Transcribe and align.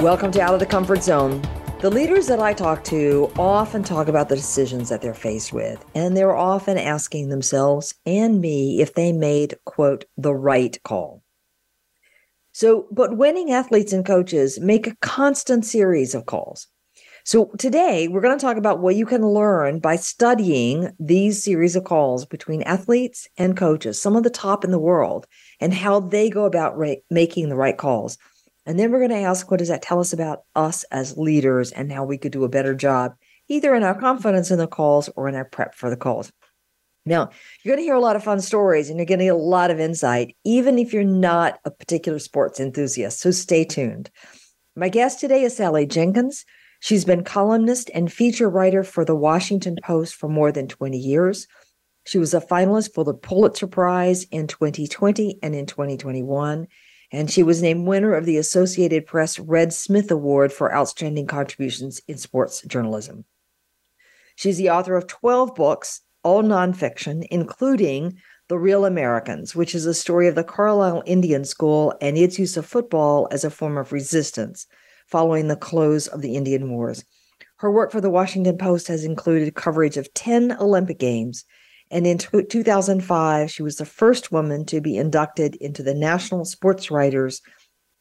Welcome 0.00 0.30
to 0.32 0.42
Out 0.42 0.52
of 0.52 0.60
the 0.60 0.66
Comfort 0.66 1.02
Zone. 1.02 1.40
The 1.80 1.88
leaders 1.88 2.26
that 2.26 2.38
I 2.38 2.52
talk 2.52 2.84
to 2.84 3.32
often 3.38 3.82
talk 3.82 4.08
about 4.08 4.28
the 4.28 4.36
decisions 4.36 4.90
that 4.90 5.00
they're 5.00 5.14
faced 5.14 5.54
with, 5.54 5.82
and 5.94 6.14
they're 6.14 6.36
often 6.36 6.76
asking 6.76 7.30
themselves 7.30 7.94
and 8.04 8.38
me 8.42 8.82
if 8.82 8.92
they 8.92 9.10
made, 9.10 9.56
quote, 9.64 10.04
the 10.18 10.34
right 10.34 10.78
call. 10.82 11.22
So, 12.52 12.88
but 12.90 13.16
winning 13.16 13.52
athletes 13.52 13.94
and 13.94 14.04
coaches 14.04 14.60
make 14.60 14.86
a 14.86 14.96
constant 14.96 15.64
series 15.64 16.14
of 16.14 16.26
calls. 16.26 16.66
So, 17.24 17.46
today 17.58 18.06
we're 18.06 18.20
going 18.20 18.38
to 18.38 18.44
talk 18.44 18.58
about 18.58 18.80
what 18.80 18.96
you 18.96 19.06
can 19.06 19.26
learn 19.26 19.78
by 19.78 19.96
studying 19.96 20.94
these 21.00 21.42
series 21.42 21.74
of 21.74 21.84
calls 21.84 22.26
between 22.26 22.62
athletes 22.64 23.28
and 23.38 23.56
coaches, 23.56 24.00
some 24.00 24.14
of 24.14 24.24
the 24.24 24.30
top 24.30 24.62
in 24.62 24.72
the 24.72 24.78
world, 24.78 25.26
and 25.58 25.72
how 25.72 26.00
they 26.00 26.28
go 26.28 26.44
about 26.44 26.76
ra- 26.76 26.96
making 27.10 27.48
the 27.48 27.56
right 27.56 27.78
calls. 27.78 28.18
And 28.66 28.78
then 28.78 28.90
we're 28.90 28.98
going 28.98 29.10
to 29.10 29.26
ask, 29.26 29.48
what 29.50 29.58
does 29.58 29.68
that 29.68 29.82
tell 29.82 30.00
us 30.00 30.12
about 30.12 30.40
us 30.56 30.82
as 30.90 31.16
leaders 31.16 31.70
and 31.70 31.90
how 31.90 32.04
we 32.04 32.18
could 32.18 32.32
do 32.32 32.44
a 32.44 32.48
better 32.48 32.74
job, 32.74 33.14
either 33.48 33.74
in 33.76 33.84
our 33.84 33.98
confidence 33.98 34.50
in 34.50 34.58
the 34.58 34.66
calls 34.66 35.08
or 35.14 35.28
in 35.28 35.36
our 35.36 35.44
prep 35.44 35.76
for 35.76 35.88
the 35.88 35.96
calls? 35.96 36.32
Now, 37.04 37.30
you're 37.62 37.76
going 37.76 37.84
to 37.84 37.86
hear 37.86 37.94
a 37.94 38.00
lot 38.00 38.16
of 38.16 38.24
fun 38.24 38.40
stories 38.40 38.90
and 38.90 38.98
you're 38.98 39.06
going 39.06 39.20
to 39.20 39.26
get 39.26 39.34
a 39.34 39.36
lot 39.36 39.70
of 39.70 39.78
insight, 39.78 40.36
even 40.44 40.76
if 40.80 40.92
you're 40.92 41.04
not 41.04 41.60
a 41.64 41.70
particular 41.70 42.18
sports 42.18 42.58
enthusiast. 42.58 43.20
So 43.20 43.30
stay 43.30 43.64
tuned. 43.64 44.10
My 44.74 44.88
guest 44.88 45.20
today 45.20 45.44
is 45.44 45.56
Sally 45.56 45.86
Jenkins. 45.86 46.44
She's 46.80 47.04
been 47.04 47.22
columnist 47.22 47.90
and 47.94 48.12
feature 48.12 48.50
writer 48.50 48.82
for 48.82 49.04
the 49.04 49.14
Washington 49.14 49.76
Post 49.82 50.16
for 50.16 50.28
more 50.28 50.50
than 50.50 50.66
20 50.66 50.98
years. 50.98 51.46
She 52.04 52.18
was 52.18 52.34
a 52.34 52.40
finalist 52.40 52.92
for 52.94 53.04
the 53.04 53.14
Pulitzer 53.14 53.68
Prize 53.68 54.24
in 54.24 54.48
2020 54.48 55.38
and 55.42 55.54
in 55.54 55.66
2021 55.66 56.66
and 57.12 57.30
she 57.30 57.42
was 57.42 57.62
named 57.62 57.86
winner 57.86 58.14
of 58.14 58.24
the 58.24 58.36
Associated 58.36 59.06
Press 59.06 59.38
Red 59.38 59.72
Smith 59.72 60.10
Award 60.10 60.52
for 60.52 60.74
Outstanding 60.74 61.26
Contributions 61.26 62.00
in 62.08 62.18
Sports 62.18 62.62
Journalism. 62.62 63.24
She's 64.34 64.58
the 64.58 64.70
author 64.70 64.96
of 64.96 65.06
12 65.06 65.54
books, 65.54 66.02
all 66.22 66.42
nonfiction, 66.42 67.26
including 67.30 68.18
The 68.48 68.58
Real 68.58 68.84
Americans, 68.84 69.54
which 69.54 69.74
is 69.74 69.86
a 69.86 69.94
story 69.94 70.28
of 70.28 70.34
the 70.34 70.44
Carlisle 70.44 71.02
Indian 71.06 71.44
School 71.44 71.94
and 72.00 72.18
its 72.18 72.38
use 72.38 72.56
of 72.56 72.66
football 72.66 73.28
as 73.30 73.44
a 73.44 73.50
form 73.50 73.78
of 73.78 73.92
resistance 73.92 74.66
following 75.06 75.48
the 75.48 75.56
close 75.56 76.08
of 76.08 76.20
the 76.20 76.34
Indian 76.34 76.70
Wars. 76.70 77.04
Her 77.58 77.70
work 77.70 77.92
for 77.92 78.00
the 78.00 78.10
Washington 78.10 78.58
Post 78.58 78.88
has 78.88 79.04
included 79.04 79.54
coverage 79.54 79.96
of 79.96 80.12
10 80.12 80.52
Olympic 80.60 80.98
Games 80.98 81.44
and 81.90 82.06
in 82.06 82.18
2005, 82.18 83.50
she 83.50 83.62
was 83.62 83.76
the 83.76 83.86
first 83.86 84.32
woman 84.32 84.64
to 84.66 84.80
be 84.80 84.96
inducted 84.96 85.54
into 85.56 85.82
the 85.82 85.94
National 85.94 86.44
Sports 86.44 86.90
Writers 86.90 87.42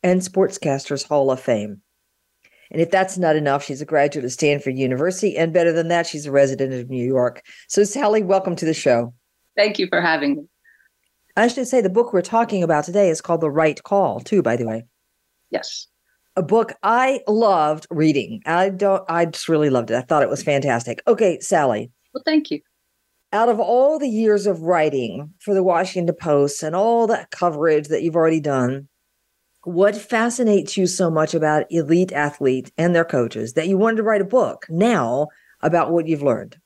and 0.02 0.22
Sportscasters 0.22 1.08
Hall 1.08 1.30
of 1.30 1.40
Fame. 1.40 1.82
And 2.72 2.82
if 2.82 2.90
that's 2.90 3.18
not 3.18 3.36
enough, 3.36 3.64
she's 3.64 3.82
a 3.82 3.86
graduate 3.86 4.26
of 4.26 4.32
Stanford 4.32 4.76
University. 4.76 5.38
And 5.38 5.54
better 5.54 5.72
than 5.72 5.88
that, 5.90 6.08
she's 6.08 6.26
a 6.26 6.32
resident 6.32 6.74
of 6.74 6.90
New 6.90 7.06
York. 7.06 7.44
So, 7.68 7.84
Sally, 7.84 8.24
welcome 8.24 8.56
to 8.56 8.66
the 8.66 8.74
show. 8.74 9.14
Thank 9.56 9.78
you 9.78 9.88
for 9.88 10.02
having 10.02 10.36
me. 10.36 10.44
I 11.38 11.48
should 11.48 11.68
say 11.68 11.82
the 11.82 11.90
book 11.90 12.12
we're 12.12 12.22
talking 12.22 12.64
about 12.64 12.86
today 12.86 13.10
is 13.10 13.22
called 13.22 13.42
The 13.42 13.52
Right 13.52 13.82
Call, 13.84 14.20
too, 14.20 14.42
by 14.42 14.56
the 14.56 14.66
way. 14.66 14.86
Yes. 15.52 15.88
A 16.36 16.42
book 16.42 16.74
I 16.82 17.22
loved 17.28 17.86
reading. 17.92 18.42
I 18.46 18.70
don't 18.70 19.04
I 19.08 19.26
just 19.26 19.48
really 19.48 19.70
loved 19.70 19.92
it. 19.92 19.96
I 19.96 20.02
thought 20.02 20.24
it 20.24 20.30
was 20.30 20.44
fantastic. 20.44 21.02
Okay, 21.08 21.40
Sally. 21.40 21.92
Well, 22.14 22.24
thank 22.26 22.52
you 22.52 22.62
out 23.32 23.50
of 23.50 23.60
all 23.60 24.00
the 24.00 24.10
years 24.10 24.48
of 24.48 24.62
writing 24.62 25.34
for 25.40 25.54
the 25.54 25.64
Washington 25.64 26.16
Post 26.20 26.64
and 26.64 26.76
all 26.76 27.08
that 27.08 27.32
coverage 27.32 27.88
that 27.88 28.02
you've 28.02 28.16
already 28.16 28.40
done, 28.40 28.88
what 29.66 29.96
fascinates 29.96 30.78
you 30.78 30.88
so 30.88 31.10
much 31.10 31.34
about 31.34 31.66
elite 31.70 32.12
athletes 32.12 32.72
and 32.78 32.96
their 32.96 33.06
coaches 33.06 33.54
that 33.54 33.68
you 33.68 33.78
wanted 33.78 33.98
to 33.98 34.04
write 34.04 34.22
a 34.22 34.26
book 34.26 34.66
now 34.70 35.28
about 35.62 35.92
what 35.92 36.08
you've 36.08 36.22
learned? 36.22 36.58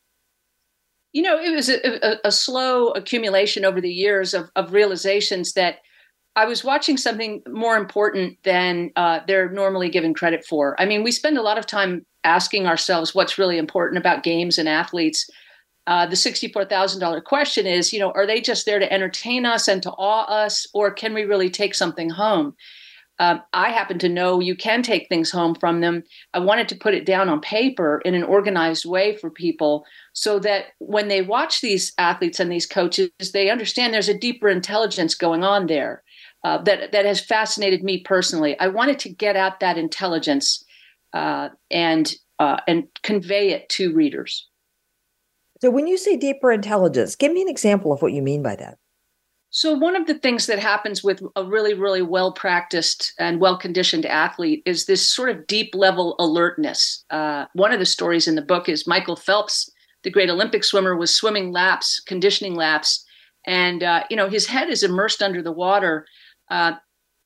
You 1.13 1.23
know, 1.23 1.39
it 1.39 1.55
was 1.55 1.69
a, 1.69 1.79
a, 2.05 2.17
a 2.25 2.31
slow 2.31 2.89
accumulation 2.89 3.65
over 3.65 3.81
the 3.81 3.91
years 3.91 4.33
of, 4.33 4.49
of, 4.55 4.73
realizations 4.73 5.53
that 5.53 5.77
I 6.35 6.45
was 6.45 6.63
watching 6.63 6.97
something 6.97 7.41
more 7.47 7.77
important 7.77 8.37
than 8.43 8.91
uh, 8.95 9.21
they're 9.25 9.49
normally 9.49 9.89
given 9.89 10.13
credit 10.13 10.45
for. 10.45 10.79
I 10.79 10.85
mean, 10.85 11.01
we 11.01 11.11
spend 11.11 11.37
a 11.37 11.41
lot 11.41 11.57
of 11.57 11.65
time 11.65 12.05
asking 12.23 12.67
ourselves 12.67 13.15
what's 13.15 13.39
really 13.39 13.57
important 13.57 13.97
about 13.97 14.23
games 14.23 14.59
and 14.59 14.69
athletes 14.69 15.27
uh, 15.89 16.05
the 16.05 16.15
$64,000 16.15 17.23
question 17.23 17.65
is, 17.65 17.91
you 17.91 17.99
know, 17.99 18.11
are 18.11 18.27
they 18.27 18.39
just 18.39 18.67
there 18.67 18.77
to 18.77 18.93
entertain 18.93 19.43
us 19.43 19.67
and 19.67 19.81
to 19.81 19.89
awe 19.93 20.23
us, 20.25 20.67
or 20.71 20.91
can 20.91 21.15
we 21.15 21.23
really 21.23 21.49
take 21.49 21.73
something 21.73 22.11
home? 22.11 22.55
Um, 23.17 23.41
I 23.53 23.71
happen 23.71 23.97
to 23.99 24.07
know 24.07 24.39
you 24.39 24.55
can 24.55 24.83
take 24.83 25.09
things 25.09 25.31
home 25.31 25.55
from 25.55 25.81
them. 25.81 26.03
I 26.35 26.39
wanted 26.39 26.69
to 26.69 26.75
put 26.75 26.93
it 26.93 27.07
down 27.07 27.27
on 27.27 27.41
paper 27.41 28.03
in 28.05 28.13
an 28.13 28.21
organized 28.21 28.85
way 28.85 29.17
for 29.17 29.31
people 29.31 29.83
so 30.13 30.37
that 30.39 30.65
when 30.77 31.07
they 31.07 31.23
watch 31.23 31.59
these 31.59 31.91
athletes 31.97 32.39
and 32.39 32.51
these 32.51 32.67
coaches, 32.67 33.09
they 33.33 33.49
understand 33.49 33.91
there's 33.91 34.07
a 34.07 34.17
deeper 34.17 34.47
intelligence 34.47 35.15
going 35.15 35.43
on 35.43 35.65
there 35.65 36.03
uh, 36.43 36.59
that, 36.59 36.91
that 36.91 37.05
has 37.05 37.19
fascinated 37.19 37.83
me 37.83 38.01
personally. 38.01 38.57
I 38.59 38.67
wanted 38.67 38.99
to 38.99 39.09
get 39.09 39.35
at 39.35 39.59
that 39.59 39.79
intelligence 39.79 40.63
uh, 41.13 41.49
and, 41.71 42.13
uh, 42.37 42.59
and 42.67 42.87
convey 43.01 43.53
it 43.53 43.67
to 43.69 43.91
readers. 43.91 44.47
So, 45.61 45.69
when 45.69 45.87
you 45.87 45.97
say 45.97 46.15
deeper 46.15 46.51
intelligence, 46.51 47.15
give 47.15 47.33
me 47.33 47.41
an 47.41 47.49
example 47.49 47.91
of 47.91 48.01
what 48.01 48.13
you 48.13 48.21
mean 48.21 48.41
by 48.41 48.55
that. 48.55 48.77
So, 49.51 49.73
one 49.73 49.95
of 49.95 50.05
the 50.05 50.13
things 50.13 50.45
that 50.45 50.59
happens 50.59 51.03
with 51.03 51.21
a 51.35 51.43
really, 51.43 51.73
really 51.73 52.01
well 52.01 52.31
practiced 52.31 53.13
and 53.19 53.41
well 53.41 53.57
conditioned 53.57 54.05
athlete 54.05 54.61
is 54.65 54.85
this 54.85 55.11
sort 55.11 55.29
of 55.29 55.47
deep 55.47 55.73
level 55.73 56.15
alertness. 56.19 57.03
Uh, 57.09 57.45
one 57.53 57.71
of 57.71 57.79
the 57.79 57.85
stories 57.85 58.27
in 58.27 58.35
the 58.35 58.41
book 58.41 58.69
is 58.69 58.87
Michael 58.87 59.15
Phelps, 59.15 59.69
the 60.03 60.11
great 60.11 60.29
Olympic 60.29 60.63
swimmer, 60.63 60.95
was 60.95 61.13
swimming 61.13 61.51
laps, 61.51 61.99
conditioning 61.99 62.55
laps, 62.55 63.03
and 63.47 63.83
uh, 63.83 64.03
you 64.09 64.15
know 64.15 64.29
his 64.29 64.45
head 64.45 64.69
is 64.69 64.83
immersed 64.83 65.21
under 65.21 65.41
the 65.41 65.51
water 65.51 66.05
uh, 66.51 66.73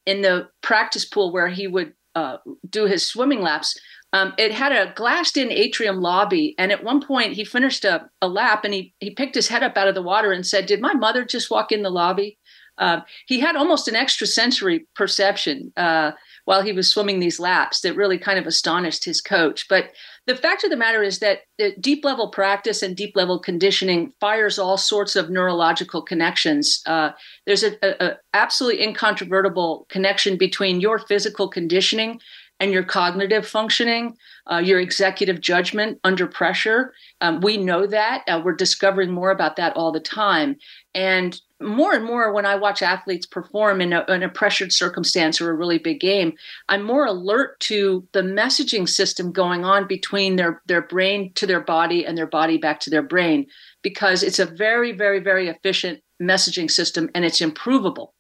in 0.06 0.22
the 0.22 0.48
practice 0.62 1.06
pool 1.06 1.32
where 1.34 1.50
he 1.50 1.68
would 1.68 1.94
uh, 2.16 2.38
do 2.70 2.86
his 2.86 3.06
swimming 3.06 3.42
laps. 3.42 3.78
Um, 4.14 4.34
it 4.38 4.52
had 4.52 4.72
a 4.72 4.94
glassed 4.94 5.38
in 5.38 5.52
atrium 5.52 6.00
lobby. 6.00 6.54
And 6.60 6.72
at 6.72 6.84
one 6.84 7.02
point, 7.06 7.34
he 7.34 7.44
finished 7.44 7.84
a, 7.84 8.08
a, 8.22 8.28
lap 8.28 8.64
and 8.64 8.74
he, 8.74 8.94
he 9.00 9.10
picked 9.10 9.34
his 9.34 9.48
head 9.48 9.64
up 9.64 9.76
out 9.76 9.88
of 9.88 9.96
the 9.96 10.04
water 10.04 10.32
and 10.32 10.46
said, 10.46 10.68
Did 10.68 10.80
my 10.80 10.94
mother 10.94 11.26
just 11.26 11.50
walk 11.50 11.72
in 11.72 11.82
the 11.82 11.90
lobby? 11.90 12.38
Uh, 12.78 13.02
he 13.28 13.40
had 13.40 13.56
almost 13.56 13.88
an 13.88 13.96
extrasensory 13.96 14.88
perception 14.96 15.72
uh, 15.78 16.12
while 16.46 16.62
he 16.62 16.74
was 16.74 16.88
swimming 16.88 17.20
these 17.20 17.40
laps 17.40 17.82
that 17.82 17.96
really 17.96 18.18
kind 18.18 18.40
of 18.40 18.48
astonished 18.48 19.06
his 19.06 19.22
coach. 19.22 19.68
But 19.70 19.92
the 20.26 20.36
fact 20.36 20.64
of 20.64 20.70
the 20.70 20.78
matter 20.78 21.04
is 21.04 21.20
that 21.20 21.42
deep 21.80 22.04
level 22.04 22.30
practice 22.30 22.82
and 22.82 22.96
deep 22.96 23.16
level 23.16 23.40
conditioning 23.40 24.14
fires 24.20 24.58
all 24.58 24.78
sorts 24.78 25.16
of 25.16 25.30
neurological 25.30 26.02
connections. 26.02 26.82
Uh, 26.86 27.12
there's 27.46 27.64
a, 27.64 27.74
a, 27.84 28.08
a 28.08 28.18
absolutely 28.34 28.84
incontrovertible 28.84 29.86
connection 29.90 30.38
between 30.38 30.82
your 30.82 30.98
physical 30.98 31.48
conditioning 31.48 32.20
and 32.64 32.72
your 32.72 32.84
cognitive 32.84 33.46
functioning, 33.46 34.16
uh, 34.50 34.56
your 34.56 34.80
executive 34.80 35.42
judgment 35.42 36.00
under 36.06 36.26
pressure. 36.26 36.94
Um, 37.20 37.42
we 37.42 37.58
know 37.58 37.86
that. 37.86 38.24
Uh, 38.26 38.42
we're 38.44 38.56
discovering 38.56 39.12
more 39.12 39.32
about 39.32 39.58
that 39.58 39.76
all 39.76 39.92
the 39.92 40.00
time. 40.00 40.56
And 40.96 41.38
more 41.60 41.94
and 41.94 42.06
more, 42.06 42.32
when 42.32 42.46
I 42.46 42.56
watch 42.56 42.82
athletes 42.82 43.26
perform 43.26 43.82
in 43.82 43.92
a, 43.92 44.06
in 44.08 44.24
a 44.24 44.30
pressured 44.30 44.72
circumstance 44.72 45.42
or 45.42 45.50
a 45.50 45.56
really 45.56 45.78
big 45.78 46.00
game, 46.00 46.36
I'm 46.70 46.84
more 46.84 47.06
alert 47.06 47.60
to 47.62 48.08
the 48.14 48.22
messaging 48.22 48.88
system 48.88 49.34
going 49.34 49.66
on 49.66 49.86
between 49.86 50.38
their, 50.38 50.62
their 50.66 50.84
brain 50.84 51.34
to 51.34 51.46
their 51.46 51.62
body 51.62 52.06
and 52.06 52.18
their 52.18 52.28
body 52.28 52.58
back 52.58 52.80
to 52.82 52.90
their 52.90 53.04
brain, 53.04 53.46
because 53.82 54.24
it's 54.24 54.40
a 54.40 54.46
very, 54.46 54.94
very, 54.94 55.20
very 55.20 55.50
efficient 55.50 56.02
messaging 56.22 56.72
system 56.72 57.10
and 57.14 57.26
it's 57.26 57.42
improvable. 57.42 58.14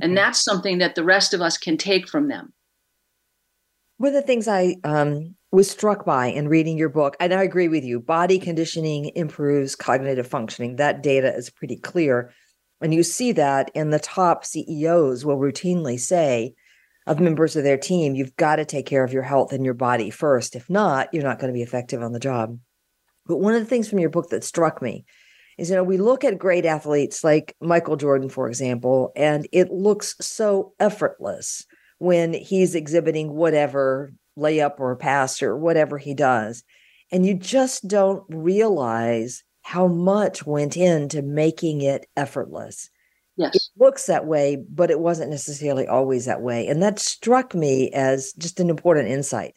And 0.00 0.10
mm-hmm. 0.10 0.16
that's 0.16 0.42
something 0.42 0.78
that 0.78 0.96
the 0.96 1.04
rest 1.04 1.34
of 1.34 1.40
us 1.40 1.56
can 1.56 1.76
take 1.76 2.08
from 2.08 2.26
them. 2.26 2.52
One 4.00 4.08
of 4.08 4.14
the 4.14 4.22
things 4.22 4.48
I 4.48 4.76
um, 4.82 5.34
was 5.52 5.70
struck 5.70 6.06
by 6.06 6.28
in 6.28 6.48
reading 6.48 6.78
your 6.78 6.88
book, 6.88 7.18
and 7.20 7.34
I 7.34 7.42
agree 7.42 7.68
with 7.68 7.84
you, 7.84 8.00
body 8.00 8.38
conditioning 8.38 9.12
improves 9.14 9.76
cognitive 9.76 10.26
functioning. 10.26 10.76
That 10.76 11.02
data 11.02 11.36
is 11.36 11.50
pretty 11.50 11.76
clear. 11.76 12.32
And 12.80 12.94
you 12.94 13.02
see 13.02 13.32
that 13.32 13.70
in 13.74 13.90
the 13.90 13.98
top 13.98 14.46
CEOs 14.46 15.26
will 15.26 15.36
routinely 15.36 16.00
say, 16.00 16.54
of 17.06 17.20
members 17.20 17.56
of 17.56 17.62
their 17.62 17.76
team, 17.76 18.14
you've 18.14 18.34
got 18.36 18.56
to 18.56 18.64
take 18.64 18.86
care 18.86 19.04
of 19.04 19.12
your 19.12 19.22
health 19.22 19.52
and 19.52 19.66
your 19.66 19.74
body 19.74 20.08
first. 20.08 20.56
If 20.56 20.70
not, 20.70 21.12
you're 21.12 21.22
not 21.22 21.38
going 21.38 21.52
to 21.52 21.58
be 21.58 21.62
effective 21.62 22.02
on 22.02 22.12
the 22.12 22.18
job. 22.18 22.58
But 23.26 23.36
one 23.36 23.52
of 23.52 23.60
the 23.60 23.68
things 23.68 23.86
from 23.86 23.98
your 23.98 24.08
book 24.08 24.30
that 24.30 24.44
struck 24.44 24.80
me 24.80 25.04
is 25.58 25.68
you 25.68 25.76
know 25.76 25.84
we 25.84 25.98
look 25.98 26.24
at 26.24 26.38
great 26.38 26.64
athletes 26.64 27.22
like 27.22 27.54
Michael 27.60 27.96
Jordan 27.96 28.30
for 28.30 28.48
example 28.48 29.12
and 29.14 29.46
it 29.52 29.70
looks 29.70 30.16
so 30.22 30.72
effortless 30.80 31.66
when 32.00 32.32
he's 32.32 32.74
exhibiting 32.74 33.30
whatever 33.30 34.12
layup 34.36 34.80
or 34.80 34.96
pass 34.96 35.42
or 35.42 35.56
whatever 35.56 35.98
he 35.98 36.14
does. 36.14 36.64
And 37.12 37.26
you 37.26 37.34
just 37.34 37.86
don't 37.86 38.24
realize 38.28 39.44
how 39.62 39.86
much 39.86 40.46
went 40.46 40.76
into 40.76 41.20
making 41.20 41.82
it 41.82 42.06
effortless. 42.16 42.88
Yes. 43.36 43.54
It 43.54 43.62
looks 43.78 44.06
that 44.06 44.26
way 44.26 44.56
but 44.68 44.90
it 44.90 45.00
wasn't 45.00 45.30
necessarily 45.30 45.86
always 45.86 46.24
that 46.24 46.40
way. 46.40 46.66
And 46.66 46.82
that 46.82 46.98
struck 46.98 47.54
me 47.54 47.90
as 47.92 48.32
just 48.38 48.58
an 48.60 48.70
important 48.70 49.08
insight. 49.08 49.54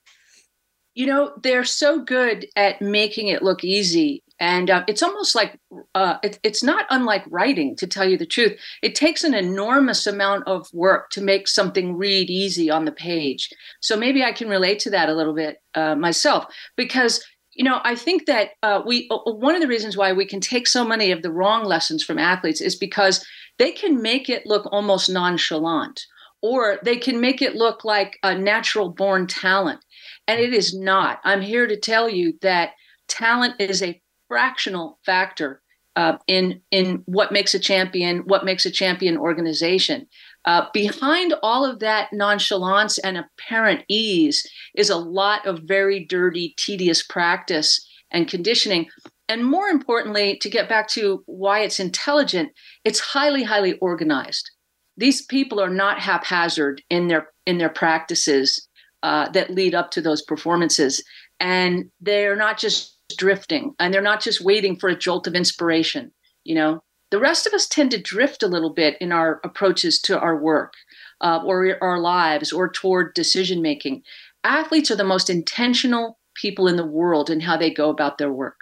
You 0.95 1.05
know 1.07 1.31
they're 1.41 1.63
so 1.63 2.03
good 2.03 2.45
at 2.57 2.81
making 2.81 3.29
it 3.29 3.41
look 3.41 3.63
easy 3.63 4.21
and 4.39 4.69
uh, 4.69 4.83
it's 4.87 5.03
almost 5.03 5.35
like 5.35 5.59
uh, 5.95 6.17
it, 6.23 6.39
it's 6.43 6.63
not 6.63 6.85
unlike 6.89 7.23
writing 7.29 7.75
to 7.77 7.87
tell 7.87 8.07
you 8.07 8.17
the 8.17 8.25
truth. 8.25 8.59
It 8.81 8.95
takes 8.95 9.23
an 9.23 9.33
enormous 9.33 10.07
amount 10.07 10.47
of 10.47 10.67
work 10.73 11.09
to 11.11 11.21
make 11.21 11.47
something 11.47 11.95
read 11.95 12.29
easy 12.29 12.69
on 12.69 12.85
the 12.85 12.91
page. 12.91 13.49
So 13.81 13.95
maybe 13.95 14.23
i 14.23 14.31
can 14.31 14.49
relate 14.49 14.79
to 14.79 14.89
that 14.91 15.09
a 15.09 15.13
little 15.13 15.33
bit 15.33 15.57
uh, 15.75 15.95
myself 15.95 16.45
because 16.75 17.23
you 17.53 17.63
know 17.63 17.79
i 17.83 17.95
think 17.95 18.25
that 18.25 18.51
uh, 18.63 18.81
we 18.85 19.07
one 19.25 19.55
of 19.55 19.61
the 19.61 19.67
reasons 19.67 19.95
why 19.95 20.11
we 20.11 20.25
can 20.25 20.39
take 20.39 20.67
so 20.67 20.83
many 20.83 21.11
of 21.11 21.21
the 21.21 21.31
wrong 21.31 21.63
lessons 21.63 22.03
from 22.03 22.17
athletes 22.17 22.61
is 22.61 22.75
because 22.75 23.25
they 23.59 23.71
can 23.71 24.01
make 24.01 24.29
it 24.29 24.45
look 24.45 24.67
almost 24.71 25.09
nonchalant 25.09 26.05
or 26.43 26.77
they 26.83 26.97
can 26.97 27.21
make 27.21 27.41
it 27.41 27.55
look 27.55 27.85
like 27.85 28.19
a 28.21 28.37
natural 28.37 28.89
born 28.89 29.25
talent. 29.25 29.79
And 30.27 30.39
it 30.41 30.53
is 30.53 30.77
not. 30.77 31.19
I'm 31.23 31.41
here 31.41 31.65
to 31.65 31.79
tell 31.79 32.09
you 32.09 32.33
that 32.41 32.71
talent 33.07 33.55
is 33.59 33.81
a 33.81 33.99
fractional 34.33 34.97
factor 35.05 35.61
uh, 35.95 36.17
in 36.25 36.59
in 36.71 37.03
what 37.05 37.31
makes 37.31 37.53
a 37.53 37.59
champion, 37.59 38.23
what 38.25 38.43
makes 38.43 38.65
a 38.65 38.71
champion 38.71 39.15
organization. 39.15 40.07
Uh, 40.45 40.65
behind 40.73 41.35
all 41.43 41.63
of 41.63 41.77
that 41.79 42.11
nonchalance 42.11 42.97
and 42.97 43.15
apparent 43.15 43.85
ease 43.87 44.43
is 44.75 44.89
a 44.89 44.97
lot 44.97 45.45
of 45.45 45.59
very 45.65 46.03
dirty, 46.05 46.55
tedious 46.57 47.03
practice 47.03 47.87
and 48.09 48.27
conditioning. 48.27 48.87
And 49.29 49.45
more 49.45 49.67
importantly, 49.67 50.37
to 50.41 50.49
get 50.49 50.67
back 50.67 50.87
to 50.89 51.21
why 51.27 51.59
it's 51.59 51.79
intelligent, 51.79 52.49
it's 52.83 52.99
highly, 52.99 53.43
highly 53.43 53.77
organized. 53.77 54.49
These 54.97 55.27
people 55.27 55.61
are 55.61 55.69
not 55.69 55.99
haphazard 55.99 56.81
in 56.89 57.07
their 57.07 57.27
in 57.45 57.59
their 57.59 57.69
practices 57.69 58.67
uh, 59.03 59.29
that 59.29 59.51
lead 59.51 59.75
up 59.75 59.91
to 59.91 60.01
those 60.01 60.23
performances, 60.23 61.03
and 61.39 61.91
they're 62.01 62.35
not 62.35 62.57
just 62.57 62.92
drifting 63.15 63.73
and 63.79 63.93
they're 63.93 64.01
not 64.01 64.21
just 64.21 64.41
waiting 64.41 64.75
for 64.75 64.89
a 64.89 64.97
jolt 64.97 65.27
of 65.27 65.35
inspiration 65.35 66.11
you 66.43 66.55
know? 66.55 66.83
The 67.11 67.19
rest 67.19 67.45
of 67.45 67.53
us 67.53 67.67
tend 67.67 67.91
to 67.91 68.01
drift 68.01 68.41
a 68.41 68.47
little 68.47 68.73
bit 68.73 68.97
in 68.99 69.11
our 69.11 69.39
approaches 69.43 69.99
to 70.01 70.19
our 70.19 70.35
work 70.35 70.73
uh, 71.21 71.41
or 71.45 71.77
our 71.81 71.99
lives 71.99 72.51
or 72.51 72.71
toward 72.71 73.13
decision 73.13 73.61
making 73.61 74.01
athletes 74.43 74.89
are 74.89 74.95
the 74.95 75.03
most 75.03 75.29
intentional 75.29 76.17
people 76.33 76.67
in 76.67 76.75
the 76.75 76.85
world 76.85 77.29
in 77.29 77.39
how 77.39 77.55
they 77.55 77.71
go 77.71 77.89
about 77.89 78.17
their 78.17 78.33
work. 78.33 78.59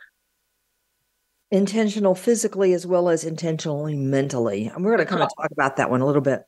Intentional 1.50 2.14
physically 2.14 2.74
as 2.74 2.86
well 2.86 3.08
as 3.08 3.24
intentionally 3.24 3.96
mentally. 3.96 4.68
And 4.68 4.84
we're 4.84 4.98
going 4.98 5.06
to 5.08 5.10
kind 5.10 5.24
of 5.24 5.30
talk 5.38 5.52
about 5.52 5.78
that 5.78 5.90
one 5.90 6.02
a 6.02 6.06
little 6.06 6.22
bit 6.22 6.44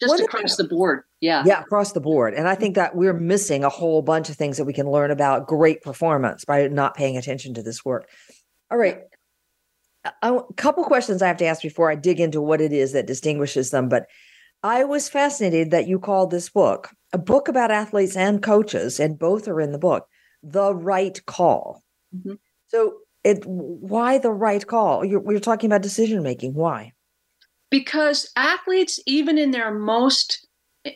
just 0.00 0.10
what 0.10 0.20
across 0.20 0.56
the 0.56 0.64
board. 0.64 1.02
Yeah. 1.20 1.42
Yeah 1.46 1.60
across 1.60 1.92
the 1.92 2.00
board. 2.00 2.34
And 2.34 2.48
i 2.48 2.54
think 2.54 2.74
that 2.74 2.96
we're 2.96 3.14
missing 3.14 3.64
a 3.64 3.68
whole 3.68 4.02
bunch 4.02 4.28
of 4.28 4.36
things 4.36 4.56
that 4.56 4.64
we 4.64 4.72
can 4.72 4.90
learn 4.90 5.10
about 5.10 5.46
great 5.46 5.82
performance 5.82 6.44
by 6.44 6.68
not 6.68 6.94
paying 6.94 7.16
attention 7.16 7.54
to 7.54 7.62
this 7.62 7.84
work. 7.84 8.08
All 8.70 8.78
right. 8.78 8.98
A 10.22 10.40
couple 10.56 10.84
questions 10.84 11.20
i 11.20 11.26
have 11.26 11.38
to 11.38 11.46
ask 11.46 11.62
before 11.62 11.90
i 11.90 11.96
dig 11.96 12.20
into 12.20 12.40
what 12.40 12.60
it 12.60 12.72
is 12.72 12.92
that 12.92 13.08
distinguishes 13.08 13.70
them 13.70 13.88
but 13.88 14.06
i 14.62 14.84
was 14.84 15.08
fascinated 15.08 15.72
that 15.72 15.88
you 15.88 15.98
called 15.98 16.30
this 16.30 16.48
book 16.48 16.90
a 17.12 17.18
book 17.18 17.48
about 17.48 17.72
athletes 17.72 18.16
and 18.16 18.40
coaches 18.40 19.00
and 19.00 19.18
both 19.18 19.48
are 19.48 19.60
in 19.60 19.72
the 19.72 19.78
book 19.78 20.06
the 20.42 20.74
right 20.74 21.24
call. 21.26 21.82
Mm-hmm. 22.14 22.34
so 22.68 22.98
it 23.24 23.44
why 23.44 24.18
the 24.18 24.30
right 24.30 24.64
call? 24.64 25.04
You're, 25.04 25.20
we're 25.20 25.40
talking 25.40 25.68
about 25.68 25.82
decision 25.82 26.22
making 26.22 26.54
why 26.54 26.92
because 27.70 28.30
athletes, 28.36 29.00
even 29.06 29.38
in 29.38 29.50
their 29.50 29.72
most 29.72 30.46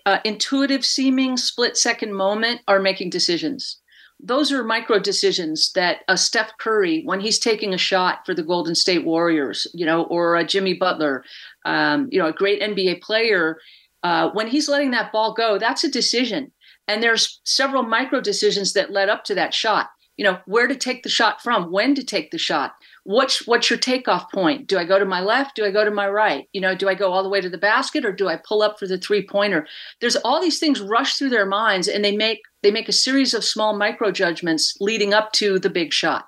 uh, 0.06 0.18
intuitive 0.24 0.84
seeming 0.84 1.36
split 1.36 1.76
second 1.76 2.14
moment, 2.14 2.60
are 2.68 2.80
making 2.80 3.10
decisions. 3.10 3.78
Those 4.22 4.52
are 4.52 4.62
micro 4.62 4.98
decisions 4.98 5.72
that 5.72 6.00
a 6.06 6.16
Steph 6.16 6.52
Curry, 6.58 7.02
when 7.04 7.20
he's 7.20 7.38
taking 7.38 7.72
a 7.72 7.78
shot 7.78 8.26
for 8.26 8.34
the 8.34 8.42
Golden 8.42 8.74
State 8.74 9.04
Warriors, 9.04 9.66
you 9.72 9.86
know, 9.86 10.04
or 10.04 10.36
a 10.36 10.44
Jimmy 10.44 10.74
Butler, 10.74 11.24
um, 11.64 12.08
you 12.12 12.18
know, 12.18 12.26
a 12.26 12.32
great 12.32 12.60
NBA 12.60 13.00
player, 13.00 13.58
uh, 14.02 14.30
when 14.30 14.48
he's 14.48 14.68
letting 14.68 14.90
that 14.92 15.12
ball 15.12 15.32
go, 15.32 15.58
that's 15.58 15.84
a 15.84 15.90
decision. 15.90 16.52
And 16.86 17.02
there's 17.02 17.40
several 17.44 17.82
micro 17.82 18.20
decisions 18.20 18.72
that 18.74 18.92
led 18.92 19.08
up 19.08 19.24
to 19.24 19.34
that 19.36 19.54
shot. 19.54 19.90
You 20.16 20.24
know, 20.24 20.38
where 20.44 20.66
to 20.66 20.76
take 20.76 21.02
the 21.02 21.08
shot 21.08 21.42
from, 21.42 21.72
when 21.72 21.94
to 21.94 22.04
take 22.04 22.30
the 22.30 22.36
shot, 22.36 22.74
what's 23.04 23.46
what's 23.46 23.70
your 23.70 23.78
takeoff 23.78 24.30
point? 24.32 24.66
Do 24.66 24.78
i 24.78 24.84
go 24.84 24.98
to 24.98 25.04
my 25.04 25.20
left? 25.20 25.56
Do 25.56 25.64
i 25.64 25.70
go 25.70 25.84
to 25.84 25.90
my 25.90 26.08
right? 26.08 26.46
You 26.52 26.60
know 26.60 26.74
do 26.74 26.88
i 26.88 26.94
go 26.94 27.12
all 27.12 27.22
the 27.22 27.28
way 27.28 27.40
to 27.40 27.48
the 27.48 27.58
basket 27.58 28.04
or 28.04 28.12
do 28.12 28.28
i 28.28 28.36
pull 28.36 28.62
up 28.62 28.78
for 28.78 28.86
the 28.86 28.98
three 28.98 29.26
pointer 29.26 29.66
there's 30.00 30.16
all 30.16 30.40
these 30.40 30.58
things 30.58 30.80
rush 30.80 31.16
through 31.16 31.30
their 31.30 31.46
minds 31.46 31.88
and 31.88 32.04
they 32.04 32.16
make 32.16 32.40
they 32.62 32.70
make 32.70 32.88
a 32.88 32.92
series 32.92 33.34
of 33.34 33.44
small 33.44 33.76
micro 33.76 34.10
judgments 34.10 34.76
leading 34.80 35.14
up 35.14 35.32
to 35.32 35.58
the 35.58 35.70
big 35.70 35.92
shot. 35.92 36.26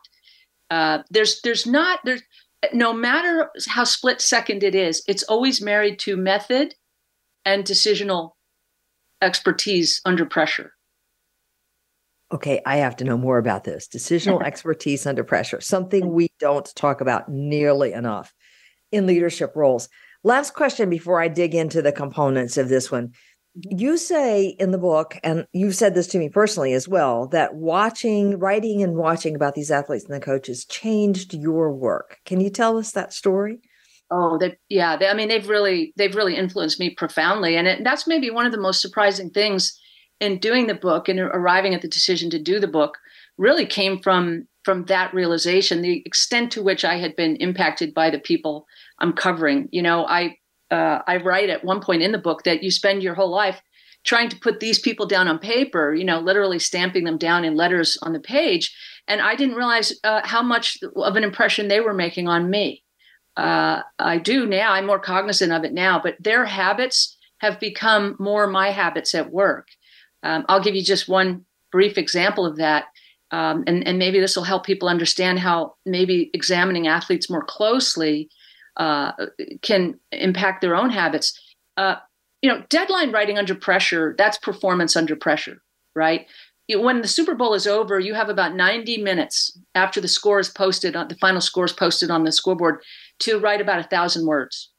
Uh, 0.70 1.02
there's 1.10 1.40
there's 1.42 1.66
not 1.66 2.00
there's 2.04 2.22
no 2.72 2.92
matter 2.92 3.50
how 3.68 3.84
split 3.84 4.20
second 4.20 4.62
it 4.62 4.74
is 4.74 5.02
it's 5.08 5.24
always 5.24 5.60
married 5.60 5.98
to 5.98 6.16
method 6.16 6.74
and 7.44 7.64
decisional 7.64 8.32
expertise 9.20 10.00
under 10.04 10.24
pressure 10.24 10.72
okay, 12.32 12.60
I 12.64 12.76
have 12.76 12.96
to 12.96 13.04
know 13.04 13.18
more 13.18 13.38
about 13.38 13.64
this. 13.64 13.86
Decisional 13.88 14.42
expertise 14.46 15.06
under 15.06 15.24
pressure, 15.24 15.60
something 15.60 16.12
we 16.12 16.28
don't 16.38 16.68
talk 16.74 17.00
about 17.00 17.28
nearly 17.28 17.92
enough 17.92 18.32
in 18.90 19.06
leadership 19.06 19.52
roles. 19.54 19.88
Last 20.24 20.54
question 20.54 20.88
before 20.88 21.20
I 21.20 21.28
dig 21.28 21.54
into 21.54 21.82
the 21.82 21.92
components 21.92 22.56
of 22.56 22.68
this 22.68 22.90
one. 22.90 23.08
Mm-hmm. 23.08 23.78
You 23.78 23.96
say 23.98 24.56
in 24.58 24.70
the 24.70 24.78
book, 24.78 25.18
and 25.22 25.46
you've 25.52 25.76
said 25.76 25.94
this 25.94 26.06
to 26.08 26.18
me 26.18 26.28
personally 26.28 26.72
as 26.72 26.88
well, 26.88 27.26
that 27.28 27.54
watching, 27.54 28.38
writing, 28.38 28.82
and 28.82 28.96
watching 28.96 29.34
about 29.34 29.54
these 29.54 29.70
athletes 29.70 30.04
and 30.04 30.14
the 30.14 30.24
coaches 30.24 30.64
changed 30.64 31.34
your 31.34 31.72
work. 31.72 32.18
Can 32.24 32.40
you 32.40 32.50
tell 32.50 32.78
us 32.78 32.92
that 32.92 33.12
story? 33.12 33.58
Oh, 34.10 34.38
that 34.38 34.58
yeah. 34.68 34.96
They, 34.96 35.08
I 35.08 35.14
mean, 35.14 35.28
they've 35.28 35.48
really 35.48 35.92
they've 35.96 36.14
really 36.14 36.36
influenced 36.36 36.78
me 36.78 36.90
profoundly, 36.90 37.56
and 37.56 37.66
it, 37.66 37.82
that's 37.82 38.06
maybe 38.06 38.30
one 38.30 38.44
of 38.44 38.52
the 38.52 38.60
most 38.60 38.82
surprising 38.82 39.30
things 39.30 39.78
in 40.22 40.38
doing 40.38 40.68
the 40.68 40.74
book 40.74 41.08
and 41.08 41.18
arriving 41.18 41.74
at 41.74 41.82
the 41.82 41.88
decision 41.88 42.30
to 42.30 42.38
do 42.38 42.60
the 42.60 42.68
book 42.68 42.96
really 43.36 43.66
came 43.66 43.98
from 43.98 44.46
from 44.64 44.84
that 44.84 45.12
realization 45.12 45.82
the 45.82 46.00
extent 46.06 46.52
to 46.52 46.62
which 46.62 46.84
i 46.84 46.96
had 46.96 47.16
been 47.16 47.34
impacted 47.36 47.92
by 47.92 48.08
the 48.08 48.20
people 48.20 48.66
i'm 49.00 49.12
covering. 49.12 49.68
You 49.72 49.82
know 49.82 50.06
i 50.06 50.36
uh, 50.70 51.00
i 51.08 51.16
write 51.16 51.50
at 51.50 51.64
one 51.64 51.80
point 51.80 52.02
in 52.02 52.12
the 52.12 52.26
book 52.28 52.44
that 52.44 52.62
you 52.62 52.70
spend 52.70 53.02
your 53.02 53.14
whole 53.14 53.30
life 53.30 53.60
trying 54.04 54.28
to 54.28 54.38
put 54.38 54.60
these 54.60 54.78
people 54.78 55.06
down 55.06 55.26
on 55.26 55.38
paper 55.40 55.92
you 55.92 56.04
know 56.04 56.20
literally 56.20 56.60
stamping 56.60 57.04
them 57.04 57.18
down 57.18 57.44
in 57.44 57.56
letters 57.56 57.98
on 58.02 58.12
the 58.12 58.20
page. 58.20 58.74
And 59.08 59.20
i 59.20 59.34
didn't 59.34 59.56
realize 59.56 59.92
uh, 60.04 60.20
how 60.24 60.42
much 60.42 60.78
of 60.94 61.16
an 61.16 61.24
impression 61.24 61.66
they 61.66 61.80
were 61.80 61.94
making 61.94 62.28
on 62.28 62.48
me. 62.48 62.84
Uh, 63.36 63.80
i 63.98 64.18
do 64.18 64.46
now 64.46 64.72
i'm 64.74 64.86
more 64.86 65.00
cognizant 65.00 65.52
of 65.52 65.64
it 65.64 65.72
now 65.72 65.98
but 66.00 66.14
their 66.20 66.44
habits 66.44 67.16
have 67.38 67.58
become 67.58 68.14
more 68.20 68.46
my 68.46 68.70
habits 68.70 69.14
at 69.14 69.32
work 69.32 69.66
um, 70.22 70.44
I'll 70.48 70.62
give 70.62 70.74
you 70.74 70.82
just 70.82 71.08
one 71.08 71.44
brief 71.70 71.98
example 71.98 72.46
of 72.46 72.56
that. 72.56 72.84
Um, 73.30 73.64
and, 73.66 73.86
and 73.86 73.98
maybe 73.98 74.20
this 74.20 74.36
will 74.36 74.44
help 74.44 74.64
people 74.64 74.88
understand 74.88 75.38
how 75.38 75.74
maybe 75.86 76.30
examining 76.34 76.86
athletes 76.86 77.30
more 77.30 77.44
closely 77.44 78.28
uh, 78.76 79.12
can 79.62 79.98
impact 80.12 80.60
their 80.60 80.76
own 80.76 80.90
habits. 80.90 81.38
Uh, 81.76 81.96
you 82.42 82.50
know, 82.50 82.62
deadline 82.68 83.12
writing 83.12 83.38
under 83.38 83.54
pressure, 83.54 84.14
that's 84.18 84.36
performance 84.38 84.96
under 84.96 85.16
pressure, 85.16 85.62
right? 85.94 86.26
When 86.68 87.02
the 87.02 87.08
Super 87.08 87.34
Bowl 87.34 87.54
is 87.54 87.66
over, 87.66 87.98
you 87.98 88.14
have 88.14 88.28
about 88.28 88.54
90 88.54 88.98
minutes 88.98 89.58
after 89.74 90.00
the 90.00 90.08
score 90.08 90.38
is 90.38 90.48
posted, 90.48 90.96
on 90.96 91.08
the 91.08 91.16
final 91.16 91.40
score 91.40 91.64
is 91.64 91.72
posted 91.72 92.10
on 92.10 92.24
the 92.24 92.32
scoreboard 92.32 92.82
to 93.20 93.38
write 93.38 93.60
about 93.60 93.80
a 93.80 93.88
thousand 93.88 94.26
words. 94.26 94.70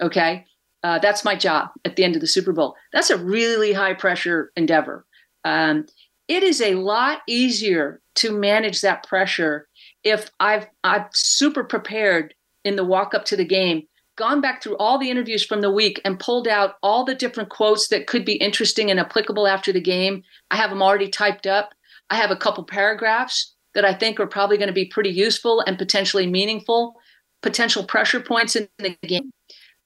Okay. 0.00 0.44
Uh, 0.82 0.98
that's 0.98 1.24
my 1.24 1.36
job 1.36 1.70
at 1.84 1.96
the 1.96 2.04
end 2.04 2.14
of 2.14 2.20
the 2.20 2.26
Super 2.26 2.52
Bowl. 2.52 2.74
That's 2.92 3.10
a 3.10 3.18
really 3.18 3.72
high 3.72 3.94
pressure 3.94 4.50
endeavor. 4.56 5.06
Um, 5.44 5.86
it 6.28 6.42
is 6.42 6.60
a 6.60 6.74
lot 6.74 7.20
easier 7.28 8.00
to 8.16 8.32
manage 8.32 8.80
that 8.80 9.06
pressure 9.06 9.68
if 10.04 10.30
I've 10.40 10.66
I'm 10.84 11.06
super 11.12 11.64
prepared 11.64 12.34
in 12.64 12.76
the 12.76 12.84
walk 12.84 13.14
up 13.14 13.24
to 13.26 13.36
the 13.36 13.44
game, 13.44 13.82
gone 14.16 14.40
back 14.40 14.62
through 14.62 14.76
all 14.76 14.98
the 14.98 15.10
interviews 15.10 15.44
from 15.44 15.60
the 15.60 15.70
week 15.70 16.00
and 16.04 16.18
pulled 16.18 16.46
out 16.46 16.74
all 16.82 17.04
the 17.04 17.14
different 17.14 17.50
quotes 17.50 17.88
that 17.88 18.06
could 18.06 18.24
be 18.24 18.34
interesting 18.34 18.90
and 18.90 19.00
applicable 19.00 19.46
after 19.46 19.72
the 19.72 19.80
game. 19.80 20.22
I 20.50 20.56
have 20.56 20.70
them 20.70 20.82
already 20.82 21.08
typed 21.08 21.46
up. 21.46 21.74
I 22.10 22.16
have 22.16 22.30
a 22.30 22.36
couple 22.36 22.64
paragraphs 22.64 23.54
that 23.74 23.84
I 23.84 23.94
think 23.94 24.20
are 24.20 24.26
probably 24.26 24.58
going 24.58 24.68
to 24.68 24.74
be 24.74 24.84
pretty 24.84 25.10
useful 25.10 25.60
and 25.66 25.78
potentially 25.78 26.26
meaningful, 26.26 26.94
potential 27.42 27.84
pressure 27.84 28.20
points 28.20 28.54
in 28.54 28.68
the 28.78 28.96
game. 29.02 29.30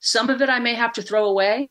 Some 0.00 0.30
of 0.30 0.40
it 0.40 0.48
I 0.48 0.58
may 0.58 0.74
have 0.74 0.92
to 0.94 1.02
throw 1.02 1.26
away, 1.26 1.68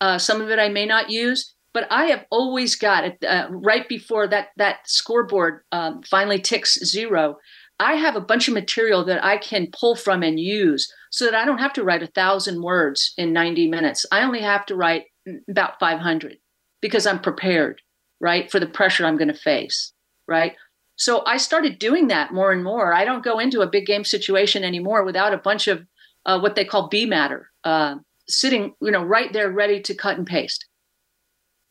uh, 0.00 0.18
some 0.18 0.40
of 0.40 0.50
it 0.50 0.58
I 0.58 0.68
may 0.68 0.86
not 0.86 1.10
use. 1.10 1.54
But 1.72 1.86
I 1.88 2.06
have 2.06 2.24
always 2.32 2.74
got 2.74 3.04
it 3.04 3.24
uh, 3.24 3.46
right 3.48 3.88
before 3.88 4.26
that 4.26 4.48
that 4.56 4.78
scoreboard 4.86 5.60
um, 5.70 6.02
finally 6.02 6.40
ticks 6.40 6.84
zero. 6.84 7.36
I 7.78 7.94
have 7.94 8.16
a 8.16 8.20
bunch 8.20 8.48
of 8.48 8.54
material 8.54 9.04
that 9.04 9.24
I 9.24 9.38
can 9.38 9.68
pull 9.72 9.94
from 9.94 10.22
and 10.22 10.38
use 10.38 10.92
so 11.10 11.24
that 11.24 11.34
I 11.34 11.44
don't 11.44 11.58
have 11.58 11.72
to 11.74 11.84
write 11.84 12.02
a 12.02 12.08
thousand 12.08 12.60
words 12.62 13.14
in 13.16 13.32
90 13.32 13.68
minutes. 13.68 14.04
I 14.12 14.22
only 14.22 14.42
have 14.42 14.66
to 14.66 14.76
write 14.76 15.04
about 15.48 15.78
500 15.80 16.36
because 16.82 17.06
I'm 17.06 17.20
prepared, 17.20 17.80
right, 18.20 18.50
for 18.50 18.60
the 18.60 18.66
pressure 18.66 19.06
I'm 19.06 19.16
going 19.16 19.28
to 19.28 19.34
face, 19.34 19.92
right? 20.28 20.56
So 20.96 21.24
I 21.24 21.38
started 21.38 21.78
doing 21.78 22.08
that 22.08 22.34
more 22.34 22.52
and 22.52 22.62
more. 22.62 22.92
I 22.92 23.06
don't 23.06 23.24
go 23.24 23.38
into 23.38 23.62
a 23.62 23.70
big 23.70 23.86
game 23.86 24.04
situation 24.04 24.62
anymore 24.62 25.02
without 25.02 25.32
a 25.32 25.38
bunch 25.38 25.66
of 25.66 25.86
uh, 26.26 26.38
what 26.38 26.54
they 26.54 26.64
call 26.64 26.88
B 26.88 27.06
matter 27.06 27.50
uh, 27.64 27.96
sitting, 28.28 28.74
you 28.80 28.90
know, 28.90 29.02
right 29.04 29.32
there 29.32 29.50
ready 29.50 29.80
to 29.82 29.94
cut 29.94 30.16
and 30.16 30.26
paste. 30.26 30.66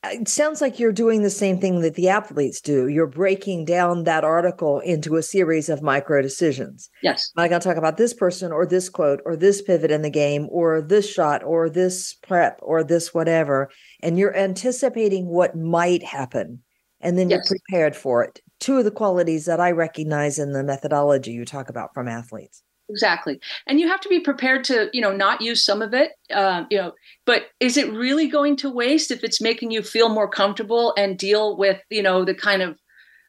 It 0.06 0.30
sounds 0.30 0.62
like 0.62 0.80
you're 0.80 0.94
doing 0.94 1.24
the 1.24 1.30
same 1.30 1.60
thing 1.60 1.82
that 1.82 1.96
the 1.96 2.08
athletes 2.08 2.62
do. 2.62 2.88
You're 2.88 3.06
breaking 3.06 3.66
down 3.66 4.06
that 4.06 4.24
article 4.24 4.80
into 4.80 5.18
a 5.18 5.22
series 5.22 5.68
of 5.68 5.82
micro 5.82 6.22
decisions. 6.22 6.90
Yes. 7.04 7.30
Am 7.36 7.44
I 7.44 7.50
going 7.50 7.60
to 7.60 7.68
talk 7.68 7.76
about 7.76 7.98
this 7.98 8.14
person 8.14 8.54
or 8.54 8.66
this 8.66 8.88
quote 8.88 9.20
or 9.26 9.36
this 9.36 9.62
pivot 9.62 9.92
in 9.92 10.02
the 10.02 10.10
game 10.10 10.48
or 10.52 10.82
this 10.82 11.12
shot 11.12 11.44
or 11.44 11.70
this 11.70 12.14
prep 12.14 12.60
or 12.62 12.82
this 12.82 13.14
whatever? 13.14 13.70
And 14.02 14.18
you're 14.18 14.36
anticipating 14.38 15.26
what 15.26 15.58
might 15.58 16.04
happen 16.04 16.64
and 17.02 17.18
then 17.18 17.30
yes. 17.30 17.50
you're 17.50 17.58
prepared 17.60 17.94
for 17.94 18.24
it. 18.24 18.40
Two 18.62 18.78
of 18.78 18.86
the 18.86 18.92
qualities 18.92 19.46
that 19.48 19.60
I 19.60 19.72
recognize 19.72 20.40
in 20.40 20.54
the 20.54 20.64
methodology 20.64 21.32
you 21.32 21.44
talk 21.44 21.70
about 21.70 21.94
from 21.94 22.08
athletes 22.08 22.64
exactly. 22.90 23.40
And 23.68 23.80
you 23.80 23.88
have 23.88 24.02
to 24.02 24.10
be 24.10 24.20
prepared 24.20 24.64
to 24.66 24.90
you 24.94 25.02
know 25.02 25.16
not 25.16 25.42
use 25.42 25.64
some 25.64 25.82
of 25.82 25.94
it 25.94 26.12
um, 26.34 26.68
you 26.70 26.78
know 26.78 26.94
but 27.26 27.48
is 27.60 27.78
it 27.78 27.92
really 27.94 28.28
going 28.28 28.56
to 28.58 28.70
waste 28.70 29.12
if 29.12 29.24
it's 29.24 29.42
making 29.42 29.72
you 29.72 29.82
feel 29.82 30.10
more 30.10 30.30
comfortable 30.30 30.94
and 30.98 31.18
deal 31.18 31.58
with 31.58 31.80
you 31.90 32.02
know 32.02 32.26
the 32.26 32.34
kind 32.34 32.62
of 32.62 32.78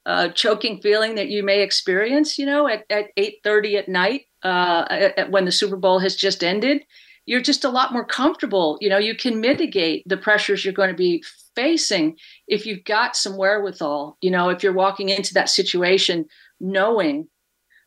uh, 0.07 0.29
choking 0.31 0.81
feeling 0.81 1.15
that 1.15 1.29
you 1.29 1.43
may 1.43 1.63
experience 1.63 2.39
you 2.39 2.47
know 2.47 2.67
at, 2.67 2.85
at 2.91 3.15
8.30 3.17 3.79
at 3.79 3.89
night 3.89 4.23
uh, 4.43 4.87
at, 4.89 5.31
when 5.31 5.45
the 5.45 5.53
super 5.53 5.77
bowl 5.77 5.99
has 5.99 6.17
just 6.17 6.43
ended? 6.43 6.83
You're 7.27 7.43
just 7.43 7.65
a 7.65 7.69
lot 7.69 7.93
more 7.93 8.05
comfortable. 8.05 8.79
You 8.81 8.89
know 8.89 8.99
you 8.99 9.15
can 9.15 9.41
mitigate 9.41 10.03
the 10.07 10.17
pressures 10.17 10.65
you're 10.65 10.75
going 10.75 10.91
to 10.91 10.97
be 10.97 11.23
facing 11.57 12.17
if 12.49 12.65
you've 12.65 12.85
got 12.85 13.17
some 13.17 13.37
wherewithal 13.37 14.17
you 14.21 14.31
know 14.31 14.51
if 14.51 14.63
you're 14.63 14.73
walking 14.73 15.09
into 15.09 15.35
that 15.35 15.49
situation 15.49 16.25
knowing 16.61 17.29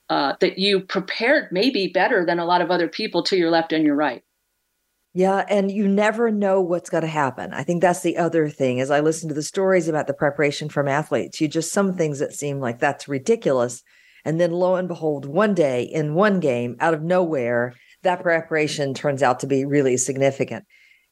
uh, 0.09 0.33
that 0.39 0.59
you 0.59 0.81
prepared 0.81 1.49
maybe 1.51 1.87
better 1.87 2.25
than 2.25 2.39
a 2.39 2.45
lot 2.45 2.61
of 2.61 2.71
other 2.71 2.87
people 2.87 3.23
to 3.23 3.37
your 3.37 3.49
left 3.49 3.73
and 3.73 3.83
your 3.83 3.95
right. 3.95 4.23
Yeah, 5.15 5.45
and 5.47 5.71
you 5.71 5.87
never 5.87 6.31
know 6.31 6.59
what's 6.59 6.89
going 6.89 7.03
to 7.03 7.07
happen. 7.07 7.53
I 7.53 7.63
think 7.63 7.81
that's 7.81 8.01
the 8.01 8.17
other 8.17 8.49
thing. 8.49 8.79
As 8.79 8.89
I 8.89 8.99
listen 8.99 9.29
to 9.29 9.35
the 9.35 9.43
stories 9.43 9.87
about 9.87 10.07
the 10.07 10.13
preparation 10.13 10.69
from 10.69 10.87
athletes, 10.87 11.39
you 11.39 11.47
just 11.47 11.71
some 11.71 11.95
things 11.95 12.17
that 12.17 12.33
seem 12.33 12.59
like 12.59 12.79
that's 12.79 13.07
ridiculous, 13.07 13.83
and 14.25 14.41
then 14.41 14.51
lo 14.51 14.75
and 14.75 14.87
behold, 14.87 15.25
one 15.25 15.53
day 15.53 15.83
in 15.83 16.15
one 16.15 16.39
game, 16.39 16.75
out 16.79 16.95
of 16.95 17.03
nowhere, 17.03 17.75
that 18.01 18.23
preparation 18.23 18.95
turns 18.95 19.21
out 19.21 19.39
to 19.41 19.47
be 19.47 19.65
really 19.65 19.97
significant. 19.97 20.65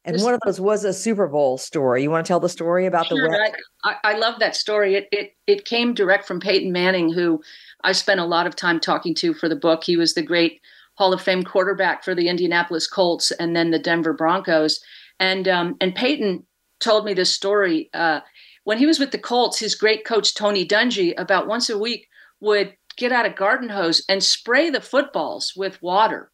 And 0.04 0.22
one 0.24 0.34
of 0.34 0.40
those 0.46 0.60
was 0.60 0.84
a 0.84 0.94
Super 0.94 1.28
Bowl 1.28 1.58
story. 1.58 2.02
You 2.02 2.10
want 2.10 2.26
to 2.26 2.28
tell 2.28 2.40
the 2.40 2.50
story 2.50 2.88
about 2.88 3.08
sure, 3.08 3.18
the? 3.18 3.54
I, 3.84 3.96
I 4.04 4.18
love 4.18 4.40
that 4.40 4.56
story. 4.56 4.96
It 4.96 5.08
it 5.12 5.36
it 5.46 5.66
came 5.66 5.94
direct 5.94 6.26
from 6.26 6.40
Peyton 6.40 6.72
Manning, 6.72 7.14
who 7.14 7.42
I 7.84 7.92
spent 7.92 8.20
a 8.20 8.26
lot 8.26 8.48
of 8.48 8.56
time 8.56 8.80
talking 8.80 9.14
to 9.16 9.34
for 9.34 9.48
the 9.48 9.56
book. 9.56 9.84
He 9.84 9.98
was 9.98 10.14
the 10.14 10.24
great 10.24 10.60
Hall 10.96 11.14
of 11.14 11.22
Fame 11.22 11.44
quarterback 11.44 12.04
for 12.04 12.16
the 12.16 12.30
Indianapolis 12.30 12.88
Colts 12.88 13.32
and 13.32 13.56
then 13.56 13.72
the 13.72 13.80
Denver 13.80 14.14
Broncos. 14.14 14.80
And 15.20 15.48
um, 15.48 15.76
and 15.80 15.94
Peyton 15.94 16.46
told 16.80 17.06
me 17.06 17.14
this 17.14 17.34
story 17.34 17.90
uh, 17.94 18.22
when 18.64 18.80
he 18.80 18.88
was 18.88 19.00
with 19.00 19.12
the 19.12 19.20
Colts. 19.20 19.60
His 19.60 19.76
great 19.76 20.04
coach 20.04 20.34
Tony 20.34 20.66
Dungy, 20.66 21.14
about 21.18 21.48
once 21.48 21.70
a 21.70 21.78
week, 21.78 22.08
would 22.40 22.76
get 22.98 23.12
out 23.12 23.26
a 23.26 23.30
garden 23.30 23.70
hose 23.70 24.04
and 24.10 24.24
spray 24.24 24.70
the 24.72 24.82
footballs 24.82 25.54
with 25.56 25.82
water 25.82 26.32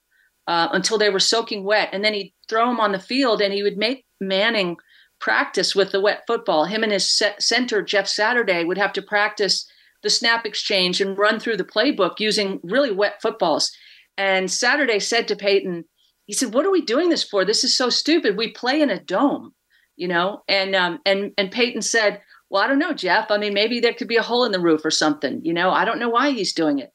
uh, 0.48 0.70
until 0.72 0.98
they 0.98 1.10
were 1.10 1.20
soaking 1.20 1.64
wet, 1.64 1.90
and 1.92 2.04
then 2.04 2.14
he'd 2.14 2.34
throw 2.48 2.70
him 2.70 2.80
on 2.80 2.92
the 2.92 3.00
field, 3.00 3.42
and 3.42 3.54
he 3.54 3.64
would 3.64 3.78
make 3.78 4.06
Manning 4.20 4.78
practice 5.20 5.76
with 5.76 5.92
the 5.92 6.02
wet 6.02 6.24
football. 6.28 6.66
Him 6.66 6.84
and 6.84 6.92
his 6.92 7.22
center 7.40 7.82
Jeff 7.82 8.08
Saturday 8.08 8.64
would 8.64 8.78
have 8.78 8.94
to 8.94 9.02
practice 9.02 9.70
the 10.04 10.10
snap 10.10 10.46
exchange 10.46 11.02
and 11.02 11.18
run 11.18 11.40
through 11.40 11.58
the 11.58 11.64
playbook 11.64 12.20
using 12.20 12.60
really 12.64 12.92
wet 12.92 13.22
footballs. 13.22 13.72
And 14.18 14.50
Saturday 14.50 15.00
said 15.00 15.28
to 15.28 15.36
Peyton, 15.36 15.86
he 16.26 16.34
said, 16.34 16.54
"What 16.54 16.66
are 16.66 16.72
we 16.72 16.82
doing 16.82 17.10
this 17.10 17.24
for? 17.24 17.46
This 17.46 17.64
is 17.64 17.76
so 17.76 17.90
stupid. 17.90 18.38
We 18.38 18.52
play 18.52 18.82
in 18.82 18.90
a 18.90 19.00
dome, 19.00 19.54
you 19.96 20.08
know." 20.08 20.44
And 20.48 20.76
um, 20.76 21.00
and 21.06 21.32
and 21.38 21.52
Peyton 21.52 21.82
said, 21.82 22.22
"Well, 22.50 22.62
I 22.62 22.68
don't 22.68 22.80
know, 22.80 22.94
Jeff. 22.94 23.32
I 23.32 23.38
mean, 23.38 23.54
maybe 23.54 23.80
there 23.80 23.94
could 23.94 24.10
be 24.10 24.18
a 24.18 24.24
hole 24.24 24.44
in 24.44 24.52
the 24.52 24.60
roof 24.60 24.84
or 24.84 24.92
something. 24.92 25.40
You 25.44 25.54
know, 25.54 25.72
I 25.72 25.86
don't 25.86 26.00
know 26.00 26.10
why 26.10 26.32
he's 26.32 26.54
doing 26.54 26.80
it." 26.80 26.92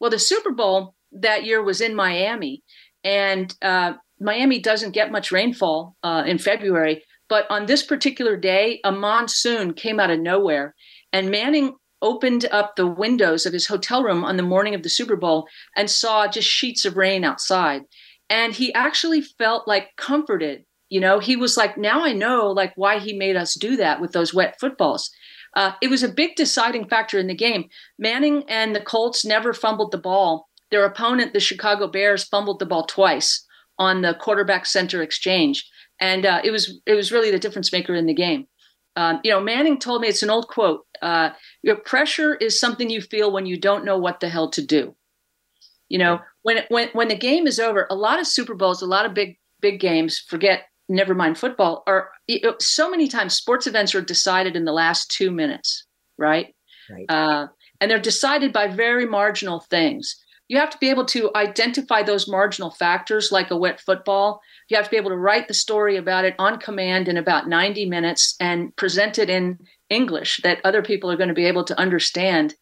Well, 0.00 0.10
the 0.10 0.18
Super 0.18 0.50
Bowl 0.50 0.94
that 1.12 1.44
year 1.44 1.62
was 1.62 1.80
in 1.82 1.94
Miami, 1.94 2.62
and 3.04 3.54
uh, 3.60 3.94
Miami 4.20 4.58
doesn't 4.58 4.92
get 4.92 5.10
much 5.10 5.32
rainfall 5.32 5.96
uh, 6.02 6.24
in 6.26 6.38
February. 6.38 7.02
But 7.28 7.46
on 7.48 7.66
this 7.66 7.84
particular 7.84 8.36
day, 8.36 8.80
a 8.84 8.90
monsoon 8.90 9.72
came 9.72 10.00
out 10.00 10.10
of 10.10 10.18
nowhere, 10.18 10.74
and 11.12 11.30
Manning 11.30 11.76
opened 12.02 12.46
up 12.50 12.74
the 12.74 12.86
windows 12.86 13.46
of 13.46 13.52
his 13.52 13.68
hotel 13.68 14.02
room 14.02 14.24
on 14.24 14.36
the 14.36 14.42
morning 14.42 14.74
of 14.74 14.82
the 14.82 14.88
Super 14.88 15.16
Bowl 15.16 15.46
and 15.76 15.88
saw 15.88 16.26
just 16.26 16.48
sheets 16.48 16.84
of 16.84 16.96
rain 16.96 17.24
outside. 17.24 17.82
And 18.28 18.52
he 18.52 18.74
actually 18.74 19.20
felt 19.20 19.68
like 19.68 19.96
comforted. 19.96 20.64
You 20.88 21.00
know, 21.00 21.20
he 21.20 21.36
was 21.36 21.56
like, 21.56 21.78
now 21.78 22.04
I 22.04 22.12
know 22.12 22.48
like 22.48 22.72
why 22.74 22.98
he 22.98 23.12
made 23.12 23.36
us 23.36 23.54
do 23.54 23.76
that 23.76 24.00
with 24.00 24.12
those 24.12 24.34
wet 24.34 24.58
footballs. 24.58 25.10
Uh, 25.54 25.72
it 25.82 25.90
was 25.90 26.02
a 26.02 26.08
big 26.08 26.36
deciding 26.36 26.88
factor 26.88 27.18
in 27.18 27.26
the 27.26 27.34
game. 27.34 27.68
Manning 27.98 28.44
and 28.48 28.74
the 28.74 28.80
Colts 28.80 29.24
never 29.24 29.52
fumbled 29.52 29.92
the 29.92 29.98
ball. 29.98 30.48
Their 30.70 30.84
opponent, 30.84 31.32
the 31.32 31.40
Chicago 31.40 31.86
Bears, 31.86 32.24
fumbled 32.24 32.60
the 32.60 32.66
ball 32.66 32.86
twice 32.86 33.46
on 33.80 34.02
the 34.02 34.14
quarterback 34.14 34.66
center 34.66 35.02
exchange, 35.02 35.68
and 35.98 36.24
uh, 36.24 36.40
it 36.44 36.52
was 36.52 36.80
it 36.86 36.94
was 36.94 37.10
really 37.10 37.32
the 37.32 37.38
difference 37.40 37.72
maker 37.72 37.94
in 37.94 38.06
the 38.06 38.14
game. 38.14 38.46
Um, 38.94 39.20
you 39.24 39.30
know, 39.30 39.40
Manning 39.40 39.78
told 39.78 40.02
me 40.02 40.08
it's 40.08 40.22
an 40.22 40.30
old 40.30 40.46
quote. 40.48 40.84
Uh, 41.00 41.30
your 41.62 41.76
pressure 41.76 42.34
is 42.34 42.60
something 42.60 42.90
you 42.90 43.00
feel 43.00 43.32
when 43.32 43.46
you 43.46 43.58
don't 43.58 43.84
know 43.84 43.98
what 43.98 44.20
the 44.20 44.28
hell 44.28 44.50
to 44.50 44.64
do. 44.64 44.94
You 45.88 45.98
know, 45.98 46.20
when 46.42 46.58
when 46.68 46.90
when 46.92 47.08
the 47.08 47.16
game 47.16 47.46
is 47.46 47.58
over, 47.58 47.86
a 47.90 47.96
lot 47.96 48.20
of 48.20 48.26
Super 48.26 48.54
Bowls, 48.54 48.82
a 48.82 48.86
lot 48.86 49.06
of 49.06 49.14
big 49.14 49.38
big 49.60 49.80
games, 49.80 50.18
forget 50.18 50.64
never 50.88 51.14
mind 51.14 51.38
football, 51.38 51.82
are 51.86 52.10
you 52.26 52.40
know, 52.42 52.56
so 52.60 52.90
many 52.90 53.08
times 53.08 53.32
sports 53.32 53.66
events 53.66 53.94
are 53.94 54.02
decided 54.02 54.56
in 54.56 54.64
the 54.64 54.72
last 54.72 55.10
two 55.10 55.30
minutes, 55.30 55.86
right? 56.18 56.54
Right. 56.90 57.06
Uh, 57.08 57.46
and 57.80 57.90
they're 57.90 58.00
decided 58.00 58.52
by 58.52 58.66
very 58.66 59.06
marginal 59.06 59.60
things 59.60 60.16
you 60.50 60.58
have 60.58 60.70
to 60.70 60.78
be 60.78 60.90
able 60.90 61.04
to 61.04 61.30
identify 61.36 62.02
those 62.02 62.26
marginal 62.26 62.72
factors 62.72 63.30
like 63.30 63.52
a 63.52 63.56
wet 63.56 63.80
football. 63.80 64.40
You 64.68 64.76
have 64.76 64.86
to 64.86 64.90
be 64.90 64.96
able 64.96 65.10
to 65.10 65.16
write 65.16 65.46
the 65.46 65.54
story 65.54 65.96
about 65.96 66.24
it 66.24 66.34
on 66.40 66.58
command 66.58 67.06
in 67.06 67.16
about 67.16 67.48
90 67.48 67.86
minutes 67.86 68.34
and 68.40 68.74
present 68.74 69.16
it 69.16 69.30
in 69.30 69.60
English 69.90 70.40
that 70.42 70.58
other 70.64 70.82
people 70.82 71.08
are 71.08 71.16
going 71.16 71.28
to 71.28 71.36
be 71.36 71.44
able 71.44 71.62
to 71.62 71.78
understand. 71.78 72.56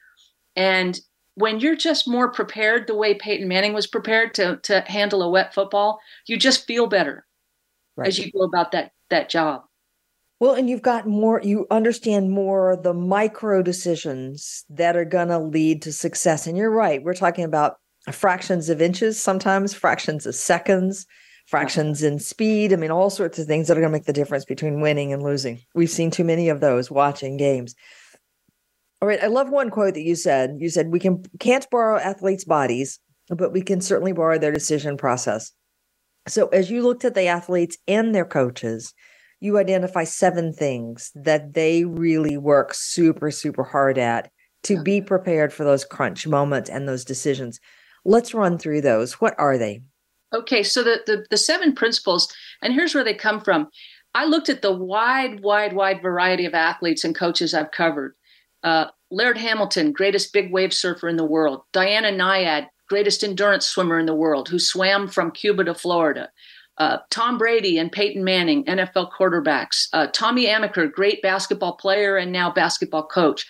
And 0.54 1.00
when 1.34 1.60
you're 1.60 1.76
just 1.76 2.06
more 2.06 2.30
prepared 2.30 2.86
the 2.86 2.94
way 2.94 3.14
Peyton 3.14 3.48
Manning 3.48 3.72
was 3.72 3.86
prepared 3.86 4.34
to, 4.34 4.58
to 4.64 4.84
handle 4.86 5.22
a 5.22 5.30
wet 5.30 5.54
football, 5.54 5.98
you 6.26 6.36
just 6.36 6.66
feel 6.66 6.88
better 6.88 7.26
right. 7.96 8.08
as 8.08 8.18
you 8.18 8.30
go 8.30 8.42
about 8.42 8.72
that 8.72 8.92
that 9.08 9.30
job. 9.30 9.62
Well, 10.40 10.54
and 10.54 10.70
you've 10.70 10.82
got 10.82 11.06
more, 11.06 11.40
you 11.42 11.66
understand 11.70 12.30
more 12.30 12.78
the 12.80 12.94
micro 12.94 13.60
decisions 13.60 14.64
that 14.70 14.96
are 14.96 15.04
going 15.04 15.28
to 15.28 15.38
lead 15.38 15.82
to 15.82 15.92
success. 15.92 16.46
And 16.46 16.56
you're 16.56 16.70
right. 16.70 17.02
We're 17.02 17.14
talking 17.14 17.44
about 17.44 17.78
fractions 18.12 18.68
of 18.68 18.80
inches, 18.80 19.20
sometimes 19.20 19.74
fractions 19.74 20.26
of 20.26 20.36
seconds, 20.36 21.06
fractions 21.46 22.04
in 22.04 22.20
speed. 22.20 22.72
I 22.72 22.76
mean, 22.76 22.92
all 22.92 23.10
sorts 23.10 23.38
of 23.38 23.46
things 23.46 23.66
that 23.66 23.76
are 23.76 23.80
going 23.80 23.90
to 23.90 23.98
make 23.98 24.04
the 24.04 24.12
difference 24.12 24.44
between 24.44 24.80
winning 24.80 25.12
and 25.12 25.22
losing. 25.22 25.60
We've 25.74 25.90
seen 25.90 26.10
too 26.10 26.24
many 26.24 26.48
of 26.48 26.60
those 26.60 26.90
watching 26.90 27.36
games. 27.36 27.74
All 29.02 29.08
right. 29.08 29.22
I 29.22 29.28
love 29.28 29.50
one 29.50 29.70
quote 29.70 29.94
that 29.94 30.02
you 30.02 30.14
said. 30.14 30.56
You 30.58 30.68
said, 30.70 30.88
We 30.88 31.00
can, 31.00 31.24
can't 31.40 31.68
borrow 31.70 31.98
athletes' 31.98 32.44
bodies, 32.44 33.00
but 33.28 33.52
we 33.52 33.62
can 33.62 33.80
certainly 33.80 34.12
borrow 34.12 34.38
their 34.38 34.52
decision 34.52 34.96
process. 34.96 35.52
So 36.28 36.48
as 36.48 36.70
you 36.70 36.82
looked 36.82 37.04
at 37.04 37.14
the 37.14 37.26
athletes 37.26 37.78
and 37.88 38.14
their 38.14 38.24
coaches, 38.24 38.92
you 39.40 39.58
identify 39.58 40.04
seven 40.04 40.52
things 40.52 41.10
that 41.14 41.54
they 41.54 41.84
really 41.84 42.36
work 42.36 42.74
super, 42.74 43.30
super 43.30 43.64
hard 43.64 43.98
at 43.98 44.30
to 44.64 44.82
be 44.82 45.00
prepared 45.00 45.52
for 45.52 45.64
those 45.64 45.84
crunch 45.84 46.26
moments 46.26 46.68
and 46.68 46.88
those 46.88 47.04
decisions. 47.04 47.60
Let's 48.04 48.34
run 48.34 48.58
through 48.58 48.80
those. 48.80 49.14
What 49.14 49.34
are 49.38 49.56
they? 49.56 49.82
Okay, 50.34 50.62
so 50.62 50.82
the, 50.82 51.00
the, 51.06 51.24
the 51.30 51.36
seven 51.36 51.74
principles, 51.74 52.32
and 52.62 52.74
here's 52.74 52.94
where 52.94 53.04
they 53.04 53.14
come 53.14 53.40
from. 53.40 53.68
I 54.14 54.24
looked 54.24 54.48
at 54.48 54.62
the 54.62 54.72
wide, 54.72 55.40
wide, 55.40 55.74
wide 55.74 56.02
variety 56.02 56.44
of 56.44 56.54
athletes 56.54 57.04
and 57.04 57.14
coaches 57.14 57.54
I've 57.54 57.70
covered. 57.70 58.14
Uh, 58.62 58.86
Laird 59.10 59.38
Hamilton, 59.38 59.92
greatest 59.92 60.32
big 60.32 60.52
wave 60.52 60.74
surfer 60.74 61.08
in 61.08 61.16
the 61.16 61.24
world. 61.24 61.62
Diana 61.72 62.10
Nyad, 62.10 62.66
greatest 62.88 63.22
endurance 63.22 63.66
swimmer 63.66 63.98
in 63.98 64.06
the 64.06 64.14
world, 64.14 64.48
who 64.48 64.58
swam 64.58 65.08
from 65.08 65.30
Cuba 65.30 65.64
to 65.64 65.74
Florida. 65.74 66.30
Uh, 66.78 66.98
Tom 67.10 67.38
Brady 67.38 67.76
and 67.78 67.90
Peyton 67.90 68.22
Manning, 68.22 68.64
NFL 68.64 69.10
quarterbacks. 69.10 69.88
Uh, 69.92 70.06
Tommy 70.12 70.46
Amaker, 70.46 70.90
great 70.90 71.20
basketball 71.22 71.76
player 71.76 72.16
and 72.16 72.30
now 72.30 72.52
basketball 72.52 73.06
coach. 73.06 73.44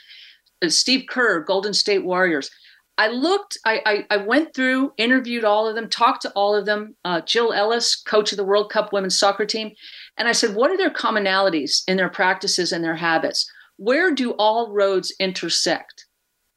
Uh, 0.62 0.68
Steve 0.70 1.04
Kerr, 1.08 1.40
Golden 1.40 1.75
State 1.75 2.04
Warriors. 2.04 2.50
I 2.97 3.08
looked, 3.08 3.58
I, 3.64 3.80
I, 3.87 4.06
I, 4.11 4.16
went 4.16 4.54
through, 4.54 4.92
interviewed 4.97 5.44
all 5.44 5.68
of 5.68 5.76
them, 5.76 5.88
talked 5.88 6.23
to 6.23 6.32
all 6.32 6.56
of 6.56 6.66
them. 6.66 6.97
Uh, 7.04 7.20
Jill 7.20 7.52
Ellis, 7.52 7.94
coach 7.94 8.32
of 8.32 8.38
the 8.38 8.44
World 8.44 8.73
Cup 8.73 8.92
women's 8.92 9.16
soccer 9.16 9.47
team. 9.47 9.70
And 10.16 10.26
I 10.26 10.32
said, 10.32 10.56
what 10.56 10.73
are 10.73 10.76
their 10.76 10.90
commonalities 10.90 11.82
in 11.87 11.97
their 11.97 12.08
practices 12.08 12.73
and 12.73 12.82
their 12.82 12.97
habits? 12.97 13.49
Where 13.76 14.12
do 14.12 14.32
all 14.32 14.73
roads 14.73 15.14
intersect? 15.20 16.06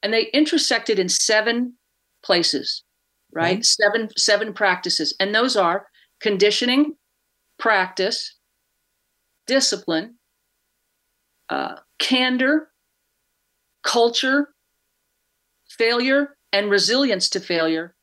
And 0.01 0.11
they 0.11 0.29
intersected 0.33 0.97
in 0.97 1.09
seven 1.09 1.75
places, 2.23 2.83
right? 3.31 3.59
Mm-hmm. 3.59 3.83
Seven, 3.83 4.09
seven 4.17 4.53
practices. 4.53 5.13
And 5.19 5.35
those 5.35 5.55
are 5.55 5.85
conditioning, 6.21 6.95
practice, 7.59 8.37
discipline, 9.47 10.15
uh, 11.49 11.75
candor, 11.99 12.69
culture, 13.83 14.49
failure, 15.69 16.37
and 16.53 16.69
resilience 16.69 17.29
to 17.29 17.39
failure, 17.39 17.95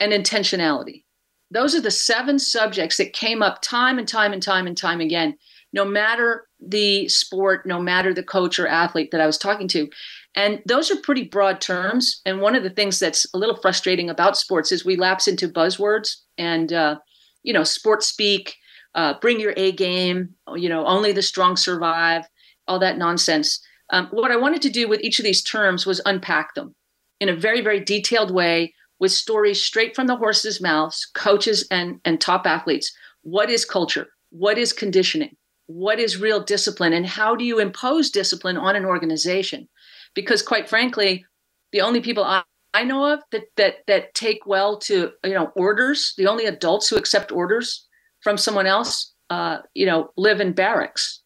and 0.00 0.12
intentionality. 0.12 1.04
Those 1.50 1.74
are 1.74 1.80
the 1.80 1.90
seven 1.90 2.38
subjects 2.38 2.96
that 2.96 3.12
came 3.12 3.42
up 3.42 3.60
time 3.62 3.98
and 3.98 4.08
time 4.08 4.32
and 4.32 4.42
time 4.42 4.66
and 4.66 4.76
time 4.76 5.00
again, 5.00 5.36
no 5.72 5.84
matter 5.84 6.46
the 6.60 7.08
sport, 7.08 7.66
no 7.66 7.80
matter 7.80 8.14
the 8.14 8.22
coach 8.22 8.58
or 8.58 8.66
athlete 8.66 9.10
that 9.12 9.20
I 9.20 9.26
was 9.26 9.38
talking 9.38 9.68
to. 9.68 9.88
And 10.34 10.62
those 10.66 10.90
are 10.90 10.96
pretty 10.96 11.24
broad 11.24 11.60
terms. 11.60 12.20
And 12.26 12.40
one 12.40 12.56
of 12.56 12.62
the 12.62 12.70
things 12.70 12.98
that's 12.98 13.26
a 13.34 13.38
little 13.38 13.56
frustrating 13.56 14.10
about 14.10 14.36
sports 14.36 14.72
is 14.72 14.84
we 14.84 14.96
lapse 14.96 15.28
into 15.28 15.48
buzzwords 15.48 16.16
and, 16.38 16.72
uh, 16.72 16.96
you 17.44 17.52
know, 17.52 17.62
sports 17.62 18.06
speak, 18.06 18.56
uh, 18.96 19.14
bring 19.20 19.38
your 19.38 19.54
A 19.56 19.70
game, 19.72 20.34
you 20.56 20.68
know, 20.68 20.84
only 20.86 21.12
the 21.12 21.22
strong 21.22 21.56
survive, 21.56 22.24
all 22.66 22.80
that 22.80 22.98
nonsense. 22.98 23.60
Um, 23.90 24.08
what 24.10 24.32
I 24.32 24.36
wanted 24.36 24.62
to 24.62 24.70
do 24.70 24.88
with 24.88 25.02
each 25.02 25.20
of 25.20 25.24
these 25.24 25.42
terms 25.42 25.86
was 25.86 26.00
unpack 26.06 26.54
them 26.54 26.74
in 27.20 27.28
a 27.28 27.36
very, 27.36 27.60
very 27.60 27.80
detailed 27.80 28.32
way 28.32 28.74
with 28.98 29.12
stories 29.12 29.62
straight 29.62 29.94
from 29.94 30.06
the 30.06 30.16
horse's 30.16 30.60
mouths, 30.60 31.06
coaches 31.14 31.66
and, 31.70 32.00
and 32.04 32.20
top 32.20 32.46
athletes. 32.46 32.92
What 33.22 33.50
is 33.50 33.64
culture? 33.64 34.08
What 34.30 34.58
is 34.58 34.72
conditioning? 34.72 35.36
What 35.66 35.98
is 35.98 36.20
real 36.20 36.42
discipline? 36.42 36.92
And 36.92 37.06
how 37.06 37.36
do 37.36 37.44
you 37.44 37.58
impose 37.58 38.10
discipline 38.10 38.56
on 38.56 38.76
an 38.76 38.84
organization? 38.84 39.68
Because 40.14 40.42
quite 40.42 40.68
frankly, 40.68 41.24
the 41.72 41.80
only 41.80 42.00
people 42.00 42.24
I, 42.24 42.42
I 42.74 42.84
know 42.84 43.12
of 43.12 43.20
that 43.30 43.44
that 43.56 43.76
that 43.86 44.14
take 44.14 44.46
well 44.46 44.78
to 44.80 45.12
you 45.24 45.34
know 45.34 45.52
orders, 45.56 46.12
the 46.18 46.26
only 46.26 46.44
adults 46.44 46.88
who 46.88 46.96
accept 46.96 47.32
orders 47.32 47.86
from 48.20 48.36
someone 48.36 48.66
else, 48.66 49.12
uh, 49.30 49.58
you 49.74 49.86
know, 49.86 50.10
live 50.16 50.40
in 50.40 50.52
barracks. 50.52 51.20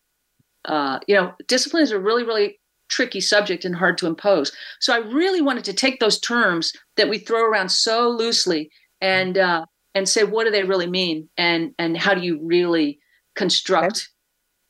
Uh, 0.64 0.99
you 1.07 1.14
know, 1.14 1.33
discipline 1.47 1.83
is 1.83 1.93
a 1.93 1.99
really, 1.99 2.25
really 2.25 2.61
tricky 2.88 3.21
subject 3.21 3.64
and 3.64 3.76
hard 3.76 3.97
to 3.99 4.07
impose. 4.07 4.52
So 4.81 4.93
I 4.93 4.99
really 4.99 5.40
wanted 5.40 5.64
to 5.64 5.73
take 5.73 6.00
those 6.00 6.19
terms 6.19 6.73
that 6.97 7.09
we 7.09 7.19
throw 7.19 7.45
around 7.45 7.71
so 7.71 8.11
loosely 8.11 8.71
and 9.00 9.38
uh, 9.38 9.64
and 9.95 10.09
say 10.09 10.25
what 10.25 10.45
do 10.45 10.50
they 10.50 10.64
really 10.64 10.87
mean 10.87 11.28
and 11.38 11.73
and 11.78 11.97
how 11.97 12.14
do 12.14 12.21
you 12.21 12.40
really 12.43 12.99
construct 13.37 13.97
okay. 13.97 14.02